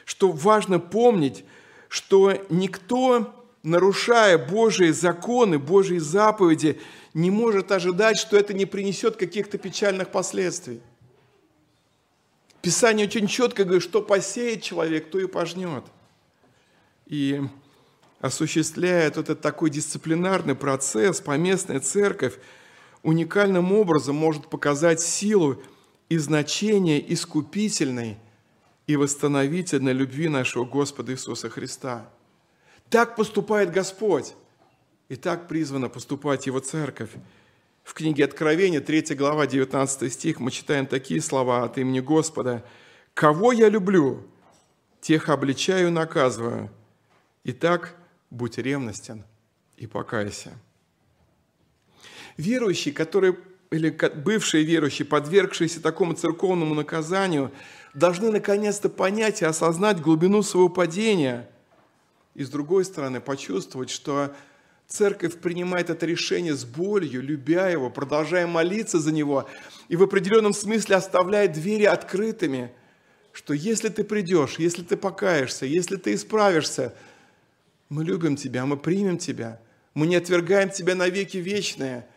что 0.05 0.31
важно 0.31 0.79
помнить, 0.79 1.45
что 1.89 2.41
никто, 2.49 3.42
нарушая 3.63 4.39
Божьи 4.39 4.91
законы, 4.91 5.59
Божьи 5.59 5.99
заповеди, 5.99 6.81
не 7.15 7.31
может 7.31 7.73
ожидать, 7.73 8.19
что 8.19 8.37
это 8.37 8.55
не 8.55 8.67
принесет 8.67 9.17
каких-то 9.17 9.59
печальных 9.59 10.11
последствий. 10.11 10.81
Писание 12.61 13.07
очень 13.07 13.27
четко 13.27 13.65
говорит, 13.65 13.83
что 13.83 14.03
посеет 14.03 14.63
человек, 14.63 15.11
то 15.11 15.19
и 15.19 15.27
пожнет. 15.27 15.85
И 17.07 17.43
осуществляет 18.21 19.17
этот 19.17 19.41
такой 19.41 19.69
дисциплинарный 19.69 20.55
процесс, 20.55 21.21
поместная 21.21 21.81
церковь 21.81 22.39
уникальным 23.03 23.73
образом 23.73 24.15
может 24.15 24.49
показать 24.49 25.01
силу 25.01 25.61
и 26.09 26.19
значение 26.19 27.13
искупительной 27.13 28.17
и 28.87 28.97
восстановительной 28.97 29.93
любви 29.93 30.29
нашего 30.29 30.65
Господа 30.65 31.13
Иисуса 31.13 31.51
Христа. 31.51 32.09
Так 32.93 33.17
поступает 33.17 33.73
Господь. 33.73 34.35
И 35.09 35.17
так 35.17 35.49
призвана 35.49 35.89
поступать 35.89 36.47
Его 36.47 36.59
церковь. 36.61 37.09
В 37.85 37.95
книге 37.95 38.27
Откровения, 38.27 38.83
3 38.83 39.15
глава, 39.15 39.47
19 39.47 40.13
стих, 40.13 40.41
мы 40.41 40.51
читаем 40.51 40.87
такие 40.87 41.23
слова 41.23 41.65
от 41.65 41.79
имени 41.79 42.01
Господа. 42.01 42.63
«Кого 43.15 43.53
я 43.53 43.71
люблю, 43.71 44.27
тех 45.01 45.31
обличаю 45.31 45.89
и 45.89 45.91
наказываю. 45.91 46.71
Итак, 47.45 47.97
будь 48.29 48.59
ревностен 48.59 49.25
и 49.79 49.87
покайся». 49.87 50.53
Верующие, 52.37 52.93
которые 52.93 53.39
или 53.71 53.89
бывшие 54.17 54.65
верующие, 54.65 55.07
подвергшиеся 55.07 55.81
такому 55.81 56.13
церковному 56.13 56.75
наказанию, 56.75 57.53
должны 57.95 58.31
наконец-то 58.31 58.91
понять 58.91 59.41
и 59.41 59.47
осознать 59.47 60.03
глубину 60.03 60.43
своего 60.43 60.69
падения. 60.69 61.49
И 62.35 62.45
с 62.45 62.49
другой 62.49 62.85
стороны, 62.85 63.21
почувствовать, 63.21 63.91
что 63.91 64.35
Церковь 64.89 65.39
принимает 65.39 65.91
это 65.91 66.05
решение 66.07 66.55
с 66.55 66.65
болью, 66.65 67.23
любя 67.23 67.69
его, 67.69 67.89
продолжая 67.89 68.47
молиться 68.47 68.99
за 68.99 69.13
него 69.13 69.49
и 69.89 69.97
в 69.97 70.03
определенном 70.03 70.53
смысле 70.53 70.97
оставляет 70.97 71.53
двери 71.53 71.85
открытыми, 71.85 72.73
что 73.33 73.55
если 73.55 73.89
ты 73.89 74.05
придешь, 74.05 74.57
если 74.59 74.83
ты 74.83 74.97
покаешься, 74.97 75.65
если 75.65 75.97
ты 75.97 76.15
исправишься, 76.15 76.95
мы 77.89 78.05
любим 78.05 78.37
тебя, 78.37 78.67
мы 78.67 78.77
примем 78.77 79.17
тебя, 79.17 79.61
мы 79.95 80.07
не 80.07 80.17
отвергаем 80.17 80.71
тебя 80.71 80.95
на 80.95 81.09
веки 81.09 81.39
вечные– 81.39 82.07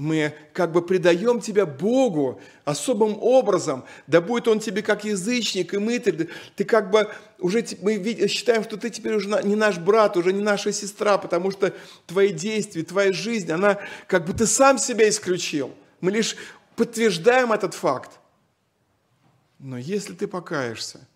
мы 0.00 0.34
как 0.52 0.72
бы 0.72 0.82
предаем 0.82 1.40
тебя 1.40 1.66
Богу 1.66 2.40
особым 2.64 3.16
образом, 3.20 3.84
да 4.06 4.20
будет 4.20 4.48
Он 4.48 4.58
тебе 4.58 4.82
как 4.82 5.04
язычник 5.04 5.74
и 5.74 5.78
мытарь, 5.78 6.28
ты 6.56 6.64
как 6.64 6.90
бы 6.90 7.08
уже, 7.38 7.64
мы 7.82 8.02
считаем, 8.28 8.64
что 8.64 8.76
ты 8.76 8.90
теперь 8.90 9.14
уже 9.14 9.28
не 9.44 9.54
наш 9.54 9.78
брат, 9.78 10.16
уже 10.16 10.32
не 10.32 10.42
наша 10.42 10.72
сестра, 10.72 11.18
потому 11.18 11.50
что 11.50 11.74
твои 12.06 12.32
действия, 12.32 12.82
твоя 12.82 13.12
жизнь, 13.12 13.52
она 13.52 13.78
как 14.06 14.26
бы 14.26 14.32
ты 14.32 14.46
сам 14.46 14.78
себя 14.78 15.08
исключил. 15.08 15.72
Мы 16.00 16.10
лишь 16.10 16.36
подтверждаем 16.76 17.52
этот 17.52 17.74
факт. 17.74 18.12
Но 19.58 19.76
если 19.76 20.14
ты 20.14 20.26
покаешься, 20.26 21.06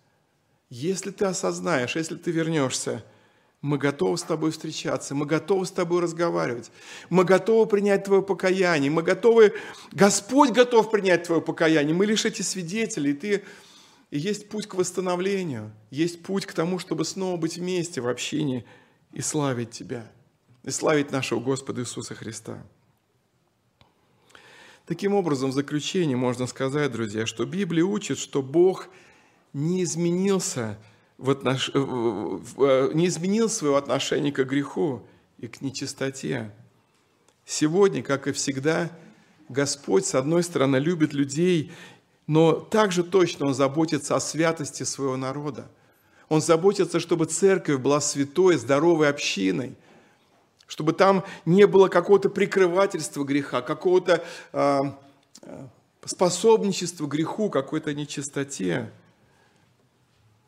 если 0.69 1.09
ты 1.09 1.25
осознаешь, 1.25 1.95
если 1.95 2.15
ты 2.15 2.31
вернешься– 2.31 3.03
мы 3.65 3.79
готовы 3.79 4.15
с 4.17 4.21
тобой 4.21 4.51
встречаться, 4.51 5.15
мы 5.15 5.25
готовы 5.25 5.65
с 5.65 5.71
тобой 5.71 5.99
разговаривать, 5.99 6.71
мы 7.09 7.23
готовы 7.23 7.65
принять 7.65 8.03
твое 8.03 8.21
покаяние, 8.21 8.91
мы 8.91 9.01
готовы, 9.01 9.53
Господь 9.91 10.51
готов 10.51 10.91
принять 10.91 11.23
твое 11.23 11.41
покаяние, 11.41 11.95
мы 11.95 12.05
лишь 12.05 12.25
эти 12.25 12.43
свидетели, 12.43 13.09
и 13.09 13.13
ты, 13.13 13.43
и 14.11 14.19
есть 14.19 14.49
путь 14.49 14.67
к 14.67 14.75
восстановлению, 14.75 15.71
есть 15.89 16.21
путь 16.21 16.45
к 16.45 16.53
тому, 16.53 16.77
чтобы 16.77 17.05
снова 17.05 17.37
быть 17.37 17.57
вместе 17.57 18.01
в 18.01 18.07
общении 18.07 18.65
и 19.11 19.21
славить 19.21 19.71
Тебя, 19.71 20.11
и 20.63 20.69
славить 20.69 21.11
нашего 21.11 21.39
Господа 21.39 21.81
Иисуса 21.81 22.13
Христа. 22.13 22.63
Таким 24.85 25.15
образом, 25.15 25.49
в 25.49 25.53
заключение 25.53 26.15
можно 26.15 26.45
сказать, 26.45 26.91
друзья, 26.91 27.25
что 27.25 27.45
Библия 27.45 27.83
учит, 27.83 28.19
что 28.19 28.43
Бог 28.43 28.89
не 29.53 29.81
изменился– 29.81 30.77
в 31.17 31.29
отнош... 31.29 31.71
Э, 31.73 32.91
не 32.93 33.07
изменил 33.07 33.49
своего 33.49 33.77
отношения 33.77 34.31
к 34.31 34.43
греху 34.43 35.01
и 35.37 35.47
к 35.47 35.61
нечистоте. 35.61 36.51
Сегодня, 37.45 38.01
как 38.03 38.27
и 38.27 38.31
всегда, 38.31 38.89
Господь, 39.49 40.05
с 40.05 40.15
одной 40.15 40.43
стороны, 40.43 40.77
любит 40.77 41.13
людей, 41.13 41.71
но 42.27 42.53
также 42.53 43.03
точно 43.03 43.47
Он 43.47 43.53
заботится 43.53 44.15
о 44.15 44.19
святости 44.19 44.83
своего 44.83 45.15
народа. 45.15 45.69
Он 46.27 46.41
заботится, 46.41 46.99
чтобы 46.99 47.25
церковь 47.25 47.79
была 47.79 48.01
святой, 48.01 48.57
здоровой 48.57 49.09
общиной, 49.09 49.75
чтобы 50.65 50.93
там 50.93 51.23
не 51.45 51.67
было 51.67 51.87
какого-то 51.87 52.29
прикрывательства 52.29 53.23
греха, 53.23 53.61
какого-то 53.61 54.23
э, 54.51 54.81
способничества 56.03 57.05
греху, 57.05 57.51
какой-то 57.51 57.93
нечистоте. 57.93 58.91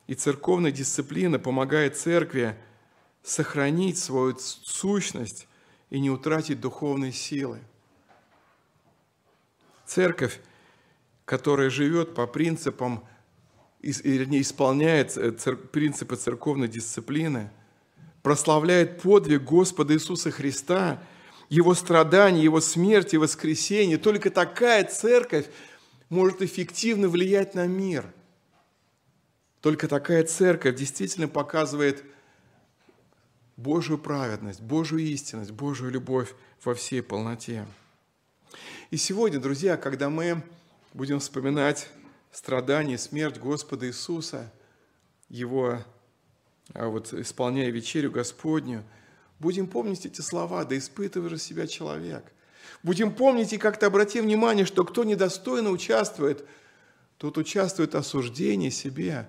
И 0.08 0.16
церковная 0.16 0.72
дисциплина 0.72 1.38
помогает 1.38 1.97
церкви 1.97 2.55
сохранить 3.24 3.97
свою 3.97 4.38
сущность 4.39 5.47
и 5.89 5.99
не 5.99 6.10
утратить 6.10 6.62
духовной 6.62 7.12
силы. 7.12 7.60
Церковь, 9.86 10.39
которая 11.26 11.70
живет 11.70 12.16
по 12.16 12.26
принципам, 12.26 13.03
не 13.82 14.41
исполняет 14.41 15.18
э, 15.18 15.32
принципы 15.32 16.16
церковной 16.16 16.70
дисциплины, 16.70 17.51
прославляет 18.24 19.01
подвиг 19.01 19.43
Господа 19.43 19.93
Иисуса 19.93 20.32
Христа, 20.32 21.03
Его 21.49 21.74
страдания, 21.74 22.43
Его 22.43 22.62
смерть 22.62 23.14
и 23.14 23.18
воскресение. 23.18 23.97
Только 23.97 24.30
такая 24.30 24.86
церковь 24.86 25.47
может 26.10 26.41
эффективно 26.41 27.10
влиять 27.10 27.55
на 27.55 27.68
мир– 27.68 28.14
только 29.68 29.89
такая 29.89 30.24
церковь 30.24 30.78
действительно 30.78 31.28
показывает 31.28 32.05
Божью 33.57 33.97
праведность, 33.97 34.61
Божью 34.61 34.99
истинность, 34.99 35.51
Божью 35.51 35.89
любовь 35.89 36.34
во 36.63 36.74
всей 36.74 37.03
полноте. 37.03 37.65
И 38.91 38.95
сегодня, 38.95 39.41
друзья, 39.41 39.76
когда 39.76 40.09
мы 40.09 40.41
будем 40.93 41.20
вспоминать 41.20 41.89
страдания 42.32 42.97
смерть 42.97 43.39
Господа 43.39 43.88
Иисуса, 43.88 44.53
Его 45.28 45.80
а 46.74 46.88
вот 46.88 47.11
исполняя 47.11 47.70
вечерю 47.70 48.09
Господню, 48.09 48.86
будем 49.38 49.68
помнить 49.68 50.05
эти 50.05 50.22
слова, 50.22 50.63
да 50.63 50.78
испытывай 50.78 51.30
же 51.30 51.38
себя 51.38 51.68
человек. 51.68 52.24
Будем 52.84 53.13
помнить 53.13 53.51
и 53.51 53.57
как-то 53.57 53.88
обратим 53.88 54.24
внимание, 54.24 54.65
что 54.65 54.86
кто 54.86 55.03
недостойно 55.03 55.72
участвует, 55.72 56.47
тот 57.18 57.38
участвует 57.38 57.95
в 57.95 57.97
осуждении 57.97 58.70
себе. 58.70 59.28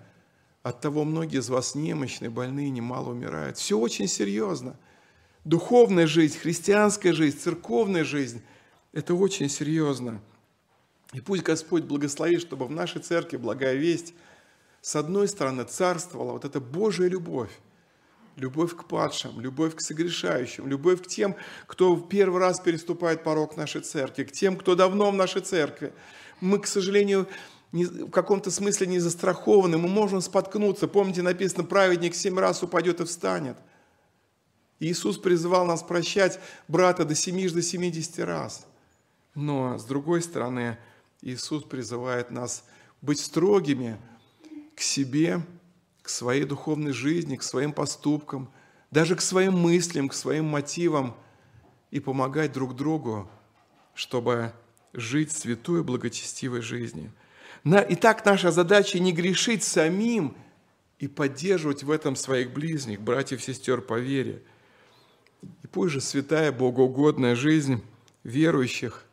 От 0.69 0.83
того 0.83 1.05
многие 1.05 1.39
из 1.39 1.49
вас 1.49 1.75
немощные, 1.75 2.29
больные, 2.29 2.69
немало 2.69 3.13
умирают. 3.13 3.57
Все 3.57 3.79
очень 3.79 4.07
серьезно. 4.07 4.79
Духовная 5.45 6.07
жизнь, 6.07 6.37
христианская 6.39 7.15
жизнь, 7.15 7.39
церковная 7.39 8.05
жизнь– 8.05 8.43
это 8.93 9.15
очень 9.15 9.49
серьезно. 9.49 10.21
И 11.15 11.23
пусть 11.23 11.43
Господь 11.43 11.85
благословит, 11.85 12.43
чтобы 12.43 12.67
в 12.67 12.71
нашей 12.71 13.01
церкви 13.01 13.39
благая 13.39 13.77
весть 13.77 14.13
с 14.83 14.95
одной 14.95 15.29
стороны 15.29 15.65
царствовала 15.65 16.33
вот 16.33 16.45
эта 16.45 16.61
Божья 16.61 17.09
любовь, 17.09 17.61
любовь 18.37 18.77
к 18.77 18.85
падшим, 18.85 19.41
любовь 19.41 19.75
к 19.75 19.81
согрешающим, 19.81 20.69
любовь 20.69 21.03
к 21.03 21.07
тем, 21.07 21.35
кто 21.67 21.95
в 21.95 22.09
первый 22.09 22.41
раз 22.41 22.61
переступает 22.61 23.25
порог 23.25 23.57
нашей 23.57 23.81
церкви, 23.81 24.25
к 24.25 24.33
тем, 24.33 24.55
кто 24.55 24.75
давно 24.75 25.11
в 25.11 25.15
нашей 25.15 25.41
церкви. 25.41 25.95
Мы, 26.43 26.59
к 26.59 26.67
сожалению, 26.67 27.27
в 27.73 28.11
каком-то 28.11 28.51
смысле 28.51 28.87
не 28.87 28.99
застрахованы, 28.99 29.79
мы 29.79 29.89
можем 29.89 30.21
споткнуться. 30.21 30.89
Помните, 30.89 31.23
написано, 31.23 31.65
праведник 31.65 32.15
семь 32.15 32.39
раз 32.39 32.63
упадет 32.63 33.01
и 33.01 33.05
встанет. 33.05 33.57
Иисус 34.81 35.19
призывал 35.19 35.67
нас 35.67 35.83
прощать 35.83 36.39
брата 36.69 37.05
до 37.05 37.15
семи, 37.15 37.49
до 37.49 37.63
семидесяти 37.63 38.21
раз. 38.21 38.67
Но, 39.35 39.79
с 39.79 39.85
другой 39.85 40.23
стороны, 40.23 40.79
Иисус 41.21 41.65
призывает 41.65 42.31
нас 42.31 42.65
быть 43.03 43.21
строгими 43.21 43.99
к 44.75 44.81
себе, 44.81 45.43
к 46.03 46.09
своей 46.09 46.45
духовной 46.45 46.93
жизни, 46.93 47.37
к 47.37 47.43
своим 47.43 47.73
поступкам, 47.73 48.51
даже 48.91 49.15
к 49.17 49.21
своим 49.21 49.59
мыслям, 49.59 50.09
к 50.09 50.15
своим 50.15 50.47
мотивам 50.47 51.15
и 51.91 52.01
помогать 52.01 52.53
друг 52.53 52.75
другу, 52.75 53.29
чтобы 53.95 54.53
жить 54.93 55.33
святой, 55.33 55.83
благочестивой 55.83 56.61
жизнью. 56.61 57.13
Итак, 57.65 58.25
наша 58.25 58.51
задача 58.51 58.99
не 58.99 59.13
грешить 59.13 59.63
самим 59.63 60.37
и 60.99 61.09
поддерживать 61.09 61.83
в 61.83 61.91
этом 61.91 62.17
своих 62.17 62.53
ближних, 62.53 63.01
братьев 63.01 63.43
сестер 63.43 63.81
по 63.81 63.99
вере. 63.99 64.43
И 65.43 65.67
пусть 65.67 65.93
же 65.93 66.01
святая, 66.01 66.53
богоугодная 66.53 67.35
жизнь 67.35 67.83
верующих, 68.25 69.05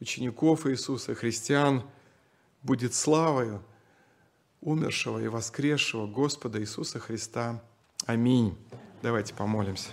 учеников 0.00 0.66
Иисуса, 0.66 1.14
христиан, 1.14 1.82
будет 2.62 2.94
славою 2.94 3.62
умершего 4.60 5.18
и 5.18 5.28
воскресшего 5.28 6.06
Господа 6.06 6.60
Иисуса 6.60 6.98
Христа. 6.98 7.62
Аминь. 8.06 8.56
Давайте 9.02 9.34
помолимся. 9.34 9.90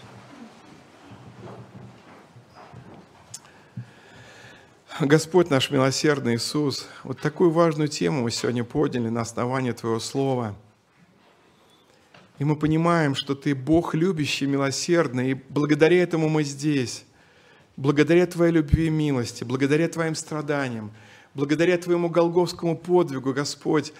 Господь 4.99 5.49
наш 5.49 5.71
милосердный 5.71 6.35
Иисус, 6.35 6.85
вот 7.03 7.19
такую 7.19 7.49
важную 7.49 7.87
тему 7.87 8.23
мы 8.23 8.31
сегодня 8.31 8.63
подняли 8.65 9.07
на 9.07 9.21
основании 9.21 9.71
Твоего 9.71 9.99
Слова. 9.99 10.55
И 12.39 12.43
мы 12.43 12.57
понимаем, 12.57 13.15
что 13.15 13.33
Ты 13.33 13.55
Бог 13.55 13.95
любящий, 13.95 14.47
милосердный, 14.47 15.31
и 15.31 15.33
благодаря 15.33 16.03
этому 16.03 16.27
мы 16.27 16.43
здесь. 16.43 17.05
Благодаря 17.77 18.27
Твоей 18.27 18.51
любви 18.51 18.87
и 18.87 18.89
милости, 18.89 19.45
благодаря 19.45 19.87
Твоим 19.87 20.13
страданиям, 20.13 20.91
благодаря 21.33 21.77
Твоему 21.77 22.09
Голговскому 22.09 22.77
подвигу, 22.77 23.33
Господь, 23.33 23.93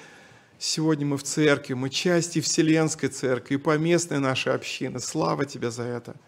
сегодня 0.60 1.06
мы 1.06 1.18
в 1.18 1.24
церкви, 1.24 1.74
мы 1.74 1.90
части 1.90 2.42
Вселенской 2.42 3.08
церкви 3.08 3.56
и 3.56 3.58
поместной 3.58 4.20
нашей 4.20 4.54
общины. 4.54 5.00
Слава 5.00 5.46
Тебе 5.46 5.72
за 5.72 5.84
это– 5.84 6.16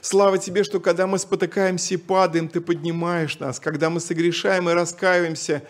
Слава 0.00 0.38
Тебе, 0.38 0.64
что 0.64 0.80
когда 0.80 1.06
мы 1.06 1.18
спотыкаемся 1.18 1.94
и 1.94 1.98
падаем, 1.98 2.48
Ты 2.48 2.60
поднимаешь 2.60 3.38
нас. 3.38 3.60
Когда 3.60 3.90
мы 3.90 4.00
согрешаем 4.00 4.68
и 4.68 4.72
раскаиваемся, 4.72 5.62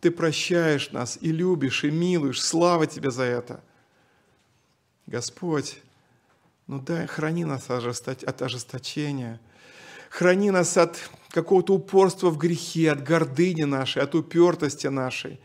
Ты 0.00 0.10
прощаешь 0.10 0.90
нас 0.92 1.18
и 1.20 1.32
любишь, 1.32 1.84
и 1.84 1.90
милуешь. 1.90 2.42
Слава 2.42 2.86
Тебе 2.86 3.10
за 3.10 3.24
это. 3.24 3.60
Господь, 5.06 5.78
ну 6.66 6.78
дай, 6.80 7.06
храни 7.06 7.44
нас 7.44 7.68
от 7.68 8.42
ожесточения. 8.42 9.40
Храни 10.08 10.50
нас 10.50 10.76
от 10.76 10.98
какого-то 11.30 11.74
упорства 11.74 12.30
в 12.30 12.38
грехе, 12.38 12.90
от 12.90 13.02
гордыни 13.02 13.64
нашей, 13.64 14.02
от 14.02 14.14
упертости 14.14 14.88
нашей. 14.88 15.40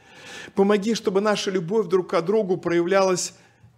Помоги, 0.56 0.96
чтобы 0.96 1.22
наша 1.22 1.52
любовь 1.52 1.88
друг 1.88 2.10
к 2.10 2.22
другу 2.22 2.58
проявлялась 2.58 3.34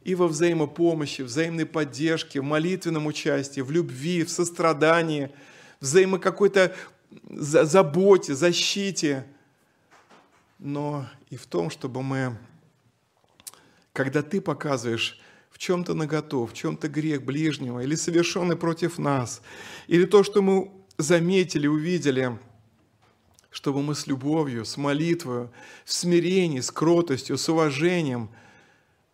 и 0.07 0.15
во 0.15 0.29
взаимопомощи, 0.29 1.21
взаимной 1.21 1.65
поддержке, 1.65 2.39
в 2.39 2.43
молитвенном 2.45 3.07
участии, 3.07 3.59
в 3.59 3.71
любви, 3.71 4.23
в 4.23 4.29
сострадании, 4.29 5.31
взаимо 5.81 6.17
какой-то 6.17 6.73
заботе, 7.29 8.33
защите, 8.33 9.27
но 10.59 11.05
и 11.29 11.35
в 11.35 11.45
том, 11.45 11.69
чтобы 11.69 12.03
мы, 12.03 12.37
когда 13.91 14.21
ты 14.21 14.39
показываешь 14.39 15.19
в 15.51 15.57
чем-то 15.57 15.93
наготу, 15.93 16.45
в 16.45 16.53
чем-то 16.53 16.87
грех 16.87 17.23
ближнего 17.23 17.81
или 17.81 17.95
совершенный 17.95 18.55
против 18.55 18.97
нас, 18.97 19.41
или 19.87 20.05
то, 20.05 20.23
что 20.23 20.41
мы 20.41 20.71
заметили, 20.97 21.67
увидели, 21.67 22.39
чтобы 23.49 23.81
мы 23.81 23.93
с 23.93 24.07
любовью, 24.07 24.63
с 24.63 24.77
молитвой, 24.77 25.49
в 25.83 25.91
смирении, 25.91 26.61
с 26.61 26.71
кротостью, 26.71 27.37
с 27.37 27.49
уважением– 27.49 28.29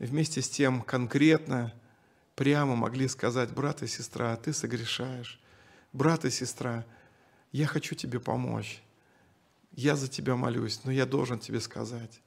вместе 0.05 0.41
с 0.41 0.49
тем 0.49 0.81
конкретно, 0.81 1.73
прямо 2.35 2.75
могли 2.75 3.07
сказать, 3.07 3.51
брат 3.51 3.83
и 3.83 3.87
сестра, 3.87 4.35
ты 4.35 4.53
согрешаешь. 4.53 5.39
Брат 5.93 6.25
и 6.25 6.29
сестра, 6.29 6.85
я 7.51 7.67
хочу 7.67 7.95
тебе 7.95 8.19
помочь. 8.19 8.81
Я 9.71 9.95
за 9.95 10.07
тебя 10.07 10.35
молюсь, 10.35 10.81
но 10.83 10.91
я 10.91 11.05
должен 11.05 11.39
тебе 11.39 11.59
сказать. 11.59 12.21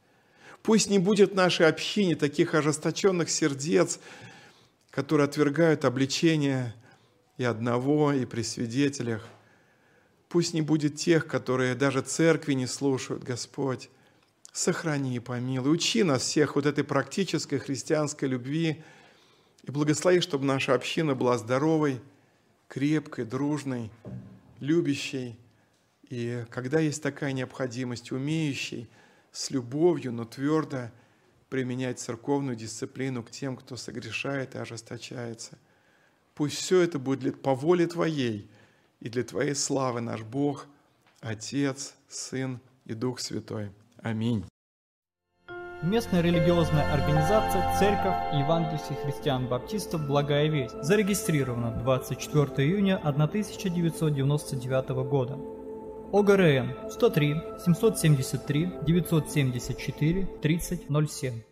Пусть 0.62 0.90
не 0.90 0.98
будет 0.98 1.32
в 1.32 1.34
нашей 1.34 1.68
общине 1.68 2.16
таких 2.16 2.54
ожесточенных 2.54 3.30
сердец, 3.30 4.00
которые 4.90 5.26
отвергают 5.26 5.84
обличение 5.84 6.74
и 7.36 7.44
одного, 7.44 8.12
и 8.12 8.24
при 8.24 8.42
свидетелях. 8.42 9.26
Пусть 10.28 10.54
не 10.54 10.62
будет 10.62 10.96
тех, 10.96 11.26
которые 11.26 11.74
даже 11.74 12.00
церкви 12.00 12.54
не 12.54 12.66
слушают, 12.66 13.22
Господь 13.22 13.90
сохрани 14.56 15.16
и 15.16 15.20
помилуй. 15.20 15.74
Учи 15.74 16.02
нас 16.02 16.22
всех 16.22 16.56
вот 16.56 16.64
этой 16.64 16.82
практической 16.82 17.58
христианской 17.58 18.26
любви 18.26 18.82
и 19.64 19.70
благослови, 19.70 20.20
чтобы 20.20 20.46
наша 20.46 20.72
община 20.72 21.14
была 21.14 21.36
здоровой, 21.36 22.00
крепкой, 22.66 23.26
дружной, 23.26 23.90
любящей. 24.60 25.38
И 26.08 26.44
когда 26.50 26.80
есть 26.80 27.02
такая 27.02 27.32
необходимость, 27.32 28.12
умеющей 28.12 28.88
с 29.30 29.50
любовью, 29.50 30.12
но 30.12 30.24
твердо 30.24 30.90
применять 31.50 32.00
церковную 32.00 32.56
дисциплину 32.56 33.22
к 33.22 33.30
тем, 33.30 33.56
кто 33.56 33.76
согрешает 33.76 34.54
и 34.54 34.58
ожесточается. 34.58 35.58
Пусть 36.34 36.56
все 36.56 36.80
это 36.80 36.98
будет 36.98 37.42
по 37.42 37.54
воле 37.54 37.86
Твоей 37.86 38.48
и 39.00 39.10
для 39.10 39.22
Твоей 39.22 39.54
славы 39.54 40.00
наш 40.00 40.22
Бог, 40.22 40.66
Отец, 41.20 41.94
Сын 42.08 42.58
и 42.86 42.94
Дух 42.94 43.20
Святой. 43.20 43.70
Аминь. 44.06 44.44
Местная 45.82 46.20
религиозная 46.20 46.92
организация 46.92 47.76
Церковь 47.76 48.14
Евангельских 48.34 48.98
христиан-баптистов 49.02 50.06
«Благая 50.06 50.46
весть» 50.48 50.80
зарегистрирована 50.80 51.72
24 51.82 52.68
июня 52.68 52.98
1999 52.98 54.88
года. 55.10 55.36
ОГРН 56.12 56.88
103 56.88 57.34
773 57.64 58.72
974 58.86 60.26
3007 60.40 61.42